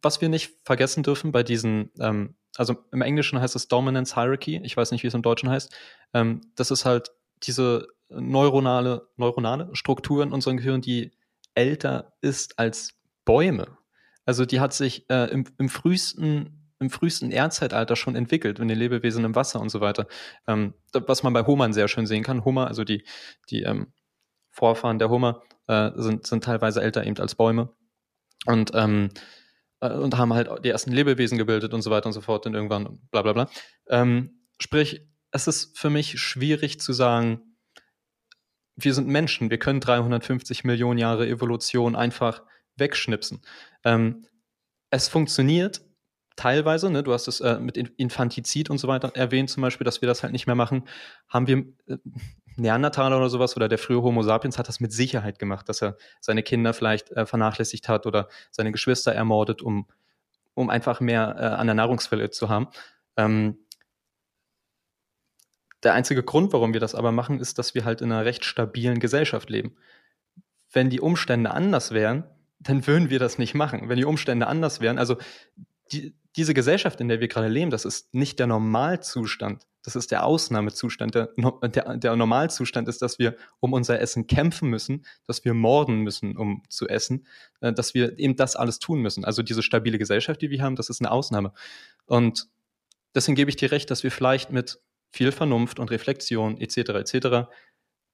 Was 0.00 0.22
wir 0.22 0.30
nicht 0.30 0.54
vergessen 0.64 1.02
dürfen 1.02 1.32
bei 1.32 1.42
diesen, 1.42 1.90
ähm, 2.00 2.34
also 2.56 2.76
im 2.92 3.02
Englischen 3.02 3.38
heißt 3.38 3.56
es 3.56 3.68
Dominance 3.68 4.14
Hierarchy, 4.14 4.58
ich 4.64 4.74
weiß 4.74 4.90
nicht, 4.90 5.02
wie 5.02 5.08
es 5.08 5.14
im 5.14 5.20
Deutschen 5.22 5.50
heißt. 5.50 5.70
Ähm, 6.14 6.40
das 6.56 6.70
ist 6.70 6.86
halt 6.86 7.10
diese 7.42 7.86
neuronale, 8.08 9.08
neuronale 9.16 9.68
Struktur 9.74 10.22
in 10.22 10.32
unserem 10.32 10.56
Gehirn, 10.56 10.80
die 10.80 11.12
älter 11.54 12.14
ist 12.22 12.58
als 12.58 12.94
Bäume. 13.26 13.76
Also 14.24 14.46
die 14.46 14.60
hat 14.60 14.72
sich 14.72 15.08
äh, 15.10 15.30
im, 15.30 15.44
im 15.58 15.68
frühesten 15.68 16.63
im 16.80 16.90
frühesten 16.90 17.30
Erdzeitalter 17.30 17.96
schon 17.96 18.16
entwickelt, 18.16 18.58
in 18.58 18.68
den 18.68 18.78
Lebewesen 18.78 19.24
im 19.24 19.34
Wasser 19.34 19.60
und 19.60 19.68
so 19.68 19.80
weiter. 19.80 20.06
Ähm, 20.46 20.74
was 20.92 21.22
man 21.22 21.32
bei 21.32 21.44
Hummern 21.44 21.72
sehr 21.72 21.88
schön 21.88 22.06
sehen 22.06 22.22
kann. 22.22 22.44
Hummer, 22.44 22.66
also 22.66 22.84
die, 22.84 23.04
die 23.50 23.62
ähm, 23.62 23.92
Vorfahren 24.50 24.98
der 24.98 25.10
Hummer, 25.10 25.42
äh, 25.66 25.90
sind, 25.94 26.26
sind 26.26 26.44
teilweise 26.44 26.82
älter 26.82 27.04
eben 27.06 27.18
als 27.18 27.34
Bäume. 27.34 27.70
Und, 28.46 28.72
ähm, 28.74 29.10
äh, 29.80 29.92
und 29.92 30.16
haben 30.16 30.34
halt 30.34 30.64
die 30.64 30.68
ersten 30.68 30.92
Lebewesen 30.92 31.38
gebildet 31.38 31.72
und 31.74 31.82
so 31.82 31.90
weiter 31.90 32.06
und 32.06 32.12
so 32.12 32.20
fort 32.20 32.46
und 32.46 32.54
irgendwann 32.54 32.98
bla 33.10 33.22
bla 33.22 33.32
bla. 33.32 33.50
Ähm, 33.88 34.46
sprich, 34.58 35.06
es 35.30 35.46
ist 35.46 35.78
für 35.78 35.90
mich 35.90 36.20
schwierig 36.20 36.80
zu 36.80 36.92
sagen, 36.92 37.56
wir 38.76 38.94
sind 38.94 39.08
Menschen, 39.08 39.50
wir 39.50 39.58
können 39.58 39.80
350 39.80 40.64
Millionen 40.64 40.98
Jahre 40.98 41.28
Evolution 41.28 41.96
einfach 41.96 42.42
wegschnipsen. 42.76 43.40
Ähm, 43.84 44.26
es 44.90 45.08
funktioniert, 45.08 45.80
teilweise, 46.36 46.90
ne, 46.90 47.02
du 47.02 47.12
hast 47.12 47.28
es 47.28 47.40
äh, 47.40 47.58
mit 47.58 47.76
Infantizid 47.76 48.70
und 48.70 48.78
so 48.78 48.88
weiter 48.88 49.12
erwähnt, 49.14 49.50
zum 49.50 49.62
Beispiel, 49.62 49.84
dass 49.84 50.00
wir 50.00 50.08
das 50.08 50.22
halt 50.22 50.32
nicht 50.32 50.46
mehr 50.46 50.56
machen, 50.56 50.84
haben 51.28 51.46
wir 51.46 51.64
äh, 51.86 51.98
Neandertaler 52.56 53.16
oder 53.16 53.30
sowas 53.30 53.56
oder 53.56 53.68
der 53.68 53.78
frühe 53.78 54.02
Homo 54.02 54.22
sapiens 54.22 54.58
hat 54.58 54.68
das 54.68 54.80
mit 54.80 54.92
Sicherheit 54.92 55.38
gemacht, 55.38 55.68
dass 55.68 55.82
er 55.82 55.96
seine 56.20 56.42
Kinder 56.42 56.72
vielleicht 56.72 57.10
äh, 57.10 57.26
vernachlässigt 57.26 57.88
hat 57.88 58.06
oder 58.06 58.28
seine 58.50 58.72
Geschwister 58.72 59.12
ermordet, 59.12 59.62
um, 59.62 59.86
um 60.54 60.70
einfach 60.70 61.00
mehr 61.00 61.36
äh, 61.38 61.44
an 61.46 61.66
der 61.66 61.74
Nahrungsquelle 61.74 62.30
zu 62.30 62.48
haben. 62.48 62.68
Ähm, 63.16 63.58
der 65.82 65.94
einzige 65.94 66.22
Grund, 66.22 66.52
warum 66.52 66.72
wir 66.72 66.80
das 66.80 66.94
aber 66.94 67.12
machen, 67.12 67.40
ist, 67.40 67.58
dass 67.58 67.74
wir 67.74 67.84
halt 67.84 68.00
in 68.00 68.10
einer 68.10 68.24
recht 68.24 68.44
stabilen 68.44 69.00
Gesellschaft 69.00 69.50
leben. 69.50 69.76
Wenn 70.72 70.90
die 70.90 71.00
Umstände 71.00 71.50
anders 71.50 71.92
wären, 71.92 72.24
dann 72.58 72.86
würden 72.86 73.10
wir 73.10 73.18
das 73.18 73.38
nicht 73.38 73.54
machen. 73.54 73.88
Wenn 73.88 73.98
die 73.98 74.06
Umstände 74.06 74.46
anders 74.46 74.80
wären, 74.80 74.98
also 74.98 75.18
die, 75.92 76.14
diese 76.36 76.54
Gesellschaft, 76.54 77.00
in 77.00 77.08
der 77.08 77.20
wir 77.20 77.28
gerade 77.28 77.48
leben, 77.48 77.70
das 77.70 77.84
ist 77.84 78.12
nicht 78.14 78.38
der 78.38 78.46
Normalzustand. 78.46 79.66
Das 79.82 79.96
ist 79.96 80.10
der 80.10 80.24
Ausnahmezustand. 80.24 81.14
Der, 81.14 81.28
der, 81.36 81.96
der, 81.96 82.16
Normalzustand 82.16 82.88
ist, 82.88 83.02
dass 83.02 83.18
wir 83.18 83.36
um 83.60 83.72
unser 83.72 84.00
Essen 84.00 84.26
kämpfen 84.26 84.68
müssen, 84.70 85.04
dass 85.26 85.44
wir 85.44 85.54
morden 85.54 86.00
müssen, 86.00 86.36
um 86.36 86.62
zu 86.68 86.88
essen, 86.88 87.26
äh, 87.60 87.72
dass 87.72 87.94
wir 87.94 88.18
eben 88.18 88.34
das 88.34 88.56
alles 88.56 88.78
tun 88.78 89.00
müssen. 89.00 89.24
Also 89.24 89.42
diese 89.42 89.62
stabile 89.62 89.98
Gesellschaft, 89.98 90.40
die 90.40 90.50
wir 90.50 90.62
haben, 90.62 90.74
das 90.74 90.88
ist 90.88 91.00
eine 91.00 91.10
Ausnahme. 91.10 91.52
Und 92.06 92.48
deswegen 93.14 93.36
gebe 93.36 93.50
ich 93.50 93.56
dir 93.56 93.70
recht, 93.70 93.90
dass 93.90 94.02
wir 94.02 94.10
vielleicht 94.10 94.50
mit 94.50 94.80
viel 95.12 95.32
Vernunft 95.32 95.78
und 95.78 95.90
Reflexion 95.90 96.58
etc. 96.58 96.78
etc. 96.78 97.48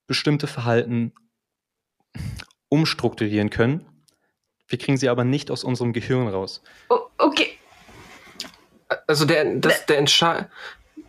bestimmte 0.05 0.45
Verhalten 0.45 1.13
umstrukturieren 2.67 3.49
können. 3.49 3.85
Wir 4.67 4.77
kriegen 4.77 4.97
sie 4.97 5.09
aber 5.09 5.23
nicht 5.23 5.49
aus 5.51 5.63
unserem 5.63 5.93
Gehirn 5.93 6.27
raus. 6.27 6.61
Okay, 7.17 7.57
also 9.07 9.25
der, 9.25 9.55
das, 9.55 9.85
der, 9.85 9.97
Entsche 9.97 10.47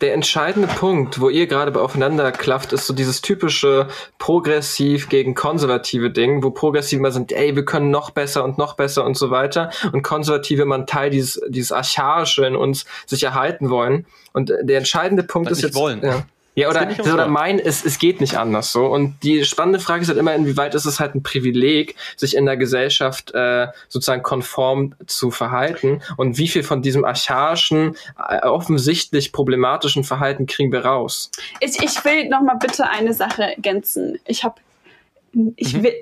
der 0.03 0.15
entscheidende 0.15 0.67
Punkt, 0.67 1.21
wo 1.21 1.29
ihr 1.29 1.47
gerade 1.47 1.81
aufeinander 1.81 2.33
klafft, 2.33 2.73
ist 2.73 2.87
so 2.87 2.93
dieses 2.93 3.23
typische 3.23 3.87
progressiv 4.19 5.09
gegen 5.09 5.35
konservative 5.35 6.11
Ding, 6.11 6.43
wo 6.43 6.51
progressive 6.51 6.99
immer 6.99 7.13
sind, 7.13 7.31
ey, 7.33 7.55
wir 7.55 7.65
können 7.65 7.91
noch 7.91 8.11
besser 8.11 8.43
und 8.43 8.59
noch 8.59 8.75
besser 8.75 9.05
und 9.05 9.17
so 9.17 9.31
weiter 9.31 9.71
und 9.93 10.03
konservative 10.03 10.63
immer 10.63 10.77
ein 10.77 10.87
Teil 10.87 11.11
dieses, 11.11 11.41
dieses 11.49 11.71
Archaische 11.71 12.45
in 12.45 12.57
uns 12.57 12.85
sich 13.07 13.23
erhalten 13.23 13.71
wollen. 13.71 14.07
Und 14.33 14.53
der 14.63 14.79
entscheidende 14.79 15.23
Punkt 15.23 15.47
Weil 15.47 15.53
ist 15.53 15.63
jetzt. 15.63 15.75
Wollen. 15.77 16.03
Ja. 16.03 16.25
Ja, 16.55 16.69
oder, 16.69 16.87
oder 17.01 17.29
mein, 17.29 17.59
es, 17.59 17.83
es 17.83 17.99
geht 17.99 18.21
nicht 18.21 18.37
anders 18.37 18.73
so. 18.73 18.85
Und 18.87 19.15
die 19.23 19.45
spannende 19.45 19.81
Frage 19.81 20.03
ist 20.03 20.09
halt 20.09 20.19
immer, 20.19 20.35
inwieweit 20.35 20.75
ist 20.75 20.85
es 20.85 21.01
halt 21.01 21.15
ein 21.15 21.23
Privileg, 21.23 21.97
sich 22.17 22.37
in 22.37 22.45
der 22.45 22.59
Gesellschaft 22.59 23.33
äh, 23.35 23.69
sozusagen 23.89 24.23
konform 24.23 24.95
zu 25.07 25.31
verhalten 25.31 26.03
und 26.19 26.37
wie 26.37 26.49
viel 26.49 26.63
von 26.63 26.83
diesem 26.83 27.07
archaischen, 27.07 27.97
äh, 28.29 28.47
offensichtlich 28.47 29.33
problematischen 29.33 30.05
Verhalten 30.05 30.47
kriegen 30.47 30.73
wir 30.73 30.85
raus? 30.85 31.31
Ich, 31.61 31.83
ich 31.83 32.05
will 32.05 32.29
noch 32.29 32.43
mal 32.43 32.57
bitte 32.57 32.87
eine 32.87 33.15
Sache 33.15 33.55
ergänzen. 33.55 34.19
Ich 34.27 34.45
habe, 34.45 34.57
ich 35.57 35.75
mhm. 35.75 35.85
will 35.85 35.95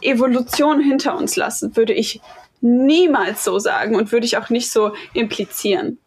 Evolution 0.00 0.80
hinter 0.80 1.16
uns 1.16 1.36
lassen, 1.36 1.76
würde 1.76 1.92
ich 1.92 2.22
niemals 2.62 3.44
so 3.44 3.58
sagen 3.58 3.96
und 3.96 4.12
würde 4.12 4.24
ich 4.24 4.38
auch 4.38 4.48
nicht 4.48 4.70
so 4.70 4.94
implizieren 5.12 5.98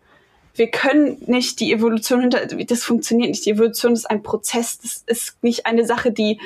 wir 0.58 0.72
können 0.72 1.22
nicht 1.28 1.60
die 1.60 1.72
Evolution 1.72 2.22
hinter, 2.22 2.46
das 2.46 2.84
funktioniert 2.84 3.30
nicht. 3.30 3.46
Die 3.46 3.52
Evolution 3.52 3.94
ist 3.94 4.10
ein 4.10 4.24
Prozess, 4.24 4.80
das 4.80 5.04
ist 5.06 5.44
nicht 5.44 5.66
eine 5.66 5.86
Sache, 5.86 6.12
die 6.12 6.40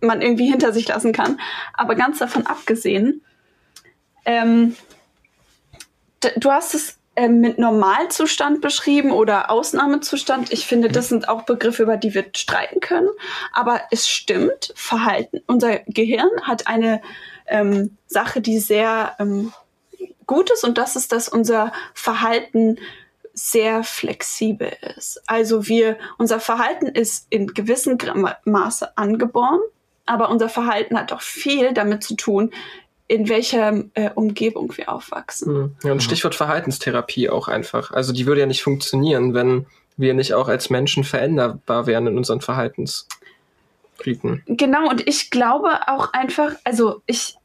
man 0.00 0.20
irgendwie 0.20 0.50
hinter 0.50 0.72
sich 0.72 0.88
lassen 0.88 1.12
kann. 1.12 1.40
Aber 1.72 1.94
ganz 1.94 2.18
davon 2.18 2.46
abgesehen, 2.46 3.22
ähm, 4.24 4.76
du 6.36 6.50
hast 6.50 6.74
es 6.74 6.98
ähm, 7.14 7.40
mit 7.40 7.58
Normalzustand 7.58 8.60
beschrieben 8.60 9.12
oder 9.12 9.50
Ausnahmezustand. 9.50 10.52
Ich 10.52 10.66
finde, 10.66 10.88
das 10.88 11.08
sind 11.08 11.28
auch 11.28 11.42
Begriffe, 11.42 11.82
über 11.82 11.96
die 11.96 12.14
wir 12.14 12.24
streiten 12.34 12.80
können. 12.80 13.08
Aber 13.52 13.82
es 13.90 14.08
stimmt, 14.08 14.72
Verhalten. 14.74 15.40
Unser 15.46 15.80
Gehirn 15.86 16.30
hat 16.42 16.66
eine 16.66 17.02
ähm, 17.46 17.96
Sache, 18.06 18.40
die 18.40 18.58
sehr 18.58 19.14
ähm, 19.18 19.52
gut 20.26 20.50
ist, 20.50 20.64
und 20.64 20.78
das 20.78 20.96
ist, 20.96 21.12
dass 21.12 21.28
unser 21.28 21.72
Verhalten 21.94 22.78
sehr 23.34 23.84
flexibel 23.84 24.72
ist. 24.96 25.22
Also 25.26 25.68
wir, 25.68 25.98
unser 26.18 26.40
Verhalten 26.40 26.86
ist 26.86 27.26
in 27.30 27.48
gewissem 27.48 27.98
Maße 28.44 28.96
angeboren, 28.96 29.60
aber 30.06 30.30
unser 30.30 30.48
Verhalten 30.48 30.98
hat 30.98 31.12
auch 31.12 31.22
viel 31.22 31.72
damit 31.72 32.02
zu 32.02 32.14
tun, 32.14 32.52
in 33.08 33.28
welcher 33.28 33.84
äh, 33.94 34.10
Umgebung 34.14 34.76
wir 34.76 34.90
aufwachsen. 34.90 35.52
Mhm. 35.52 35.76
Ja, 35.82 35.92
und 35.92 36.02
Stichwort 36.02 36.34
Verhaltenstherapie 36.34 37.28
auch 37.28 37.48
einfach. 37.48 37.92
Also 37.92 38.12
die 38.12 38.26
würde 38.26 38.40
ja 38.40 38.46
nicht 38.46 38.62
funktionieren, 38.62 39.34
wenn 39.34 39.66
wir 39.96 40.14
nicht 40.14 40.34
auch 40.34 40.48
als 40.48 40.70
Menschen 40.70 41.04
veränderbar 41.04 41.86
wären 41.86 42.06
in 42.06 42.16
unseren 42.16 42.40
Verhaltensriten. 42.40 44.42
Genau, 44.46 44.88
und 44.88 45.06
ich 45.06 45.30
glaube 45.30 45.88
auch 45.88 46.12
einfach, 46.12 46.54
also 46.64 47.02
ich, 47.06 47.36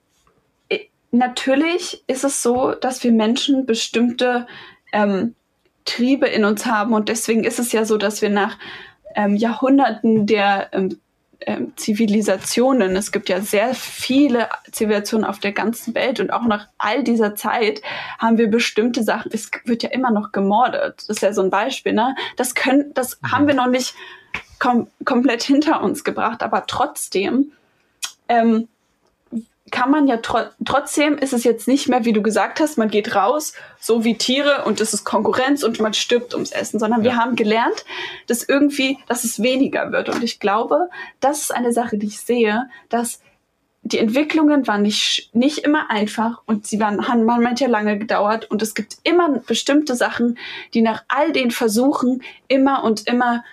ich 0.70 0.90
natürlich 1.12 2.04
ist 2.08 2.24
es 2.24 2.42
so, 2.42 2.72
dass 2.72 3.04
wir 3.04 3.12
Menschen 3.12 3.66
bestimmte 3.66 4.48
ähm, 4.94 5.36
Triebe 5.88 6.28
in 6.28 6.46
uns 6.46 6.66
haben 6.68 6.94
und 6.94 7.10
deswegen 7.10 7.44
ist 7.44 7.58
es 7.58 7.72
ja 7.72 7.86
so, 7.86 7.98
dass 7.98 8.22
wir 8.22 8.30
nach 8.30 8.58
ähm, 9.16 9.36
Jahrhunderten 9.36 10.28
der 10.28 10.70
ähm, 10.74 11.00
ähm, 11.42 11.74
Zivilisationen. 11.76 12.96
Es 12.96 13.12
gibt 13.12 13.30
ja 13.30 13.42
sehr 13.42 13.74
viele 13.74 14.50
Zivilisationen 14.72 15.26
auf 15.26 15.40
der 15.40 15.52
ganzen 15.52 15.96
Welt 15.96 16.20
und 16.20 16.32
auch 16.32 16.46
nach 16.46 16.68
all 16.78 17.04
dieser 17.04 17.36
Zeit 17.36 17.82
haben 18.20 18.38
wir 18.38 18.48
bestimmte 18.48 19.04
Sachen. 19.04 19.32
Es 19.34 19.50
wird 19.66 19.84
ja 19.84 19.90
immer 19.90 20.12
noch 20.12 20.32
gemordet. 20.32 20.96
Das 20.98 21.10
ist 21.10 21.22
ja 21.22 21.34
so 21.34 21.42
ein 21.42 21.50
Beispiel. 21.50 21.94
Ne? 21.94 22.16
Das 22.36 22.56
können, 22.56 22.94
das 22.94 23.22
mhm. 23.22 23.32
haben 23.32 23.48
wir 23.48 23.54
noch 23.54 23.68
nicht 23.68 23.96
kom 24.60 24.88
komplett 25.06 25.44
hinter 25.44 25.84
uns 25.84 26.04
gebracht, 26.04 26.42
aber 26.42 26.66
trotzdem 26.66 27.52
ähm, 28.28 28.68
kann 29.72 29.92
man 29.92 30.08
ja 30.08 30.18
tro 30.18 30.40
trotzdem 30.64 31.18
ist 31.18 31.34
es 31.34 31.44
jetzt 31.44 31.68
nicht 31.68 31.90
mehr, 31.90 32.06
wie 32.06 32.14
du 32.14 32.22
gesagt 32.22 32.60
hast, 32.60 32.78
man 32.78 32.90
geht 32.90 33.16
raus, 33.16 33.54
so 33.80 34.04
wie 34.04 34.18
Tiere 34.18 34.64
und 34.66 34.80
es 34.80 34.94
ist 34.94 35.04
Konkurrenz 35.04 35.64
und 35.64 35.80
man 35.80 35.94
stirbt 35.94 36.34
ums 36.34 36.52
Essen, 36.52 36.80
sondern 36.80 37.04
ja. 37.04 37.12
wir 37.12 37.16
haben 37.18 37.36
gelernt, 37.36 37.86
dass 38.28 38.44
irgendwie, 38.44 38.98
dass 39.08 39.24
es 39.24 39.42
weniger 39.42 39.92
wird. 39.92 40.10
Und 40.10 40.24
ich 40.24 40.40
glaube, 40.40 40.90
das 41.20 41.42
ist 41.42 41.56
eine 41.56 41.74
Sache, 41.74 41.98
die 41.98 42.08
ich 42.08 42.20
sehe, 42.20 42.70
dass 42.90 43.22
die 43.84 44.00
Entwicklungen 44.00 44.68
waren 44.68 44.82
nicht, 44.82 45.30
nicht 45.34 45.60
immer 45.60 45.90
einfach 45.90 46.42
und 46.46 46.68
sie 46.68 46.80
waren, 46.80 47.08
haben 47.08 47.24
manchmal 47.24 47.70
lange 47.70 47.98
gedauert 47.98 48.50
und 48.50 48.62
es 48.62 48.76
gibt 48.76 48.98
immer 49.04 49.40
bestimmte 49.40 49.96
Sachen, 49.96 50.38
die 50.74 50.82
nach 50.82 51.04
all 51.08 51.32
den 51.32 51.52
Versuchen 51.52 52.22
immer 52.48 52.84
und 52.84 53.08
immer 53.08 53.44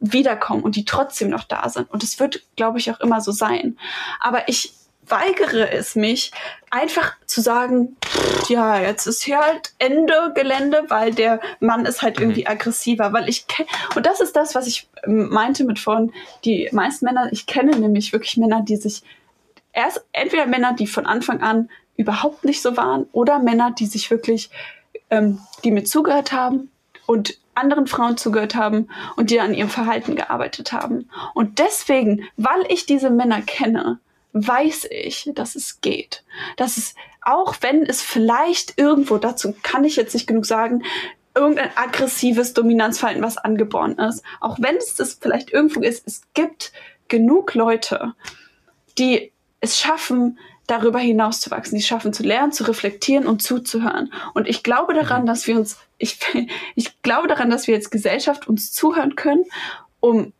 wiederkommen 0.00 0.62
und 0.62 0.74
die 0.74 0.84
trotzdem 0.84 1.30
noch 1.30 1.44
da 1.44 1.68
sind. 1.68 1.90
Und 1.90 2.02
es 2.02 2.18
wird, 2.18 2.42
glaube 2.56 2.78
ich, 2.78 2.90
auch 2.90 3.00
immer 3.00 3.20
so 3.20 3.30
sein. 3.30 3.78
Aber 4.18 4.48
ich 4.48 4.72
weigere 5.12 5.70
es 5.70 5.94
mich, 5.94 6.32
einfach 6.70 7.12
zu 7.26 7.40
sagen, 7.40 7.96
ja, 8.48 8.80
jetzt 8.80 9.06
ist 9.06 9.22
hier 9.22 9.38
halt 9.38 9.74
Ende 9.78 10.32
Gelände, 10.34 10.84
weil 10.88 11.12
der 11.12 11.40
Mann 11.60 11.84
ist 11.84 12.02
halt 12.02 12.18
irgendwie 12.18 12.42
mhm. 12.42 12.48
aggressiver, 12.48 13.12
weil 13.12 13.28
ich 13.28 13.46
kenne, 13.46 13.68
und 13.94 14.06
das 14.06 14.20
ist 14.20 14.34
das, 14.34 14.54
was 14.54 14.66
ich 14.66 14.88
meinte 15.06 15.64
mit 15.64 15.78
vorhin, 15.78 16.12
die 16.44 16.68
meisten 16.72 17.04
Männer, 17.04 17.28
ich 17.30 17.46
kenne 17.46 17.78
nämlich 17.78 18.12
wirklich 18.12 18.36
Männer, 18.38 18.62
die 18.62 18.76
sich 18.76 19.02
erst, 19.72 20.04
entweder 20.12 20.46
Männer, 20.46 20.72
die 20.72 20.86
von 20.86 21.06
Anfang 21.06 21.42
an 21.42 21.68
überhaupt 21.96 22.44
nicht 22.44 22.62
so 22.62 22.76
waren, 22.76 23.06
oder 23.12 23.38
Männer, 23.38 23.70
die 23.70 23.86
sich 23.86 24.10
wirklich, 24.10 24.50
ähm, 25.10 25.40
die 25.62 25.70
mir 25.70 25.84
zugehört 25.84 26.32
haben 26.32 26.70
und 27.06 27.38
anderen 27.54 27.86
Frauen 27.86 28.16
zugehört 28.16 28.54
haben 28.54 28.88
und 29.16 29.30
die 29.30 29.40
an 29.40 29.52
ihrem 29.52 29.68
Verhalten 29.68 30.16
gearbeitet 30.16 30.72
haben. 30.72 31.10
Und 31.34 31.58
deswegen, 31.58 32.26
weil 32.38 32.64
ich 32.70 32.86
diese 32.86 33.10
Männer 33.10 33.42
kenne, 33.42 34.00
weiß 34.32 34.88
ich, 34.90 35.30
dass 35.34 35.54
es 35.54 35.80
geht. 35.80 36.24
Dass 36.56 36.76
es, 36.76 36.94
auch 37.20 37.56
wenn 37.60 37.84
es 37.84 38.02
vielleicht 38.02 38.78
irgendwo, 38.78 39.18
dazu 39.18 39.54
kann 39.62 39.84
ich 39.84 39.96
jetzt 39.96 40.14
nicht 40.14 40.26
genug 40.26 40.46
sagen, 40.46 40.82
irgendein 41.34 41.70
aggressives 41.76 42.52
Dominanzverhalten, 42.52 43.22
was 43.22 43.38
angeboren 43.38 43.98
ist, 43.98 44.22
auch 44.40 44.58
wenn 44.60 44.76
es 44.76 44.94
das 44.94 45.14
vielleicht 45.14 45.50
irgendwo 45.52 45.80
ist, 45.80 46.06
es 46.06 46.22
gibt 46.34 46.72
genug 47.08 47.54
Leute, 47.54 48.14
die 48.98 49.32
es 49.60 49.78
schaffen, 49.78 50.38
darüber 50.66 50.98
hinaus 50.98 51.40
zu 51.40 51.50
wachsen, 51.50 51.76
die 51.76 51.82
schaffen 51.82 52.12
zu 52.12 52.22
lernen, 52.22 52.52
zu 52.52 52.64
reflektieren 52.64 53.26
und 53.26 53.42
zuzuhören. 53.42 54.12
Und 54.34 54.48
ich 54.48 54.62
glaube 54.62 54.94
daran, 54.94 55.22
mhm. 55.22 55.26
dass 55.26 55.46
wir 55.46 55.56
uns, 55.56 55.78
ich, 55.98 56.18
ich 56.74 57.02
glaube 57.02 57.28
daran, 57.28 57.50
dass 57.50 57.66
wir 57.66 57.74
als 57.74 57.90
Gesellschaft 57.90 58.48
uns 58.48 58.72
zuhören 58.72 59.16
können, 59.16 59.44
um 60.00 60.32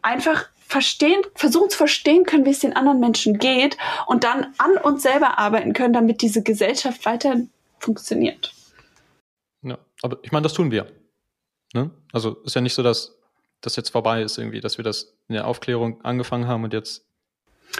einfach 0.00 0.46
verstehen, 0.72 1.20
versuchen 1.34 1.68
zu 1.68 1.76
verstehen 1.76 2.24
können, 2.24 2.46
wie 2.46 2.50
es 2.50 2.60
den 2.60 2.74
anderen 2.74 2.98
Menschen 2.98 3.38
geht 3.38 3.76
und 4.06 4.24
dann 4.24 4.54
an 4.56 4.78
uns 4.82 5.02
selber 5.02 5.38
arbeiten 5.38 5.74
können, 5.74 5.92
damit 5.92 6.22
diese 6.22 6.42
Gesellschaft 6.42 7.04
weiter 7.04 7.36
funktioniert. 7.78 8.54
Ja, 9.60 9.76
aber 10.00 10.16
ich 10.22 10.32
meine, 10.32 10.44
das 10.44 10.54
tun 10.54 10.70
wir. 10.70 10.90
Ne? 11.74 11.90
Also 12.10 12.38
ist 12.44 12.54
ja 12.54 12.62
nicht 12.62 12.72
so, 12.72 12.82
dass 12.82 13.18
das 13.60 13.76
jetzt 13.76 13.90
vorbei 13.90 14.22
ist 14.22 14.38
irgendwie, 14.38 14.60
dass 14.60 14.78
wir 14.78 14.82
das 14.82 15.14
in 15.28 15.34
der 15.34 15.46
Aufklärung 15.46 16.02
angefangen 16.04 16.48
haben 16.48 16.64
und 16.64 16.72
jetzt 16.72 17.04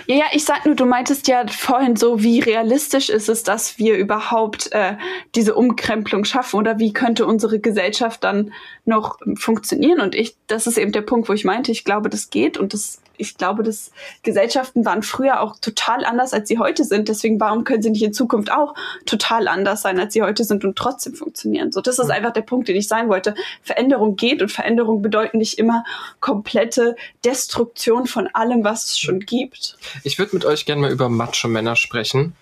ja, 0.06 0.16
ja, 0.16 0.24
ich 0.32 0.44
sag 0.44 0.64
nur, 0.64 0.74
du 0.74 0.86
meintest 0.86 1.28
ja 1.28 1.46
vorhin 1.46 1.96
so, 1.96 2.22
wie 2.22 2.40
realistisch 2.40 3.10
ist 3.10 3.28
es, 3.28 3.42
dass 3.42 3.78
wir 3.78 3.96
überhaupt 3.96 4.72
äh, 4.72 4.96
diese 5.34 5.54
Umkrempelung 5.54 6.24
schaffen 6.24 6.56
oder 6.56 6.78
wie 6.78 6.92
könnte 6.92 7.26
unsere 7.26 7.60
Gesellschaft 7.60 8.24
dann 8.24 8.52
noch 8.84 9.18
funktionieren? 9.34 10.00
Und 10.00 10.14
ich, 10.14 10.34
das 10.46 10.66
ist 10.66 10.78
eben 10.78 10.92
der 10.92 11.02
Punkt, 11.02 11.28
wo 11.28 11.32
ich 11.32 11.44
meinte, 11.44 11.72
ich 11.72 11.84
glaube, 11.84 12.08
das 12.08 12.30
geht 12.30 12.56
und 12.56 12.72
das 12.72 13.01
ich 13.22 13.36
glaube, 13.36 13.62
dass 13.62 13.90
Gesellschaften 14.22 14.84
waren 14.84 15.02
früher 15.02 15.40
auch 15.40 15.56
total 15.60 16.04
anders, 16.04 16.32
als 16.32 16.48
sie 16.48 16.58
heute 16.58 16.84
sind. 16.84 17.08
Deswegen, 17.08 17.40
warum 17.40 17.64
können 17.64 17.82
sie 17.82 17.90
nicht 17.90 18.02
in 18.02 18.12
Zukunft 18.12 18.50
auch 18.52 18.74
total 19.06 19.48
anders 19.48 19.82
sein, 19.82 19.98
als 19.98 20.12
sie 20.12 20.22
heute 20.22 20.44
sind 20.44 20.64
und 20.64 20.76
trotzdem 20.76 21.14
funktionieren? 21.14 21.72
So, 21.72 21.80
das 21.80 21.98
ist 21.98 22.10
einfach 22.10 22.32
der 22.32 22.42
Punkt, 22.42 22.68
den 22.68 22.76
ich 22.76 22.88
sagen 22.88 23.08
wollte. 23.08 23.34
Veränderung 23.62 24.16
geht 24.16 24.42
und 24.42 24.50
Veränderung 24.50 25.02
bedeutet 25.02 25.34
nicht 25.34 25.58
immer 25.58 25.84
komplette 26.20 26.96
Destruktion 27.24 28.06
von 28.06 28.28
allem, 28.34 28.64
was 28.64 28.84
es 28.86 28.98
schon 28.98 29.20
gibt. 29.20 29.76
Ich 30.02 30.18
würde 30.18 30.34
mit 30.34 30.44
euch 30.44 30.66
gerne 30.66 30.82
mal 30.82 30.90
über 30.90 31.08
Macho-Männer 31.08 31.76
sprechen, 31.76 32.34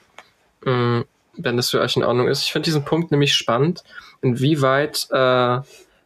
mm, 0.65 1.01
wenn 1.35 1.57
das 1.57 1.71
für 1.71 1.81
euch 1.81 1.97
in 1.97 2.05
Ordnung 2.05 2.29
ist. 2.29 2.43
Ich 2.43 2.53
finde 2.53 2.65
diesen 2.65 2.85
Punkt 2.85 3.11
nämlich 3.11 3.35
spannend, 3.35 3.85
inwieweit 4.23 5.09
äh, 5.11 5.61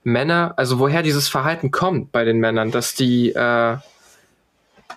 Männer, 0.04 0.54
also 0.56 0.78
woher 0.78 1.02
dieses 1.02 1.28
Verhalten 1.28 1.70
kommt 1.70 2.12
bei 2.12 2.24
den 2.24 2.38
Männern, 2.38 2.70
dass 2.70 2.94
die 2.94 3.30
äh, 3.30 3.76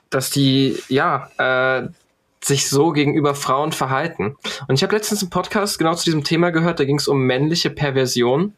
dass 0.09 0.29
die, 0.29 0.77
ja, 0.89 1.29
äh, 1.37 1.87
sich 2.43 2.69
so 2.69 2.91
gegenüber 2.91 3.35
Frauen 3.35 3.71
verhalten. 3.71 4.37
Und 4.67 4.75
ich 4.75 4.83
habe 4.83 4.95
letztens 4.95 5.21
einen 5.21 5.29
Podcast 5.29 5.79
genau 5.79 5.95
zu 5.95 6.05
diesem 6.05 6.23
Thema 6.23 6.51
gehört, 6.51 6.79
da 6.79 6.85
ging 6.85 6.97
es 6.97 7.07
um 7.07 7.21
männliche 7.21 7.69
Perversion. 7.69 8.53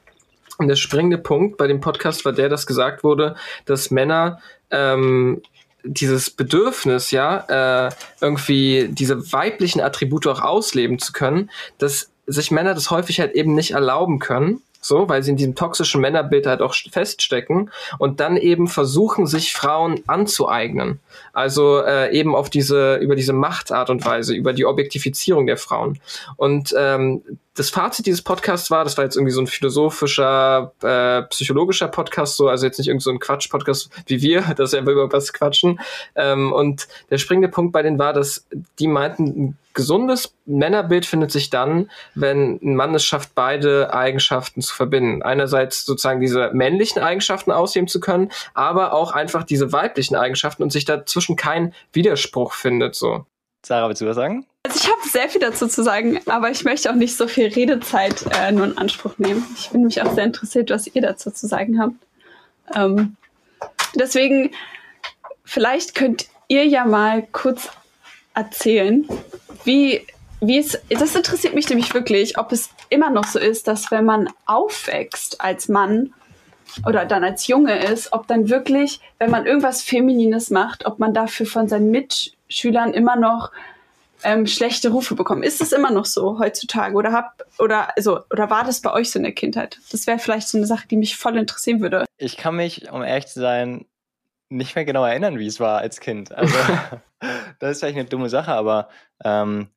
Und 0.57 0.67
der 0.67 0.75
springende 0.75 1.17
Punkt 1.17 1.57
bei 1.57 1.67
dem 1.67 1.79
Podcast 1.79 2.25
war 2.25 2.33
der, 2.33 2.49
dass 2.49 2.67
gesagt 2.67 3.03
wurde, 3.03 3.35
dass 3.65 3.91
Männer 3.91 4.41
ähm, 4.71 5.41
dieses 5.83 6.29
Bedürfnis, 6.29 7.11
ja, 7.11 7.87
äh, 7.87 7.91
irgendwie 8.19 8.89
diese 8.91 9.31
weiblichen 9.31 9.79
Attribute 9.79 10.27
auch 10.27 10.41
ausleben 10.41 10.99
zu 10.99 11.13
können, 11.13 11.49
dass 11.77 12.11
sich 12.27 12.51
Männer 12.51 12.73
das 12.73 12.91
häufig 12.91 13.21
halt 13.21 13.33
eben 13.33 13.55
nicht 13.55 13.71
erlauben 13.71 14.19
können 14.19 14.61
so, 14.81 15.09
weil 15.09 15.23
sie 15.23 15.31
in 15.31 15.37
diesem 15.37 15.55
toxischen 15.55 16.01
Männerbild 16.01 16.47
halt 16.47 16.61
auch 16.61 16.73
feststecken 16.73 17.71
und 17.97 18.19
dann 18.19 18.37
eben 18.37 18.67
versuchen, 18.67 19.27
sich 19.27 19.53
Frauen 19.53 20.01
anzueignen. 20.07 20.99
Also 21.33 21.81
äh, 21.83 22.11
eben 22.11 22.35
auf 22.35 22.49
diese, 22.49 22.95
über 22.95 23.15
diese 23.15 23.33
Machtart 23.33 23.89
und 23.89 24.05
Weise, 24.05 24.33
über 24.33 24.53
die 24.53 24.65
Objektifizierung 24.65 25.47
der 25.47 25.57
Frauen. 25.57 25.99
Und 26.37 26.73
ähm, 26.77 27.21
das 27.59 27.69
Fazit 27.69 28.05
dieses 28.05 28.21
Podcasts 28.21 28.71
war, 28.71 28.85
das 28.85 28.95
war 28.95 29.03
jetzt 29.03 29.17
irgendwie 29.17 29.33
so 29.33 29.41
ein 29.41 29.47
philosophischer, 29.47 30.71
äh, 30.81 31.23
psychologischer 31.23 31.89
Podcast, 31.89 32.37
so, 32.37 32.47
also 32.47 32.65
jetzt 32.65 32.77
nicht 32.77 32.87
irgend 32.87 33.03
so 33.03 33.11
ein 33.11 33.19
Quatsch-Podcast 33.19 33.89
wie 34.05 34.21
wir, 34.21 34.41
dass 34.57 34.71
wir 34.71 34.79
über 34.79 35.11
was 35.11 35.33
quatschen. 35.33 35.81
Ähm, 36.15 36.53
und 36.53 36.87
der 37.09 37.17
springende 37.17 37.49
Punkt 37.49 37.73
bei 37.73 37.81
denen 37.81 37.99
war, 37.99 38.13
dass 38.13 38.47
die 38.79 38.87
meinten, 38.87 39.23
ein 39.25 39.57
gesundes 39.73 40.33
Männerbild 40.45 41.05
findet 41.05 41.31
sich 41.31 41.49
dann, 41.49 41.91
wenn 42.15 42.59
ein 42.63 42.75
Mann 42.75 42.95
es 42.95 43.03
schafft, 43.03 43.35
beide 43.35 43.93
Eigenschaften 43.93 44.61
zu 44.61 44.73
verbinden. 44.73 45.21
Einerseits 45.21 45.85
sozusagen 45.85 46.21
diese 46.21 46.51
männlichen 46.53 47.01
Eigenschaften 47.01 47.51
ausheben 47.51 47.89
zu 47.89 47.99
können, 47.99 48.31
aber 48.53 48.93
auch 48.93 49.11
einfach 49.11 49.43
diese 49.43 49.73
weiblichen 49.73 50.15
Eigenschaften 50.15 50.63
und 50.63 50.71
sich 50.71 50.85
dazwischen 50.85 51.35
kein 51.35 51.73
Widerspruch 51.91 52.53
findet, 52.53 52.95
so. 52.95 53.25
Sarah, 53.65 53.89
willst 53.89 54.01
du 54.01 54.05
was 54.05 54.15
sagen? 54.15 54.45
Also 54.69 54.81
ich 54.83 54.87
habe 54.87 55.09
sehr 55.09 55.29
viel 55.29 55.41
dazu 55.41 55.67
zu 55.67 55.83
sagen, 55.83 56.19
aber 56.27 56.51
ich 56.51 56.63
möchte 56.63 56.91
auch 56.91 56.95
nicht 56.95 57.17
so 57.17 57.27
viel 57.27 57.47
Redezeit 57.47 58.23
äh, 58.37 58.51
nur 58.51 58.65
in 58.65 58.77
Anspruch 58.77 59.17
nehmen. 59.17 59.43
Ich 59.57 59.71
bin 59.71 59.83
mich 59.83 59.99
auch 59.99 60.13
sehr 60.13 60.25
interessiert, 60.25 60.69
was 60.69 60.85
ihr 60.85 61.01
dazu 61.01 61.31
zu 61.31 61.47
sagen 61.47 61.81
habt. 61.81 61.95
Ähm, 62.75 63.15
deswegen, 63.95 64.51
vielleicht 65.43 65.95
könnt 65.95 66.27
ihr 66.49 66.67
ja 66.67 66.85
mal 66.85 67.25
kurz 67.31 67.69
erzählen, 68.35 69.07
wie, 69.63 70.05
wie 70.39 70.59
es, 70.59 70.79
das 70.87 71.15
interessiert 71.15 71.55
mich 71.55 71.67
nämlich 71.67 71.91
wirklich, 71.95 72.37
ob 72.37 72.51
es 72.51 72.69
immer 72.89 73.09
noch 73.09 73.25
so 73.25 73.39
ist, 73.39 73.67
dass 73.67 73.89
wenn 73.89 74.05
man 74.05 74.29
aufwächst 74.45 75.41
als 75.41 75.67
Mann 75.67 76.13
oder 76.85 77.05
dann 77.05 77.23
als 77.23 77.47
Junge 77.47 77.83
ist, 77.85 78.13
ob 78.13 78.27
dann 78.27 78.49
wirklich, 78.49 78.99
wenn 79.17 79.31
man 79.31 79.47
irgendwas 79.47 79.81
Feminines 79.81 80.51
macht, 80.51 80.85
ob 80.85 80.99
man 80.99 81.15
dafür 81.15 81.47
von 81.47 81.67
seinen 81.67 81.89
Mitschülern 81.89 82.93
immer 82.93 83.15
noch 83.15 83.49
ähm, 84.23 84.45
schlechte 84.47 84.89
Rufe 84.89 85.15
bekommen. 85.15 85.43
Ist 85.43 85.61
es 85.61 85.71
immer 85.71 85.91
noch 85.91 86.05
so 86.05 86.39
heutzutage? 86.39 86.95
Oder 86.95 87.11
hab, 87.11 87.43
oder, 87.59 87.95
also, 87.95 88.21
oder 88.31 88.49
war 88.49 88.63
das 88.63 88.81
bei 88.81 88.91
euch 88.93 89.11
so 89.11 89.19
in 89.19 89.23
der 89.23 89.33
Kindheit? 89.33 89.79
Das 89.91 90.07
wäre 90.07 90.19
vielleicht 90.19 90.47
so 90.47 90.57
eine 90.57 90.67
Sache, 90.67 90.87
die 90.87 90.97
mich 90.97 91.17
voll 91.17 91.37
interessieren 91.37 91.81
würde. 91.81 92.05
Ich 92.17 92.37
kann 92.37 92.55
mich, 92.55 92.91
um 92.91 93.01
ehrlich 93.01 93.27
zu 93.27 93.39
sein, 93.39 93.85
nicht 94.49 94.75
mehr 94.75 94.85
genau 94.85 95.05
erinnern, 95.05 95.39
wie 95.39 95.47
es 95.47 95.59
war 95.59 95.79
als 95.79 95.99
Kind. 95.99 96.31
Also, 96.31 96.55
das 97.59 97.71
ist 97.71 97.79
vielleicht 97.79 97.97
eine 97.97 98.09
dumme 98.09 98.29
Sache, 98.29 98.51
aber 98.51 98.89
ähm, 99.23 99.69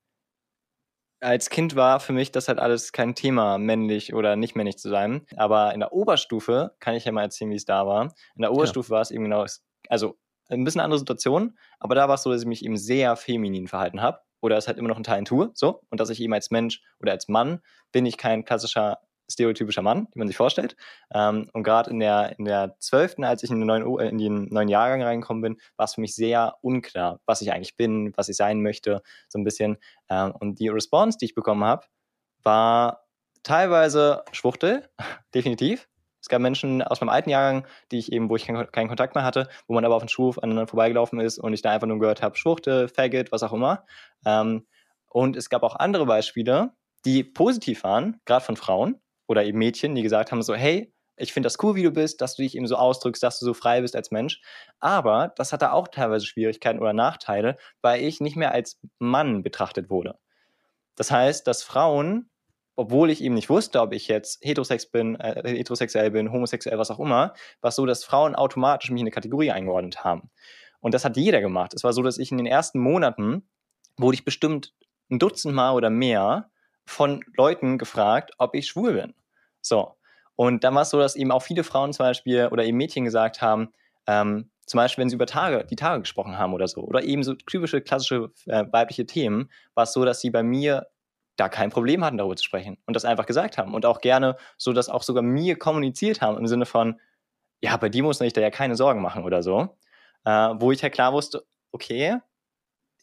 als 1.20 1.51
Kind 1.51 1.76
war 1.76 2.01
für 2.01 2.12
mich 2.12 2.32
das 2.32 2.49
halt 2.49 2.59
alles 2.59 2.93
kein 2.93 3.14
Thema, 3.14 3.59
männlich 3.59 4.12
oder 4.12 4.34
nicht 4.34 4.57
männlich 4.57 4.78
zu 4.78 4.88
sein. 4.88 5.24
Aber 5.36 5.72
in 5.72 5.80
der 5.80 5.93
Oberstufe 5.93 6.74
kann 6.80 6.95
ich 6.95 7.05
ja 7.05 7.12
mal 7.12 7.22
erzählen, 7.22 7.51
wie 7.51 7.57
es 7.57 7.64
da 7.64 7.86
war. 7.86 8.14
In 8.34 8.43
der 8.43 8.53
Oberstufe 8.53 8.88
ja. 8.88 8.95
war 8.97 9.03
es 9.03 9.11
eben 9.11 9.24
genau, 9.24 9.47
also 9.88 10.16
ein 10.49 10.64
bisschen 10.64 10.80
andere 10.80 10.99
Situation, 10.99 11.57
aber 11.78 11.95
da 11.95 12.09
war 12.09 12.16
es 12.16 12.22
so, 12.22 12.32
dass 12.32 12.43
ich 12.43 12.49
mich 12.49 12.64
eben 12.64 12.76
sehr 12.76 13.16
feminin 13.16 13.68
verhalten 13.68 14.03
habe 14.03 14.20
oder 14.43 14.59
es 14.59 14.66
halt 14.66 14.76
immer 14.76 14.88
noch 14.88 14.99
ein 14.99 15.05
Teil 15.05 15.24
tue, 15.24 15.51
so 15.55 15.80
und 15.88 16.01
dass 16.01 16.11
ich 16.11 16.20
eben 16.20 16.34
als 16.34 16.51
Mensch 16.51 16.82
oder 17.01 17.12
als 17.12 17.28
Mann 17.28 17.61
bin 17.93 18.05
ich 18.05 18.18
kein 18.18 18.45
klassischer 18.45 18.99
stereotypischer 19.30 19.82
Mann, 19.82 20.09
wie 20.12 20.18
man 20.18 20.28
sich 20.28 20.36
vorstellt. 20.36 20.76
Ähm, 21.14 21.49
und 21.53 21.62
gerade 21.62 21.90
in 21.90 22.01
der, 22.01 22.38
in 22.38 22.45
der 22.45 22.76
12., 22.78 23.20
als 23.20 23.43
ich 23.43 23.51
in 23.51 23.61
den, 23.61 23.66
neuen, 23.66 23.99
in 24.01 24.18
den 24.18 24.45
neuen 24.51 24.68
Jahrgang 24.68 25.03
reingekommen 25.03 25.43
bin, 25.43 25.61
war 25.76 25.84
es 25.84 25.95
für 25.95 26.01
mich 26.01 26.14
sehr 26.14 26.57
unklar, 26.61 27.20
was 27.24 27.40
ich 27.40 27.53
eigentlich 27.53 27.76
bin, 27.76 28.12
was 28.16 28.28
ich 28.28 28.36
sein 28.36 28.61
möchte, 28.61 29.03
so 29.28 29.38
ein 29.38 29.45
bisschen. 29.45 29.78
Ähm, 30.11 30.34
und 30.38 30.59
die 30.59 30.68
Response, 30.68 31.18
die 31.18 31.26
ich 31.26 31.34
bekommen 31.34 31.64
habe, 31.64 31.86
war 32.43 33.07
teilweise 33.43 34.24
Schwuchtel, 34.32 34.88
definitiv. 35.34 35.88
Es 36.23 36.29
gab 36.29 36.41
Menschen 36.41 36.83
aus 36.83 37.01
meinem 37.01 37.11
alten 37.11 37.31
Jahrgang, 37.31 37.66
die 37.91 37.99
ich 37.99 38.12
eben, 38.12 38.31
wo 38.31 38.37
ich 38.37 38.47
keinen, 38.47 38.89
Kontakt 38.89 39.16
mehr 39.16 39.25
hatte, 39.25 39.49
wo 39.66 39.75
man 39.75 39.85
aber 39.85 39.97
auf 39.97 40.03
den 40.03 40.09
Schwurf 40.09 40.39
aneinander 40.39 40.68
vorbeigelaufen 40.68 41.20
ist 41.20 41.39
und 41.39 41.53
ich 41.53 41.62
da 41.62 41.73
einfach 41.73 41.89
nur 41.89 41.99
gehört 41.99 42.23
habe, 42.23 42.37
Schwuchtel, 42.37 42.89
Faggot, 42.89 43.33
was 43.33 43.43
auch 43.43 43.53
immer. 43.53 43.85
Ähm, 44.25 44.66
und 45.09 45.37
es 45.37 45.51
gab 45.51 45.64
auch 45.64 45.75
andere 45.77 46.07
Beispiele, 46.07 46.70
die 47.05 47.25
positiv 47.25 47.83
waren, 47.83 48.20
gerade 48.25 48.45
von 48.45 48.57
Frauen, 48.57 49.01
oder 49.27 49.45
eben 49.45 49.59
Mädchen, 49.59 49.95
die 49.95 50.03
gesagt 50.03 50.31
haben 50.31 50.43
so, 50.43 50.55
hey, 50.55 50.93
ich 51.16 51.33
finde 51.33 51.47
das 51.47 51.62
cool, 51.62 51.75
wie 51.75 51.83
du 51.83 51.91
bist, 51.91 52.20
dass 52.20 52.37
du 52.37 52.43
dich 52.43 52.57
eben 52.57 52.66
so 52.66 52.77
ausdrückst, 52.77 53.23
dass 53.23 53.39
du 53.39 53.45
so 53.45 53.55
frei 53.55 53.81
bist 53.81 53.97
als 53.97 54.11
Mensch. 54.11 54.41
Aber 54.81 55.33
das 55.37 55.53
hatte 55.53 55.73
auch 55.73 55.89
teilweise 55.89 56.27
Schwierigkeiten 56.27 56.81
oder 56.81 56.93
Nachteile, 56.93 57.57
weil 57.81 58.03
ich 58.03 58.20
nicht 58.20 58.37
mehr 58.37 58.53
als 58.53 58.81
Mann 58.99 59.43
betrachtet 59.43 59.91
wurde. 59.91 60.18
Das 60.97 61.11
heißt, 61.11 61.47
dass 61.47 61.62
Frauen, 61.62 62.31
obwohl 62.75 63.11
ich 63.11 63.23
eben 63.23 63.35
nicht 63.35 63.51
wusste, 63.51 63.81
ob 63.81 63.93
ich 63.93 64.09
jetzt 64.09 64.45
heterosex 64.45 64.87
bin, 64.87 65.16
äh, 65.16 65.43
heterosexuell 65.45 66.11
bin, 66.11 66.33
homosexuell, 66.33 66.79
was 66.79 66.91
auch 66.91 67.01
immer, 67.01 67.35
war 67.61 67.68
es 67.68 67.77
so, 67.77 67.87
dass 67.87 68.05
Frauen 68.05 68.35
automatisch 68.35 68.91
mich 68.91 69.01
in 69.01 69.07
eine 69.07 69.12
Kategorie 69.12 69.51
eingeordnet 69.51 70.05
haben. 70.05 70.31
Und 70.81 70.95
das 70.95 71.05
hat 71.05 71.16
jeder 71.16 71.41
gemacht. 71.41 71.75
Es 71.75 71.85
war 71.85 71.93
so, 71.93 72.03
dass 72.03 72.18
ich 72.18 72.31
in 72.33 72.39
den 72.39 72.47
ersten 72.47 72.81
Monaten 72.81 73.49
wurde 73.99 74.14
ich 74.14 74.25
bestimmt 74.25 74.75
ein 75.11 75.18
Dutzend 75.18 75.55
Mal 75.55 75.73
oder 75.73 75.91
mehr 75.91 76.51
von 76.85 77.23
Leuten 77.37 77.79
gefragt, 77.79 78.33
ob 78.39 78.55
ich 78.55 78.66
schwul 78.66 78.95
bin. 78.95 79.14
So. 79.61 79.95
Und 80.35 80.64
dann 80.64 80.75
war 80.75 80.83
es 80.83 80.91
so, 80.91 80.99
dass 80.99 81.14
eben 81.14 81.31
auch 81.31 81.43
viele 81.43 81.62
Frauen 81.62 81.93
zum 81.93 82.07
Beispiel 82.07 82.49
oder 82.51 82.64
eben 82.64 82.79
Mädchen 82.79 83.05
gesagt 83.05 83.43
haben, 83.43 83.68
ähm, 84.07 84.51
zum 84.66 84.79
Beispiel, 84.79 85.03
wenn 85.03 85.09
sie 85.09 85.16
über 85.16 85.27
Tage, 85.27 85.66
die 85.66 85.77
Tage 85.77 86.01
gesprochen 86.01 86.39
haben 86.39 86.55
oder 86.55 86.66
so, 86.66 86.81
oder 86.81 87.03
eben 87.05 87.23
so 87.23 87.35
typische 87.35 87.81
klassische 87.83 88.33
äh, 88.47 88.64
weibliche 88.73 89.07
Themen, 89.07 89.51
war 89.75 89.85
es 89.85 89.93
so, 89.93 90.05
dass 90.05 90.20
sie 90.20 90.31
bei 90.31 90.43
mir 90.43 90.87
da 91.37 91.49
kein 91.49 91.70
Problem 91.70 92.05
hatten, 92.05 92.18
darüber 92.18 92.37
zu 92.37 92.45
sprechen 92.45 92.78
und 92.87 92.95
das 92.95 93.05
einfach 93.05 93.26
gesagt 93.26 93.59
haben 93.59 93.74
und 93.74 93.87
auch 93.87 94.01
gerne 94.01 94.37
so, 94.59 94.72
dass 94.72 94.89
auch 94.89 95.03
sogar 95.03 95.22
mir 95.22 95.59
kommuniziert 95.59 96.20
haben 96.20 96.39
im 96.39 96.47
Sinne 96.47 96.66
von, 96.66 97.01
ja, 97.61 97.76
bei 97.76 97.89
dir 97.89 98.03
muss 98.03 98.20
ich 98.20 98.33
da 98.33 98.41
ja 98.41 98.51
keine 98.51 98.76
Sorgen 98.76 99.01
machen 99.01 99.24
oder 99.24 99.43
so, 99.43 99.76
äh, 100.24 100.30
wo 100.30 100.72
ich 100.72 100.83
halt 100.83 100.93
klar 100.93 101.12
wusste, 101.12 101.45
okay, 101.70 102.18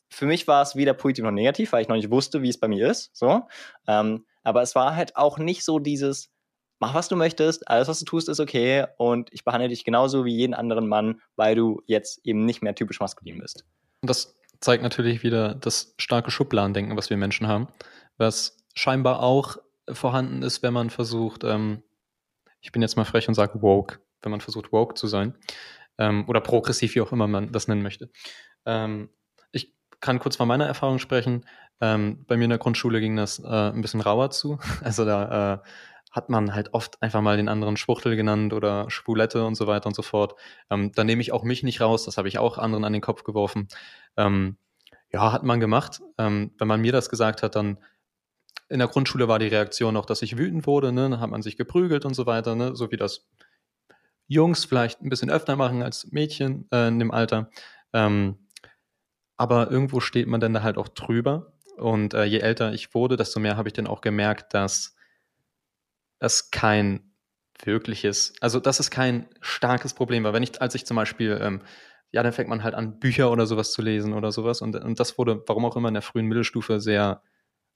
für 0.09 0.25
mich 0.25 0.47
war 0.47 0.61
es 0.61 0.75
weder 0.75 0.93
positiv 0.93 1.23
noch 1.23 1.32
negativ, 1.32 1.71
weil 1.71 1.82
ich 1.82 1.88
noch 1.88 1.95
nicht 1.95 2.11
wusste, 2.11 2.41
wie 2.41 2.49
es 2.49 2.59
bei 2.59 2.67
mir 2.67 2.89
ist, 2.89 3.15
so, 3.15 3.47
ähm, 3.88 4.25
aber 4.43 4.61
es 4.61 4.75
war 4.75 4.95
halt 4.95 5.15
auch 5.15 5.38
nicht 5.38 5.63
so 5.63 5.80
dieses, 5.80 6.32
mach 6.80 6.93
was 6.93 7.07
du 7.07 7.15
möchtest, 7.15 7.67
alles 7.67 7.88
was 7.88 7.99
du 7.99 8.05
tust 8.05 8.30
ist 8.30 8.39
okay 8.39 8.86
und 8.97 9.32
ich 9.34 9.43
behandle 9.43 9.69
dich 9.69 9.84
genauso 9.84 10.25
wie 10.25 10.36
jeden 10.36 10.53
anderen 10.53 10.88
Mann, 10.88 11.21
weil 11.36 11.55
du 11.55 11.82
jetzt 11.86 12.25
eben 12.25 12.45
nicht 12.45 12.61
mehr 12.61 12.75
typisch 12.75 12.99
maskulin 12.99 13.39
bist. 13.39 13.65
Und 14.01 14.09
das 14.09 14.36
zeigt 14.59 14.84
natürlich 14.84 15.23
wieder 15.23 15.55
das 15.55 15.93
starke 15.97 16.32
Schubladendenken, 16.32 16.97
was 16.97 17.09
wir 17.09 17.17
Menschen 17.17 17.47
haben, 17.47 17.67
was 18.20 18.57
scheinbar 18.76 19.22
auch 19.22 19.57
vorhanden 19.91 20.43
ist, 20.43 20.61
wenn 20.61 20.74
man 20.74 20.89
versucht, 20.89 21.43
ähm, 21.43 21.84
ich 22.61 22.72
bin 22.72 22.82
jetzt 22.82 22.97
mal 22.97 23.05
frech 23.05 23.28
und 23.28 23.34
sage 23.34 23.61
woke, 23.61 23.99
wenn 24.22 24.32
man 24.32 24.41
versucht 24.41 24.72
woke 24.72 24.95
zu 24.95 25.07
sein 25.07 25.36
ähm, 25.97 26.26
oder 26.28 26.41
progressiv, 26.41 26.95
wie 26.95 27.01
auch 27.01 27.11
immer 27.11 27.28
man 27.28 27.51
das 27.51 27.67
nennen 27.67 27.82
möchte. 27.82 28.09
Ähm, 28.65 29.09
ich 29.51 29.74
kann 29.99 30.20
kurz 30.20 30.36
von 30.36 30.47
meiner 30.47 30.67
Erfahrung 30.67 30.99
sprechen. 30.99 31.45
Ähm, 31.82 32.26
bei 32.28 32.38
mir 32.38 32.43
in 32.43 32.49
der 32.49 32.59
Grundschule 32.59 32.99
ging 32.99 33.15
das 33.15 33.39
äh, 33.39 33.47
ein 33.47 33.82
bisschen 33.82 34.01
rauer 34.01 34.32
zu. 34.32 34.59
Also 34.84 35.05
da 35.05 35.53
äh, 35.55 35.57
hat 36.11 36.30
man 36.30 36.53
halt 36.53 36.74
oft 36.74 37.01
einfach 37.01 37.22
mal 37.22 37.38
den 37.38 37.49
anderen 37.49 37.78
Schwuchtel 37.78 38.15
genannt 38.15 38.51
oder 38.51 38.89
Schwulette 38.89 39.45
und 39.45 39.55
so 39.55 39.67
weiter 39.67 39.88
und 39.88 39.95
so 39.95 40.01
fort. 40.01 40.36
Ähm, 40.70 40.91
da 40.93 41.03
nehme 41.03 41.22
ich 41.22 41.32
auch 41.32 41.43
mich 41.43 41.63
nicht 41.63 41.82
raus, 41.82 42.05
das 42.05 42.17
habe 42.17 42.28
ich 42.28 42.39
auch 42.39 42.57
anderen 42.57 42.84
an 42.84 42.93
den 42.93 43.01
Kopf 43.01 43.24
geworfen. 43.24 43.67
Ähm, 44.17 44.57
ja, 45.11 45.32
hat 45.32 45.43
man 45.43 45.59
gemacht. 45.59 46.01
Wenn 46.17 46.51
man 46.59 46.82
mir 46.82 46.91
das 46.91 47.09
gesagt 47.09 47.41
hat, 47.41 47.55
dann 47.55 47.80
in 48.70 48.80
der 48.80 48.88
Grundschule 48.88 49.28
war 49.28 49.39
die 49.39 49.47
Reaktion 49.47 49.97
auch, 49.97 50.06
dass 50.06 50.22
ich 50.22 50.38
wütend 50.38 50.68
wurde, 50.68 50.91
ne? 50.91 51.10
dann 51.10 51.20
hat 51.20 51.30
man 51.30 51.41
sich 51.41 51.58
geprügelt 51.58 52.06
und 52.06 52.14
so 52.14 52.26
weiter, 52.26 52.56
ne? 52.56 52.76
so 52.76 52.91
wie 52.91 52.97
das 52.97 53.28
Jungs 54.28 54.64
vielleicht 54.64 55.02
ein 55.02 55.10
bisschen 55.10 55.32
öfter 55.32 55.56
machen 55.56 55.82
als 55.82 56.12
Mädchen 56.12 56.68
äh, 56.72 56.88
in 56.88 57.00
dem 57.00 57.12
Alter. 57.12 57.50
Ähm, 57.93 58.47
aber 59.38 59.72
irgendwo 59.72 60.00
steht 60.00 60.28
man 60.28 60.39
dann 60.39 60.54
da 60.54 60.62
halt 60.62 60.78
auch 60.78 60.88
drüber. 60.89 61.54
Und 61.78 62.14
äh, 62.14 62.26
je 62.26 62.39
älter 62.39 62.74
ich 62.74 62.93
wurde, 62.93 63.18
desto 63.18 63.39
mehr 63.39 63.58
habe 63.58 63.70
ich 63.70 63.74
dann 63.74 63.88
auch 63.88 64.02
gemerkt, 64.02 64.54
dass 64.54 64.95
es 66.20 66.52
kein 66.52 67.14
wirkliches, 67.64 68.34
also 68.41 68.60
das 68.60 68.80
ist 68.80 68.91
kein 68.91 69.28
starkes 69.41 69.93
Problem 69.93 70.24
war. 70.24 70.34
Wenn 70.34 70.43
ich, 70.43 70.62
als 70.62 70.76
ich 70.76 70.86
zum 70.86 70.95
Beispiel, 70.95 71.39
ähm, 71.41 71.62
ja, 72.12 72.22
dann 72.22 72.34
fängt 72.34 72.50
man 72.50 72.64
halt 72.64 72.76
an, 72.76 73.00
Bücher 73.00 73.32
oder 73.32 73.45
sowas 73.45 73.72
zu 73.72 73.82
lesen 73.82 74.14
oder 74.14 74.32
sowas. 74.32 74.62
Und, 74.62 74.76
und 74.76 75.00
das 75.00 75.18
wurde, 75.18 75.43
warum 75.47 75.66
auch 75.66 75.76
immer 75.76 75.88
in 75.88 75.93
der 75.93 76.04
frühen 76.04 76.26
Mittelstufe 76.26 76.80
sehr, 76.80 77.24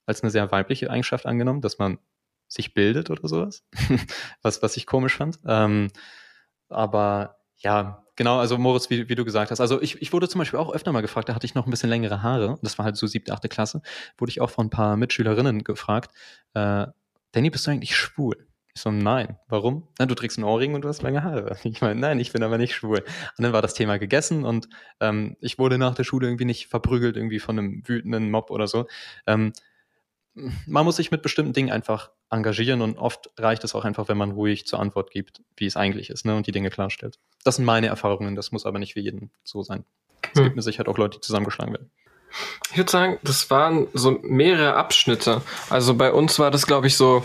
als 0.06 0.22
eine 0.22 0.30
sehr 0.30 0.50
weibliche 0.52 0.90
Eigenschaft 0.90 1.26
angenommen, 1.26 1.60
dass 1.60 1.78
man 1.78 1.98
sich 2.48 2.74
bildet 2.74 3.10
oder 3.10 3.26
sowas. 3.28 3.64
was, 4.42 4.62
was 4.62 4.76
ich 4.76 4.86
komisch 4.86 5.16
fand. 5.16 5.38
Ähm, 5.46 5.90
aber 6.68 7.36
ja, 7.58 8.04
genau, 8.16 8.38
also 8.38 8.58
Moritz, 8.58 8.90
wie, 8.90 9.08
wie 9.08 9.14
du 9.14 9.24
gesagt 9.24 9.50
hast. 9.50 9.60
Also 9.60 9.80
ich, 9.80 10.00
ich 10.02 10.12
wurde 10.12 10.28
zum 10.28 10.38
Beispiel 10.38 10.58
auch 10.58 10.72
öfter 10.72 10.92
mal 10.92 11.00
gefragt, 11.00 11.28
da 11.28 11.34
hatte 11.34 11.46
ich 11.46 11.54
noch 11.54 11.66
ein 11.66 11.70
bisschen 11.70 11.90
längere 11.90 12.22
Haare. 12.22 12.58
Das 12.62 12.78
war 12.78 12.84
halt 12.84 12.96
so 12.96 13.06
siebte, 13.06 13.32
achte 13.32 13.48
Klasse. 13.48 13.82
Wurde 14.18 14.30
ich 14.30 14.40
auch 14.40 14.50
von 14.50 14.66
ein 14.66 14.70
paar 14.70 14.96
Mitschülerinnen 14.96 15.64
gefragt, 15.64 16.14
äh, 16.54 16.86
Danny, 17.32 17.50
bist 17.50 17.66
du 17.66 17.72
eigentlich 17.72 17.96
schwul? 17.96 18.46
Ich 18.76 18.82
so, 18.82 18.90
nein. 18.90 19.38
Warum? 19.48 19.88
Na, 19.98 20.06
du 20.06 20.14
trägst 20.14 20.36
einen 20.36 20.44
Ohrring 20.44 20.74
und 20.74 20.82
du 20.82 20.88
hast 20.88 21.02
lange 21.02 21.22
Haare. 21.22 21.56
Ich 21.64 21.80
meine, 21.80 21.98
nein, 21.98 22.18
ich 22.20 22.32
bin 22.32 22.42
aber 22.42 22.58
nicht 22.58 22.74
schwul. 22.74 23.00
Und 23.00 23.42
dann 23.42 23.52
war 23.52 23.62
das 23.62 23.74
Thema 23.74 23.98
gegessen 23.98 24.44
und 24.44 24.68
ähm, 25.00 25.36
ich 25.40 25.58
wurde 25.58 25.78
nach 25.78 25.94
der 25.94 26.04
Schule 26.04 26.26
irgendwie 26.26 26.44
nicht 26.44 26.68
verprügelt 26.68 27.16
irgendwie 27.16 27.38
von 27.38 27.58
einem 27.58 27.82
wütenden 27.86 28.30
Mob 28.30 28.50
oder 28.50 28.66
so. 28.66 28.86
Ähm, 29.26 29.52
man 30.34 30.84
muss 30.84 30.96
sich 30.96 31.10
mit 31.10 31.22
bestimmten 31.22 31.52
Dingen 31.52 31.70
einfach 31.70 32.10
engagieren 32.30 32.82
und 32.82 32.98
oft 32.98 33.30
reicht 33.38 33.64
es 33.64 33.74
auch 33.74 33.84
einfach, 33.84 34.08
wenn 34.08 34.18
man 34.18 34.32
ruhig 34.32 34.66
zur 34.66 34.80
Antwort 34.80 35.10
gibt, 35.10 35.42
wie 35.56 35.66
es 35.66 35.76
eigentlich 35.76 36.10
ist, 36.10 36.24
ne, 36.24 36.34
und 36.36 36.46
die 36.46 36.52
Dinge 36.52 36.70
klarstellt. 36.70 37.18
Das 37.44 37.56
sind 37.56 37.64
meine 37.64 37.86
Erfahrungen, 37.86 38.34
das 38.34 38.50
muss 38.50 38.66
aber 38.66 38.78
nicht 38.78 38.94
für 38.94 39.00
jeden 39.00 39.30
so 39.44 39.62
sein. 39.62 39.84
Es 40.22 40.38
hm. 40.38 40.44
gibt 40.44 40.56
mit 40.56 40.64
Sicherheit 40.64 40.88
auch 40.88 40.98
Leute, 40.98 41.18
die 41.18 41.20
zusammengeschlagen 41.22 41.72
werden. 41.72 41.90
Ich 42.72 42.76
würde 42.76 42.90
sagen, 42.90 43.18
das 43.22 43.48
waren 43.50 43.86
so 43.92 44.18
mehrere 44.22 44.74
Abschnitte. 44.74 45.42
Also 45.70 45.94
bei 45.94 46.12
uns 46.12 46.38
war 46.40 46.50
das, 46.50 46.66
glaube 46.66 46.88
ich, 46.88 46.96
so 46.96 47.24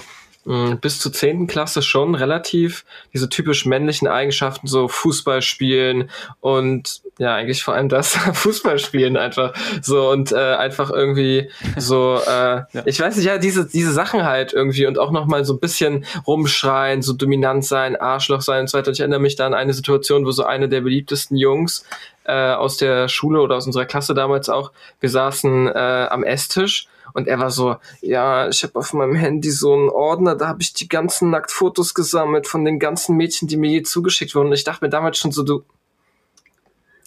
bis 0.82 1.00
zur 1.00 1.14
zehnten 1.14 1.46
Klasse 1.46 1.84
schon 1.84 2.16
relativ 2.16 2.84
diese 3.14 3.30
typisch 3.30 3.68
männlichen 3.68 4.08
Eigenschaften, 4.08 4.66
so 4.66 4.88
Fußball 4.88 5.44
spielen 5.44 6.10
und 6.40 7.02
ja, 7.20 7.36
eigentlich 7.36 7.64
vor 7.64 7.76
allem 7.76 7.88
das 7.88 8.16
Fußball 8.34 8.80
spielen 8.80 9.16
einfach 9.16 9.54
so 9.82 10.10
und 10.10 10.32
äh, 10.32 10.56
einfach 10.56 10.90
irgendwie 10.90 11.52
so, 11.78 12.20
äh, 12.26 12.30
ja. 12.74 12.84
ich 12.86 13.00
weiß 13.00 13.18
nicht, 13.18 13.26
ja, 13.26 13.38
diese, 13.38 13.68
diese 13.68 13.92
Sachen 13.92 14.24
halt 14.24 14.52
irgendwie 14.52 14.88
und 14.88 14.98
auch 14.98 15.12
nochmal 15.12 15.46
so 15.46 15.54
ein 15.54 15.60
bisschen 15.60 16.06
rumschreien, 16.26 17.04
so 17.04 17.14
dominant 17.14 17.64
sein, 17.64 17.96
Arschloch 17.96 18.42
sein 18.42 18.62
und 18.62 18.70
so 18.70 18.78
weiter. 18.80 18.90
Ich 18.90 19.02
erinnere 19.02 19.20
mich 19.20 19.36
da 19.36 19.46
an 19.46 19.54
eine 19.54 19.74
Situation, 19.74 20.26
wo 20.26 20.32
so 20.32 20.46
eine 20.46 20.68
der 20.68 20.82
beliebtesten 20.82 21.38
Jungs 21.38 21.86
äh, 22.24 22.54
aus 22.54 22.78
der 22.78 23.08
Schule 23.08 23.42
oder 23.42 23.56
aus 23.58 23.68
unserer 23.68 23.86
Klasse 23.86 24.16
damals 24.16 24.50
auch, 24.50 24.72
wir 25.00 25.10
saßen 25.10 25.68
äh, 25.68 26.08
am 26.10 26.24
Esstisch 26.24 26.88
und 27.14 27.28
er 27.28 27.40
war 27.40 27.52
so, 27.52 27.78
ja, 28.02 28.48
ich 28.50 28.64
habe 28.64 28.78
auf 28.78 28.94
meinem 28.94 29.16
Handy 29.16 29.52
so 29.52 29.74
einen 29.74 29.90
Ordner, 29.90 30.36
da 30.36 30.48
habe 30.48 30.62
ich 30.62 30.74
die 30.74 30.88
ganzen 30.88 31.30
Nacktfotos 31.30 31.94
gesammelt 31.94 32.48
von 32.48 32.66
den 32.66 32.80
ganzen 32.80 33.16
Mädchen, 33.18 33.48
die 33.48 33.58
mir 33.58 33.72
je 33.72 33.84
zugeschickt 33.84 34.36
wurden. 34.36 34.48
Und 34.48 34.54
ich 34.54 34.64
dachte 34.64 34.84
mir 34.84 34.90
damals 34.90 35.18
schon 35.18 35.32
so, 35.32 35.44
du, 35.44 35.64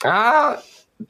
ah, 0.03 0.59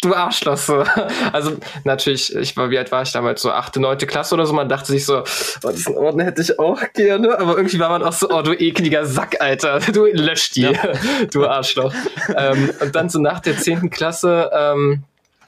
du 0.00 0.14
Arschloch. 0.14 0.56
So. 0.56 0.84
Also 1.32 1.56
natürlich, 1.84 2.34
ich 2.34 2.56
war, 2.56 2.70
wie 2.70 2.78
alt 2.78 2.92
war 2.92 3.02
ich 3.02 3.12
damals? 3.12 3.42
So 3.42 3.50
achte, 3.50 3.80
neunte 3.80 4.06
Klasse 4.06 4.34
oder 4.34 4.46
so. 4.46 4.52
Man 4.52 4.68
dachte 4.68 4.92
sich 4.92 5.04
so, 5.04 5.24
oh, 5.64 5.70
diesen 5.70 5.96
Ordner 5.96 6.24
hätte 6.24 6.42
ich 6.42 6.58
auch 6.58 6.80
gerne. 6.94 7.38
Aber 7.38 7.56
irgendwie 7.56 7.78
war 7.78 7.88
man 7.88 8.02
auch 8.02 8.12
so, 8.12 8.30
oh, 8.30 8.42
du 8.42 8.52
ekliger 8.52 9.06
Sack, 9.06 9.40
Alter. 9.40 9.80
Du 9.92 10.06
lösch 10.06 10.50
die, 10.52 10.62
ja. 10.62 10.72
du 11.32 11.46
Arschloch. 11.46 11.92
ähm, 12.34 12.70
und 12.80 12.94
dann 12.94 13.08
so 13.10 13.18
nach 13.18 13.40
der 13.40 13.58
zehnten 13.58 13.90
Klasse, 13.90 14.50
ähm, 14.54 15.04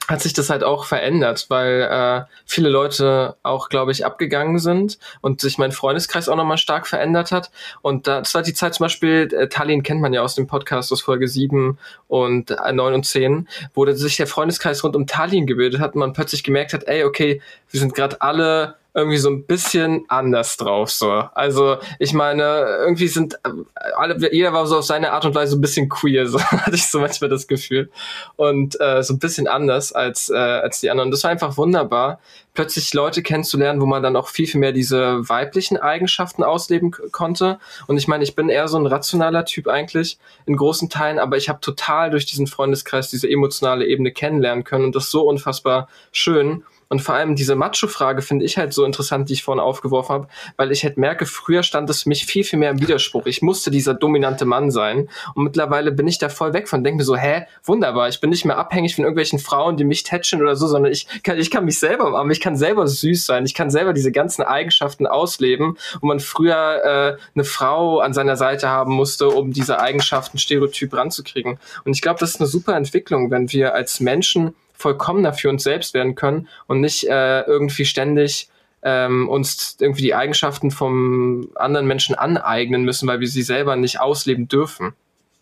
hat 0.08 0.20
sich 0.20 0.32
das 0.32 0.50
halt 0.50 0.62
auch 0.64 0.84
verändert, 0.84 1.46
weil 1.48 1.82
äh, 1.82 2.30
viele 2.44 2.68
Leute 2.68 3.36
auch, 3.42 3.68
glaube 3.68 3.92
ich, 3.92 4.04
abgegangen 4.04 4.58
sind 4.58 4.98
und 5.20 5.40
sich 5.40 5.56
mein 5.56 5.72
Freundeskreis 5.72 6.28
auch 6.28 6.36
nochmal 6.36 6.58
stark 6.58 6.86
verändert 6.86 7.32
hat. 7.32 7.50
Und 7.80 8.06
das 8.06 8.34
war 8.34 8.42
die 8.42 8.54
Zeit 8.54 8.74
zum 8.74 8.84
Beispiel, 8.84 9.28
äh, 9.32 9.48
Tallinn 9.48 9.82
kennt 9.82 10.00
man 10.00 10.12
ja 10.12 10.22
aus 10.22 10.34
dem 10.34 10.46
Podcast 10.46 10.92
aus 10.92 11.00
Folge 11.00 11.28
7 11.28 11.78
und 12.08 12.50
äh, 12.50 12.72
9 12.72 12.94
und 12.94 13.06
10, 13.06 13.48
wo 13.72 13.90
sich 13.92 14.16
der 14.16 14.26
Freundeskreis 14.26 14.84
rund 14.84 14.96
um 14.96 15.06
Tallinn 15.06 15.46
gebildet 15.46 15.80
hat 15.80 15.94
und 15.94 16.00
man 16.00 16.12
plötzlich 16.12 16.42
gemerkt 16.42 16.74
hat, 16.74 16.84
ey, 16.84 17.04
okay, 17.04 17.40
wir 17.70 17.80
sind 17.80 17.94
gerade 17.94 18.20
alle 18.20 18.76
irgendwie 18.94 19.18
so 19.18 19.28
ein 19.28 19.44
bisschen 19.44 20.04
anders 20.08 20.56
drauf. 20.56 20.90
So. 20.90 21.10
Also 21.10 21.78
ich 21.98 22.12
meine, 22.12 22.42
irgendwie 22.80 23.08
sind 23.08 23.34
äh, 23.44 23.50
alle, 23.96 24.32
jeder 24.32 24.52
war 24.52 24.66
so 24.66 24.78
auf 24.78 24.84
seine 24.84 25.12
Art 25.12 25.24
und 25.24 25.34
Weise 25.34 25.56
ein 25.58 25.60
bisschen 25.60 25.88
queer, 25.88 26.26
so 26.28 26.40
hatte 26.40 26.76
ich 26.76 26.86
so 26.86 27.00
manchmal 27.00 27.28
das 27.28 27.48
Gefühl. 27.48 27.90
Und 28.36 28.80
äh, 28.80 29.02
so 29.02 29.14
ein 29.14 29.18
bisschen 29.18 29.48
anders 29.48 29.92
als, 29.92 30.30
äh, 30.30 30.36
als 30.36 30.80
die 30.80 30.90
anderen. 30.90 31.10
Das 31.10 31.24
war 31.24 31.32
einfach 31.32 31.56
wunderbar, 31.56 32.20
plötzlich 32.54 32.94
Leute 32.94 33.22
kennenzulernen, 33.22 33.80
wo 33.80 33.86
man 33.86 34.02
dann 34.02 34.14
auch 34.14 34.28
viel, 34.28 34.46
viel 34.46 34.60
mehr 34.60 34.72
diese 34.72 35.28
weiblichen 35.28 35.76
Eigenschaften 35.76 36.44
ausleben 36.44 36.92
konnte. 37.10 37.58
Und 37.88 37.96
ich 37.96 38.06
meine, 38.06 38.22
ich 38.22 38.36
bin 38.36 38.48
eher 38.48 38.68
so 38.68 38.78
ein 38.78 38.86
rationaler 38.86 39.44
Typ 39.44 39.66
eigentlich 39.66 40.18
in 40.46 40.56
großen 40.56 40.88
Teilen, 40.88 41.18
aber 41.18 41.36
ich 41.36 41.48
habe 41.48 41.60
total 41.60 42.10
durch 42.10 42.26
diesen 42.26 42.46
Freundeskreis 42.46 43.10
diese 43.10 43.28
emotionale 43.28 43.86
Ebene 43.86 44.12
kennenlernen 44.12 44.62
können 44.62 44.84
und 44.84 44.94
das 44.94 45.10
so 45.10 45.22
unfassbar 45.22 45.88
schön. 46.12 46.62
Und 46.94 47.00
vor 47.00 47.16
allem 47.16 47.34
diese 47.34 47.56
Macho-Frage 47.56 48.22
finde 48.22 48.44
ich 48.44 48.56
halt 48.56 48.72
so 48.72 48.84
interessant, 48.84 49.28
die 49.28 49.32
ich 49.32 49.42
vorhin 49.42 49.58
aufgeworfen 49.58 50.12
habe, 50.14 50.28
weil 50.56 50.70
ich 50.70 50.84
halt 50.84 50.96
merke, 50.96 51.26
früher 51.26 51.64
stand 51.64 51.90
es 51.90 52.04
für 52.04 52.08
mich 52.08 52.24
viel, 52.24 52.44
viel 52.44 52.60
mehr 52.60 52.70
im 52.70 52.80
Widerspruch. 52.80 53.26
Ich 53.26 53.42
musste 53.42 53.72
dieser 53.72 53.94
dominante 53.94 54.44
Mann 54.44 54.70
sein. 54.70 55.08
Und 55.34 55.42
mittlerweile 55.42 55.90
bin 55.90 56.06
ich 56.06 56.18
da 56.18 56.28
voll 56.28 56.52
weg 56.52 56.68
von, 56.68 56.84
denke 56.84 56.98
mir 56.98 57.04
so, 57.04 57.16
hä, 57.16 57.46
wunderbar, 57.64 58.08
ich 58.08 58.20
bin 58.20 58.30
nicht 58.30 58.44
mehr 58.44 58.58
abhängig 58.58 58.94
von 58.94 59.02
irgendwelchen 59.02 59.40
Frauen, 59.40 59.76
die 59.76 59.82
mich 59.82 60.04
tätschen 60.04 60.40
oder 60.40 60.54
so, 60.54 60.68
sondern 60.68 60.92
ich 60.92 61.08
kann, 61.24 61.36
ich 61.36 61.50
kann 61.50 61.64
mich 61.64 61.80
selber 61.80 62.06
umarmen, 62.06 62.30
ich 62.30 62.40
kann 62.40 62.54
selber 62.54 62.86
süß 62.86 63.26
sein, 63.26 63.44
ich 63.44 63.54
kann 63.54 63.70
selber 63.70 63.92
diese 63.92 64.12
ganzen 64.12 64.42
Eigenschaften 64.42 65.08
ausleben, 65.08 65.76
wo 66.00 66.06
man 66.06 66.20
früher 66.20 66.84
äh, 66.84 67.20
eine 67.34 67.44
Frau 67.44 67.98
an 67.98 68.12
seiner 68.12 68.36
Seite 68.36 68.68
haben 68.68 68.92
musste, 68.92 69.30
um 69.30 69.52
diese 69.52 69.80
Eigenschaften 69.80 70.38
stereotyp 70.38 70.94
ranzukriegen. 70.94 71.58
Und 71.84 71.96
ich 71.96 72.02
glaube, 72.02 72.20
das 72.20 72.30
ist 72.30 72.40
eine 72.40 72.46
super 72.46 72.76
Entwicklung, 72.76 73.32
wenn 73.32 73.50
wir 73.50 73.74
als 73.74 73.98
Menschen 73.98 74.54
vollkommener 74.74 75.32
für 75.32 75.48
uns 75.48 75.62
selbst 75.62 75.94
werden 75.94 76.14
können 76.14 76.48
und 76.66 76.80
nicht 76.80 77.08
äh, 77.08 77.42
irgendwie 77.42 77.84
ständig 77.84 78.48
ähm, 78.82 79.28
uns 79.28 79.76
irgendwie 79.80 80.02
die 80.02 80.14
Eigenschaften 80.14 80.70
vom 80.70 81.48
anderen 81.54 81.86
Menschen 81.86 82.14
aneignen 82.14 82.84
müssen, 82.84 83.08
weil 83.08 83.20
wir 83.20 83.28
sie 83.28 83.42
selber 83.42 83.76
nicht 83.76 83.98
ausleben 84.00 84.46
dürfen. 84.46 84.92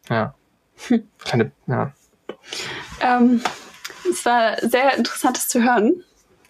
Ja. 0.09 0.35
Hm. 0.87 1.03
Kleine, 1.19 1.51
ja. 1.67 1.93
Ähm, 3.01 3.43
es 4.09 4.25
war 4.25 4.57
sehr 4.61 4.97
interessant, 4.97 5.37
das 5.37 5.49
zu 5.49 5.63
hören. 5.63 6.05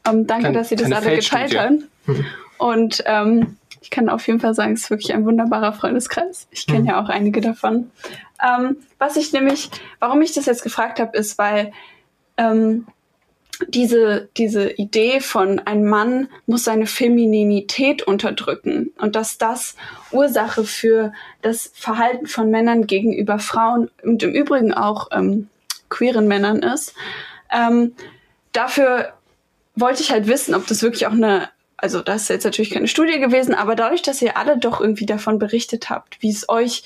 Um, 0.07 0.27
danke, 0.27 0.47
Kein, 0.47 0.55
dass 0.55 0.69
Sie 0.69 0.77
das 0.77 0.91
alle 0.91 1.17
geteilt 1.17 1.57
haben. 1.57 1.89
Hm. 2.07 2.25
Und 2.59 3.03
ähm, 3.07 3.57
ich 3.81 3.91
kann 3.91 4.09
auf 4.09 4.27
jeden 4.27 4.41
Fall 4.41 4.55
sagen, 4.55 4.73
es 4.75 4.85
ist 4.85 4.91
wirklich 4.91 5.15
ein 5.15 5.25
wunderbarer 5.25 5.73
Freundeskreis. 5.73 6.47
Ich 6.51 6.67
kenne 6.67 6.81
hm. 6.81 6.87
ja 6.87 7.03
auch 7.03 7.09
einige 7.09 7.41
davon. 7.41 7.91
Ähm, 8.43 8.77
was 8.99 9.17
ich 9.17 9.33
nämlich, 9.33 9.71
warum 9.99 10.21
ich 10.23 10.35
das 10.35 10.47
jetzt 10.47 10.63
gefragt 10.63 11.01
habe, 11.01 11.17
ist, 11.17 11.39
weil 11.39 11.73
ähm, 12.37 12.87
diese, 13.69 14.29
diese 14.37 14.71
Idee 14.71 15.21
von 15.21 15.61
ein 15.61 15.85
Mann 15.85 16.29
muss 16.47 16.65
seine 16.65 16.87
Femininität 16.87 18.03
unterdrücken 18.03 18.93
und 18.99 19.15
dass 19.17 19.39
das 19.39 19.77
Ursache 20.11 20.65
für 20.65 21.13
das 21.43 21.71
Verhalten 21.75 22.27
von 22.27 22.51
Männern 22.51 22.87
gegenüber 22.87 23.39
Frauen 23.39 23.91
und 24.03 24.23
im 24.23 24.33
Übrigen 24.33 24.73
auch 24.75 25.09
ähm, 25.13 25.49
queeren 25.89 26.27
Männern 26.27 26.59
ist. 26.61 26.95
Ähm, 27.53 27.95
dafür 28.53 29.13
wollte 29.75 30.03
ich 30.03 30.11
halt 30.11 30.27
wissen, 30.27 30.55
ob 30.55 30.67
das 30.67 30.83
wirklich 30.83 31.07
auch 31.07 31.13
eine, 31.13 31.49
also 31.77 32.01
das 32.01 32.23
ist 32.23 32.29
jetzt 32.29 32.45
natürlich 32.45 32.71
keine 32.71 32.89
Studie 32.89 33.21
gewesen, 33.21 33.55
aber 33.55 33.75
dadurch, 33.75 34.03
dass 34.03 34.23
ihr 34.23 34.37
alle 34.37 34.59
doch 34.59 34.81
irgendwie 34.81 35.07
davon 35.07 35.39
berichtet 35.39 35.91
habt, 35.91 36.21
wie 36.21 36.31
es 36.31 36.49
euch 36.49 36.85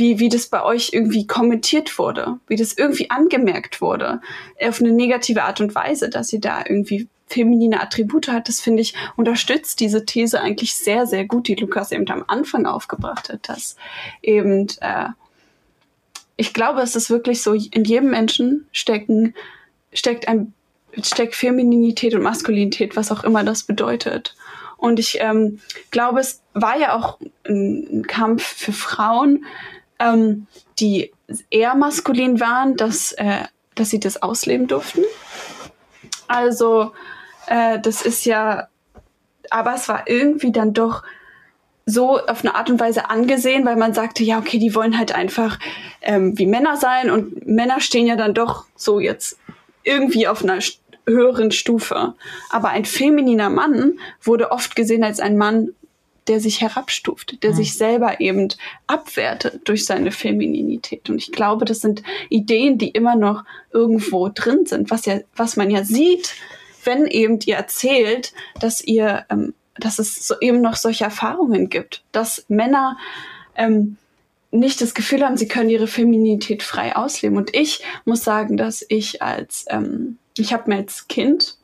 wie, 0.00 0.18
wie 0.18 0.30
das 0.30 0.46
bei 0.46 0.64
euch 0.64 0.90
irgendwie 0.92 1.26
kommentiert 1.26 1.96
wurde, 1.98 2.38
wie 2.48 2.56
das 2.56 2.72
irgendwie 2.72 3.10
angemerkt 3.10 3.82
wurde, 3.82 4.22
auf 4.58 4.80
eine 4.80 4.92
negative 4.92 5.44
Art 5.44 5.60
und 5.60 5.74
Weise, 5.74 6.08
dass 6.08 6.28
sie 6.28 6.40
da 6.40 6.64
irgendwie 6.66 7.06
feminine 7.26 7.80
Attribute 7.80 8.28
hat, 8.28 8.48
das 8.48 8.60
finde 8.60 8.80
ich, 8.80 8.94
unterstützt 9.16 9.78
diese 9.78 10.06
These 10.06 10.40
eigentlich 10.40 10.74
sehr, 10.74 11.06
sehr 11.06 11.26
gut, 11.26 11.48
die 11.48 11.54
Lukas 11.54 11.92
eben 11.92 12.08
am 12.08 12.24
Anfang 12.26 12.64
aufgebracht 12.64 13.28
hat, 13.28 13.48
dass 13.48 13.76
eben, 14.22 14.68
äh, 14.80 15.08
ich 16.36 16.54
glaube, 16.54 16.80
es 16.80 16.96
ist 16.96 17.10
wirklich 17.10 17.42
so, 17.42 17.52
in 17.52 17.84
jedem 17.84 18.10
Menschen 18.10 18.66
stecken, 18.72 19.34
steckt 19.92 20.26
ein, 20.28 20.54
steckt 21.02 21.36
Femininität 21.36 22.14
und 22.14 22.22
Maskulinität, 22.22 22.96
was 22.96 23.12
auch 23.12 23.22
immer 23.22 23.44
das 23.44 23.64
bedeutet. 23.64 24.34
Und 24.78 24.98
ich 24.98 25.18
ähm, 25.20 25.60
glaube, 25.90 26.20
es 26.20 26.40
war 26.54 26.78
ja 26.78 26.96
auch 26.96 27.20
ein, 27.46 28.00
ein 28.00 28.06
Kampf 28.06 28.42
für 28.42 28.72
Frauen, 28.72 29.44
ähm, 30.00 30.46
die 30.80 31.12
eher 31.50 31.76
maskulin 31.76 32.40
waren, 32.40 32.76
dass, 32.76 33.12
äh, 33.12 33.44
dass 33.76 33.90
sie 33.90 34.00
das 34.00 34.22
ausleben 34.22 34.66
durften. 34.66 35.04
Also 36.26 36.92
äh, 37.46 37.78
das 37.78 38.02
ist 38.02 38.24
ja, 38.24 38.68
aber 39.50 39.74
es 39.74 39.88
war 39.88 40.08
irgendwie 40.08 40.52
dann 40.52 40.72
doch 40.72 41.02
so 41.86 42.18
auf 42.18 42.44
eine 42.44 42.54
Art 42.54 42.70
und 42.70 42.80
Weise 42.80 43.10
angesehen, 43.10 43.64
weil 43.64 43.76
man 43.76 43.94
sagte, 43.94 44.22
ja, 44.22 44.38
okay, 44.38 44.58
die 44.58 44.74
wollen 44.74 44.96
halt 44.96 45.12
einfach 45.12 45.58
ähm, 46.02 46.38
wie 46.38 46.46
Männer 46.46 46.76
sein 46.76 47.10
und 47.10 47.46
Männer 47.46 47.80
stehen 47.80 48.06
ja 48.06 48.16
dann 48.16 48.34
doch 48.34 48.66
so 48.76 49.00
jetzt 49.00 49.38
irgendwie 49.82 50.28
auf 50.28 50.42
einer 50.42 50.60
höheren 51.06 51.50
Stufe. 51.50 52.14
Aber 52.50 52.68
ein 52.68 52.84
femininer 52.84 53.50
Mann 53.50 53.98
wurde 54.22 54.52
oft 54.52 54.76
gesehen 54.76 55.04
als 55.04 55.20
ein 55.20 55.36
Mann 55.36 55.70
der 56.28 56.40
sich 56.40 56.60
herabstuft, 56.60 57.42
der 57.42 57.50
mhm. 57.50 57.56
sich 57.56 57.74
selber 57.74 58.20
eben 58.20 58.48
abwertet 58.86 59.62
durch 59.64 59.84
seine 59.84 60.12
Femininität. 60.12 61.08
Und 61.10 61.18
ich 61.18 61.32
glaube, 61.32 61.64
das 61.64 61.80
sind 61.80 62.02
Ideen, 62.28 62.78
die 62.78 62.88
immer 62.88 63.16
noch 63.16 63.44
irgendwo 63.72 64.28
drin 64.28 64.66
sind, 64.66 64.90
was 64.90 65.06
ja, 65.06 65.20
was 65.34 65.56
man 65.56 65.70
ja 65.70 65.84
sieht, 65.84 66.34
wenn 66.84 67.06
eben 67.06 67.38
ihr 67.44 67.56
erzählt, 67.56 68.32
dass 68.60 68.82
ihr, 68.82 69.24
ähm, 69.30 69.54
dass 69.76 69.98
es 69.98 70.26
so 70.26 70.34
eben 70.40 70.60
noch 70.60 70.76
solche 70.76 71.04
Erfahrungen 71.04 71.68
gibt, 71.68 72.02
dass 72.12 72.44
Männer 72.48 72.96
ähm, 73.56 73.96
nicht 74.50 74.80
das 74.80 74.94
Gefühl 74.94 75.24
haben, 75.24 75.36
sie 75.36 75.48
können 75.48 75.70
ihre 75.70 75.86
Feminität 75.86 76.62
frei 76.62 76.96
ausleben. 76.96 77.36
Und 77.36 77.54
ich 77.54 77.82
muss 78.04 78.24
sagen, 78.24 78.56
dass 78.56 78.84
ich 78.88 79.22
als, 79.22 79.64
ähm, 79.68 80.18
ich 80.36 80.52
habe 80.52 80.70
mir 80.70 80.76
als 80.78 81.08
Kind 81.08 81.56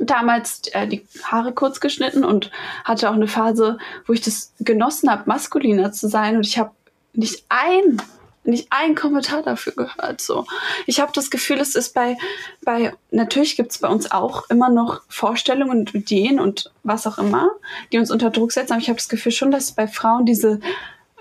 damals 0.00 0.62
äh, 0.72 0.86
die 0.86 1.06
Haare 1.24 1.52
kurz 1.52 1.80
geschnitten 1.80 2.24
und 2.24 2.50
hatte 2.84 3.08
auch 3.10 3.14
eine 3.14 3.28
Phase, 3.28 3.78
wo 4.06 4.12
ich 4.12 4.20
das 4.20 4.52
genossen 4.60 5.10
habe, 5.10 5.24
maskuliner 5.26 5.92
zu 5.92 6.08
sein. 6.08 6.36
Und 6.36 6.46
ich 6.46 6.58
habe 6.58 6.72
nicht 7.12 7.44
ein, 7.48 8.02
nicht 8.44 8.68
ein 8.70 8.94
Kommentar 8.94 9.42
dafür 9.42 9.72
gehört. 9.74 10.20
So, 10.20 10.46
ich 10.86 11.00
habe 11.00 11.12
das 11.14 11.30
Gefühl, 11.30 11.58
es 11.58 11.74
ist 11.74 11.94
bei, 11.94 12.16
bei 12.64 12.92
natürlich 13.10 13.56
gibt 13.56 13.72
es 13.72 13.78
bei 13.78 13.88
uns 13.88 14.10
auch 14.10 14.48
immer 14.50 14.68
noch 14.68 15.02
Vorstellungen 15.08 15.80
und 15.80 15.94
Ideen 15.94 16.40
und 16.40 16.70
was 16.82 17.06
auch 17.06 17.18
immer, 17.18 17.50
die 17.92 17.98
uns 17.98 18.10
unter 18.10 18.30
Druck 18.30 18.52
setzen. 18.52 18.72
Aber 18.72 18.82
ich 18.82 18.88
habe 18.88 18.98
das 18.98 19.08
Gefühl 19.08 19.32
schon, 19.32 19.50
dass 19.50 19.72
bei 19.72 19.88
Frauen 19.88 20.26
diese 20.26 20.60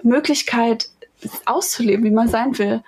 Möglichkeit 0.04 0.90
auszuleben, 1.46 2.06
wie 2.06 2.12
man 2.12 2.28
sein 2.28 2.58
will, 2.58 2.84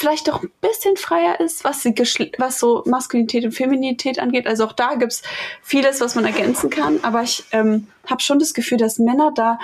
vielleicht 0.00 0.28
doch 0.28 0.42
ein 0.42 0.50
bisschen 0.62 0.96
freier 0.96 1.40
ist, 1.40 1.62
was, 1.62 1.84
was 1.84 2.58
so 2.58 2.82
Maskulinität 2.86 3.44
und 3.44 3.52
Feminität 3.52 4.18
angeht. 4.18 4.46
Also 4.46 4.64
auch 4.64 4.72
da 4.72 4.94
gibt's 4.94 5.22
vieles, 5.62 6.00
was 6.00 6.14
man 6.14 6.24
ergänzen 6.24 6.70
kann. 6.70 7.00
Aber 7.02 7.22
ich 7.22 7.44
ähm, 7.52 7.86
habe 8.06 8.22
schon 8.22 8.38
das 8.38 8.54
Gefühl, 8.54 8.78
dass 8.78 8.98
Männer 8.98 9.30
da 9.34 9.58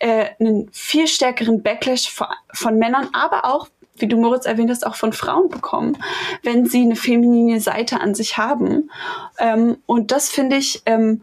äh, 0.00 0.26
einen 0.40 0.68
viel 0.72 1.06
stärkeren 1.06 1.62
Backlash 1.62 2.10
von, 2.10 2.26
von 2.52 2.78
Männern, 2.78 3.10
aber 3.12 3.44
auch 3.44 3.68
wie 3.96 4.08
du 4.08 4.16
Moritz 4.16 4.44
erwähnt 4.44 4.70
hast, 4.70 4.84
auch 4.84 4.96
von 4.96 5.12
Frauen 5.12 5.48
bekommen, 5.48 5.96
wenn 6.42 6.66
sie 6.66 6.82
eine 6.82 6.96
feminine 6.96 7.60
Seite 7.60 8.00
an 8.00 8.16
sich 8.16 8.36
haben. 8.36 8.90
Ähm, 9.38 9.76
und 9.86 10.10
das 10.10 10.30
finde 10.30 10.56
ich, 10.56 10.82
ähm, 10.84 11.22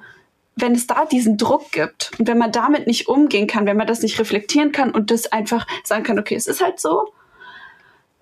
wenn 0.56 0.72
es 0.72 0.88
da 0.88 1.04
diesen 1.04 1.36
Druck 1.36 1.74
gibt 1.74 2.12
und 2.18 2.30
wenn 2.30 2.38
man 2.38 2.54
damit 2.54 2.88
nicht 2.88 3.10
umgehen 3.10 3.48
kann, 3.48 3.66
wenn 3.66 3.76
man 3.76 3.88
das 3.88 4.02
nicht 4.02 4.18
reflektieren 4.20 4.72
kann 4.72 4.92
und 4.92 5.12
das 5.12 5.34
einfach 5.34 5.68
sagen 5.84 6.04
kann, 6.04 6.18
okay, 6.18 6.36
es 6.36 6.48
ist 6.48 6.64
halt 6.64 6.80
so, 6.80 7.12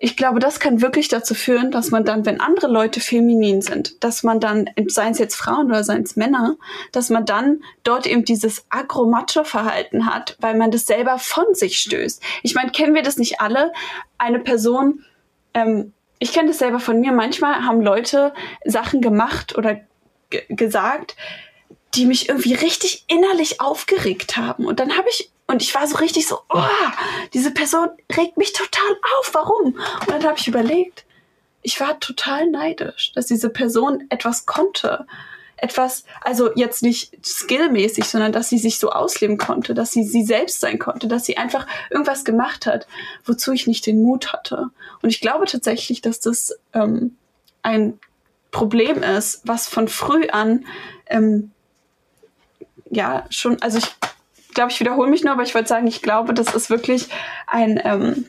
ich 0.02 0.16
glaube, 0.16 0.40
das 0.40 0.60
kann 0.60 0.80
wirklich 0.80 1.08
dazu 1.08 1.34
führen, 1.34 1.70
dass 1.70 1.90
man 1.90 2.06
dann, 2.06 2.24
wenn 2.24 2.40
andere 2.40 2.68
Leute 2.68 3.00
feminin 3.00 3.60
sind, 3.60 4.02
dass 4.02 4.22
man 4.22 4.40
dann, 4.40 4.70
seien 4.86 5.12
es 5.12 5.18
jetzt 5.18 5.34
Frauen 5.34 5.66
oder 5.66 5.84
seien 5.84 6.04
es 6.04 6.16
Männer, 6.16 6.56
dass 6.90 7.10
man 7.10 7.26
dann 7.26 7.62
dort 7.84 8.06
eben 8.06 8.24
dieses 8.24 8.64
agro-macho-Verhalten 8.70 10.06
hat, 10.06 10.38
weil 10.40 10.56
man 10.56 10.70
das 10.70 10.86
selber 10.86 11.18
von 11.18 11.44
sich 11.52 11.78
stößt. 11.80 12.22
Ich 12.42 12.54
meine, 12.54 12.70
kennen 12.70 12.94
wir 12.94 13.02
das 13.02 13.18
nicht 13.18 13.42
alle? 13.42 13.74
Eine 14.16 14.38
Person, 14.38 15.04
ähm, 15.52 15.92
ich 16.18 16.32
kenne 16.32 16.48
das 16.48 16.58
selber 16.58 16.80
von 16.80 16.98
mir, 16.98 17.12
manchmal 17.12 17.66
haben 17.66 17.82
Leute 17.82 18.32
Sachen 18.64 19.02
gemacht 19.02 19.58
oder 19.58 19.80
gesagt, 20.48 21.14
die 21.94 22.06
mich 22.06 22.28
irgendwie 22.28 22.54
richtig 22.54 23.04
innerlich 23.08 23.60
aufgeregt 23.60 24.36
haben. 24.36 24.66
Und 24.66 24.80
dann 24.80 24.96
habe 24.96 25.08
ich 25.08 25.30
und 25.50 25.62
ich 25.62 25.74
war 25.74 25.84
so 25.88 25.96
richtig 25.96 26.28
so, 26.28 26.38
oh, 26.48 26.62
diese 27.34 27.50
Person 27.50 27.88
regt 28.16 28.36
mich 28.36 28.52
total 28.52 28.96
auf. 29.18 29.30
Warum? 29.32 29.74
Und 30.00 30.08
dann 30.08 30.22
habe 30.22 30.38
ich 30.38 30.46
überlegt, 30.46 31.04
ich 31.62 31.80
war 31.80 31.98
total 31.98 32.48
neidisch, 32.48 33.10
dass 33.14 33.26
diese 33.26 33.50
Person 33.50 34.04
etwas 34.10 34.46
konnte. 34.46 35.06
Etwas, 35.56 36.04
also 36.20 36.54
jetzt 36.54 36.84
nicht 36.84 37.18
skillmäßig, 37.26 38.04
sondern 38.04 38.30
dass 38.30 38.48
sie 38.48 38.58
sich 38.58 38.78
so 38.78 38.90
ausleben 38.90 39.38
konnte, 39.38 39.74
dass 39.74 39.90
sie 39.90 40.04
sie 40.04 40.24
selbst 40.24 40.60
sein 40.60 40.78
konnte, 40.78 41.08
dass 41.08 41.24
sie 41.24 41.36
einfach 41.36 41.66
irgendwas 41.90 42.24
gemacht 42.24 42.66
hat, 42.66 42.86
wozu 43.24 43.52
ich 43.52 43.66
nicht 43.66 43.86
den 43.86 44.02
Mut 44.02 44.32
hatte. 44.32 44.70
Und 45.02 45.10
ich 45.10 45.20
glaube 45.20 45.46
tatsächlich, 45.46 46.00
dass 46.00 46.20
das 46.20 46.56
ähm, 46.72 47.16
ein 47.62 47.98
Problem 48.52 49.02
ist, 49.02 49.42
was 49.44 49.66
von 49.68 49.88
früh 49.88 50.28
an 50.28 50.64
ähm, 51.06 51.50
ja 52.90 53.24
schon, 53.30 53.60
also 53.62 53.78
ich 53.78 53.86
glaube, 54.54 54.72
ich 54.72 54.80
wiederhole 54.80 55.08
mich 55.10 55.24
nur, 55.24 55.32
aber 55.32 55.42
ich 55.42 55.54
wollte 55.54 55.68
sagen, 55.68 55.86
ich 55.86 56.02
glaube, 56.02 56.34
das 56.34 56.54
ist 56.54 56.70
wirklich 56.70 57.08
ein, 57.46 57.80
ähm, 57.84 58.26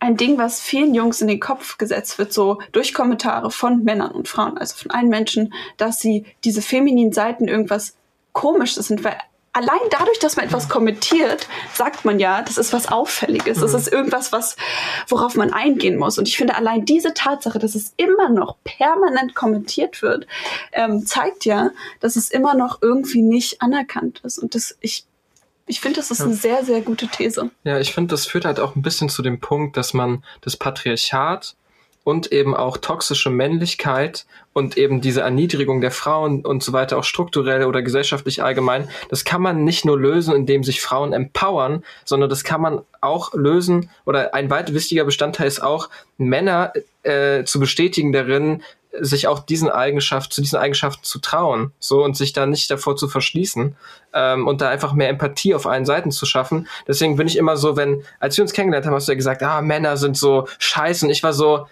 ein 0.00 0.16
Ding, 0.16 0.36
was 0.36 0.60
vielen 0.60 0.94
Jungs 0.94 1.20
in 1.20 1.28
den 1.28 1.40
Kopf 1.40 1.78
gesetzt 1.78 2.18
wird, 2.18 2.32
so 2.32 2.60
durch 2.72 2.92
Kommentare 2.92 3.50
von 3.50 3.84
Männern 3.84 4.10
und 4.10 4.28
Frauen, 4.28 4.58
also 4.58 4.76
von 4.76 4.90
allen 4.90 5.08
Menschen, 5.08 5.54
dass 5.76 6.00
sie 6.00 6.26
diese 6.44 6.62
femininen 6.62 7.12
Seiten 7.12 7.48
irgendwas 7.48 7.96
Komisches 8.32 8.88
sind, 8.88 9.04
weil 9.04 9.16
allein 9.54 9.80
dadurch, 9.90 10.18
dass 10.18 10.36
man 10.36 10.46
etwas 10.46 10.68
kommentiert, 10.68 11.48
sagt 11.72 12.04
man 12.04 12.18
ja, 12.18 12.42
das 12.42 12.58
ist 12.58 12.72
was 12.72 12.88
Auffälliges. 12.88 13.58
Mhm. 13.58 13.62
Das 13.62 13.74
ist 13.74 13.90
irgendwas, 13.90 14.32
was, 14.32 14.56
worauf 15.08 15.36
man 15.36 15.52
eingehen 15.52 15.96
muss. 15.96 16.18
Und 16.18 16.28
ich 16.28 16.36
finde, 16.36 16.56
allein 16.56 16.84
diese 16.84 17.14
Tatsache, 17.14 17.58
dass 17.58 17.74
es 17.74 17.94
immer 17.96 18.28
noch 18.28 18.56
permanent 18.64 19.34
kommentiert 19.34 20.02
wird, 20.02 20.26
ähm, 20.72 21.06
zeigt 21.06 21.44
ja, 21.44 21.70
dass 22.00 22.16
es 22.16 22.30
immer 22.30 22.54
noch 22.54 22.82
irgendwie 22.82 23.22
nicht 23.22 23.62
anerkannt 23.62 24.20
ist. 24.24 24.38
Und 24.38 24.54
das, 24.54 24.76
ich, 24.80 25.06
ich 25.66 25.80
finde, 25.80 25.96
das 25.96 26.10
ist 26.10 26.18
ja. 26.18 26.26
eine 26.26 26.34
sehr, 26.34 26.64
sehr 26.64 26.82
gute 26.82 27.06
These. 27.06 27.50
Ja, 27.62 27.78
ich 27.78 27.94
finde, 27.94 28.12
das 28.12 28.26
führt 28.26 28.44
halt 28.44 28.58
auch 28.60 28.74
ein 28.74 28.82
bisschen 28.82 29.08
zu 29.08 29.22
dem 29.22 29.40
Punkt, 29.40 29.76
dass 29.76 29.94
man 29.94 30.24
das 30.40 30.56
Patriarchat 30.56 31.54
und 32.04 32.32
eben 32.32 32.54
auch 32.54 32.76
toxische 32.76 33.30
Männlichkeit 33.30 34.26
und 34.52 34.76
eben 34.76 35.00
diese 35.00 35.22
Erniedrigung 35.22 35.80
der 35.80 35.90
Frauen 35.90 36.44
und 36.44 36.62
so 36.62 36.72
weiter, 36.72 36.98
auch 36.98 37.04
strukturell 37.04 37.64
oder 37.64 37.82
gesellschaftlich 37.82 38.42
allgemein, 38.42 38.88
das 39.08 39.24
kann 39.24 39.42
man 39.42 39.64
nicht 39.64 39.84
nur 39.84 39.98
lösen, 39.98 40.34
indem 40.34 40.62
sich 40.62 40.82
Frauen 40.82 41.12
empowern, 41.12 41.82
sondern 42.04 42.28
das 42.28 42.44
kann 42.44 42.60
man 42.60 42.82
auch 43.00 43.32
lösen 43.32 43.90
oder 44.04 44.34
ein 44.34 44.50
weit 44.50 44.74
wichtiger 44.74 45.04
Bestandteil 45.04 45.48
ist 45.48 45.62
auch, 45.62 45.88
Männer 46.18 46.72
äh, 47.02 47.44
zu 47.44 47.58
bestätigen 47.58 48.12
darin, 48.12 48.62
sich 49.00 49.26
auch 49.26 49.40
diesen 49.40 49.70
Eigenschaft, 49.70 50.32
zu 50.32 50.40
diesen 50.40 50.58
Eigenschaften 50.58 51.02
zu 51.02 51.18
trauen, 51.18 51.72
so 51.80 52.04
und 52.04 52.16
sich 52.16 52.32
da 52.32 52.46
nicht 52.46 52.70
davor 52.70 52.96
zu 52.96 53.08
verschließen 53.08 53.76
ähm, 54.12 54.46
und 54.46 54.60
da 54.60 54.68
einfach 54.68 54.92
mehr 54.92 55.08
Empathie 55.08 55.54
auf 55.54 55.66
allen 55.66 55.84
Seiten 55.84 56.12
zu 56.12 56.26
schaffen. 56.26 56.68
Deswegen 56.86 57.16
bin 57.16 57.26
ich 57.26 57.36
immer 57.36 57.56
so, 57.56 57.76
wenn, 57.76 58.04
als 58.20 58.36
wir 58.36 58.42
uns 58.42 58.52
kennengelernt 58.52 58.86
haben, 58.86 58.94
hast 58.94 59.08
du 59.08 59.12
ja 59.12 59.16
gesagt, 59.16 59.42
ah, 59.42 59.62
Männer 59.62 59.96
sind 59.96 60.16
so 60.16 60.46
scheiße 60.58 61.06
und 61.06 61.10
ich 61.10 61.22
war 61.22 61.32
so, 61.32 61.66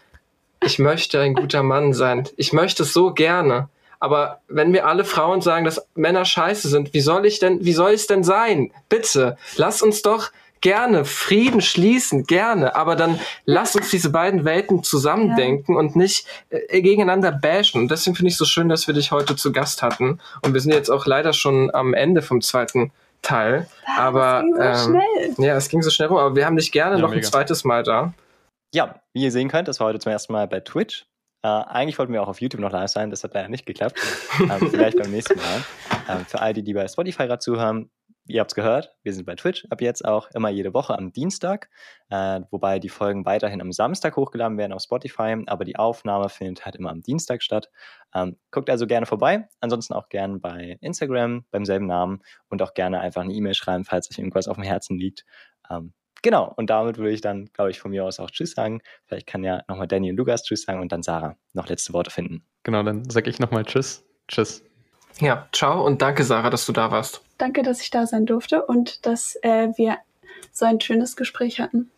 ich 0.64 0.78
möchte 0.78 1.20
ein 1.20 1.34
guter 1.34 1.62
Mann 1.62 1.92
sein. 1.92 2.28
Ich 2.36 2.52
möchte 2.52 2.82
es 2.82 2.92
so 2.92 3.12
gerne. 3.12 3.68
Aber 4.00 4.40
wenn 4.48 4.72
mir 4.72 4.86
alle 4.86 5.04
Frauen 5.04 5.40
sagen, 5.42 5.64
dass 5.64 5.86
Männer 5.94 6.24
scheiße 6.24 6.68
sind, 6.68 6.92
wie 6.92 7.00
soll 7.00 7.24
ich 7.24 7.38
denn, 7.38 7.64
wie 7.64 7.72
soll 7.72 7.92
es 7.92 8.08
denn 8.08 8.24
sein? 8.24 8.72
Bitte, 8.88 9.36
lass 9.56 9.80
uns 9.80 10.02
doch 10.02 10.32
gerne 10.60 11.04
Frieden 11.04 11.60
schließen, 11.60 12.24
gerne. 12.24 12.74
Aber 12.74 12.96
dann 12.96 13.20
lass 13.44 13.76
uns 13.76 13.90
diese 13.90 14.10
beiden 14.10 14.44
Welten 14.44 14.82
zusammendenken 14.82 15.74
ja. 15.74 15.78
und 15.78 15.94
nicht 15.94 16.26
äh, 16.50 16.80
gegeneinander 16.80 17.30
bashen. 17.30 17.82
Und 17.82 17.90
deswegen 17.90 18.16
finde 18.16 18.30
ich 18.30 18.36
so 18.36 18.44
schön, 18.44 18.68
dass 18.68 18.86
wir 18.86 18.94
dich 18.94 19.12
heute 19.12 19.36
zu 19.36 19.52
Gast 19.52 19.82
hatten. 19.82 20.18
Und 20.42 20.54
wir 20.54 20.60
sind 20.60 20.72
jetzt 20.72 20.90
auch 20.90 21.04
leider 21.04 21.32
schon 21.32 21.72
am 21.74 21.94
Ende 21.94 22.22
vom 22.22 22.40
zweiten 22.40 22.90
Teil. 23.22 23.68
Ah, 23.86 24.06
aber 24.06 24.44
das 24.56 24.86
ging 24.86 24.96
so 24.96 24.98
ähm, 24.98 25.02
schnell. 25.36 25.46
ja, 25.46 25.56
es 25.56 25.68
ging 25.68 25.82
so 25.82 25.90
schnell 25.90 26.08
rum. 26.08 26.18
Aber 26.18 26.34
wir 26.34 26.46
haben 26.46 26.56
dich 26.56 26.72
gerne 26.72 26.96
ja, 26.96 27.02
noch 27.02 27.10
mega. 27.10 27.20
ein 27.20 27.24
zweites 27.24 27.64
Mal 27.64 27.82
da. 27.82 28.14
Ja, 28.74 29.02
wie 29.12 29.22
ihr 29.22 29.30
sehen 29.30 29.48
könnt, 29.48 29.68
das 29.68 29.80
war 29.80 29.88
heute 29.88 29.98
zum 29.98 30.12
ersten 30.12 30.32
Mal 30.32 30.48
bei 30.48 30.60
Twitch. 30.60 31.06
Äh, 31.42 31.48
eigentlich 31.48 31.98
wollten 31.98 32.12
wir 32.12 32.22
auch 32.22 32.28
auf 32.28 32.40
YouTube 32.40 32.60
noch 32.60 32.72
live 32.72 32.90
sein, 32.90 33.10
das 33.10 33.22
hat 33.22 33.34
leider 33.34 33.48
nicht 33.48 33.66
geklappt. 33.66 34.00
ähm, 34.40 34.70
vielleicht 34.70 34.96
beim 34.96 35.10
nächsten 35.10 35.36
Mal. 35.36 35.64
Ähm, 36.08 36.24
für 36.24 36.40
all 36.40 36.54
die, 36.54 36.62
die 36.62 36.72
bei 36.72 36.88
Spotify 36.88 37.26
gerade 37.26 37.40
zuhören, 37.40 37.90
ihr 38.26 38.40
habt 38.40 38.52
es 38.52 38.54
gehört, 38.54 38.94
wir 39.02 39.12
sind 39.12 39.26
bei 39.26 39.34
Twitch 39.34 39.66
ab 39.68 39.82
jetzt 39.82 40.04
auch 40.06 40.30
immer 40.30 40.48
jede 40.48 40.72
Woche 40.72 40.96
am 40.96 41.12
Dienstag, 41.12 41.68
äh, 42.08 42.40
wobei 42.50 42.78
die 42.78 42.88
Folgen 42.88 43.26
weiterhin 43.26 43.60
am 43.60 43.72
Samstag 43.72 44.16
hochgeladen 44.16 44.56
werden 44.56 44.72
auf 44.72 44.82
Spotify, 44.82 45.36
aber 45.46 45.66
die 45.66 45.76
Aufnahme 45.76 46.30
findet 46.30 46.64
halt 46.64 46.76
immer 46.76 46.90
am 46.90 47.02
Dienstag 47.02 47.42
statt. 47.42 47.68
Ähm, 48.14 48.38
guckt 48.52 48.70
also 48.70 48.86
gerne 48.86 49.04
vorbei, 49.04 49.48
ansonsten 49.60 49.92
auch 49.92 50.08
gerne 50.08 50.38
bei 50.38 50.78
Instagram 50.80 51.44
beim 51.50 51.66
selben 51.66 51.86
Namen 51.86 52.22
und 52.48 52.62
auch 52.62 52.72
gerne 52.72 53.00
einfach 53.00 53.22
eine 53.22 53.34
E-Mail 53.34 53.54
schreiben, 53.54 53.84
falls 53.84 54.10
euch 54.10 54.18
irgendwas 54.18 54.48
auf 54.48 54.56
dem 54.56 54.64
Herzen 54.64 54.96
liegt. 54.96 55.26
Ähm, 55.68 55.92
Genau, 56.22 56.52
und 56.56 56.70
damit 56.70 56.98
würde 56.98 57.10
ich 57.10 57.20
dann, 57.20 57.46
glaube 57.52 57.72
ich, 57.72 57.80
von 57.80 57.90
mir 57.90 58.04
aus 58.04 58.20
auch 58.20 58.30
Tschüss 58.30 58.52
sagen. 58.52 58.80
Vielleicht 59.06 59.26
kann 59.26 59.42
ja 59.42 59.62
nochmal 59.68 59.88
Danny 59.88 60.10
und 60.10 60.16
Lukas 60.16 60.44
Tschüss 60.44 60.62
sagen 60.62 60.80
und 60.80 60.92
dann 60.92 61.02
Sarah 61.02 61.36
noch 61.52 61.68
letzte 61.68 61.92
Worte 61.92 62.10
finden. 62.10 62.46
Genau, 62.62 62.82
dann 62.84 63.10
sage 63.10 63.28
ich 63.28 63.40
nochmal 63.40 63.64
Tschüss. 63.64 64.04
Tschüss. 64.28 64.62
Ja, 65.20 65.48
ciao 65.52 65.84
und 65.84 66.00
danke, 66.00 66.24
Sarah, 66.24 66.48
dass 66.48 66.64
du 66.64 66.72
da 66.72 66.90
warst. 66.90 67.22
Danke, 67.38 67.62
dass 67.62 67.82
ich 67.82 67.90
da 67.90 68.06
sein 68.06 68.24
durfte 68.24 68.64
und 68.64 69.04
dass 69.04 69.36
äh, 69.42 69.68
wir 69.76 69.98
so 70.52 70.64
ein 70.64 70.80
schönes 70.80 71.16
Gespräch 71.16 71.60
hatten. 71.60 71.90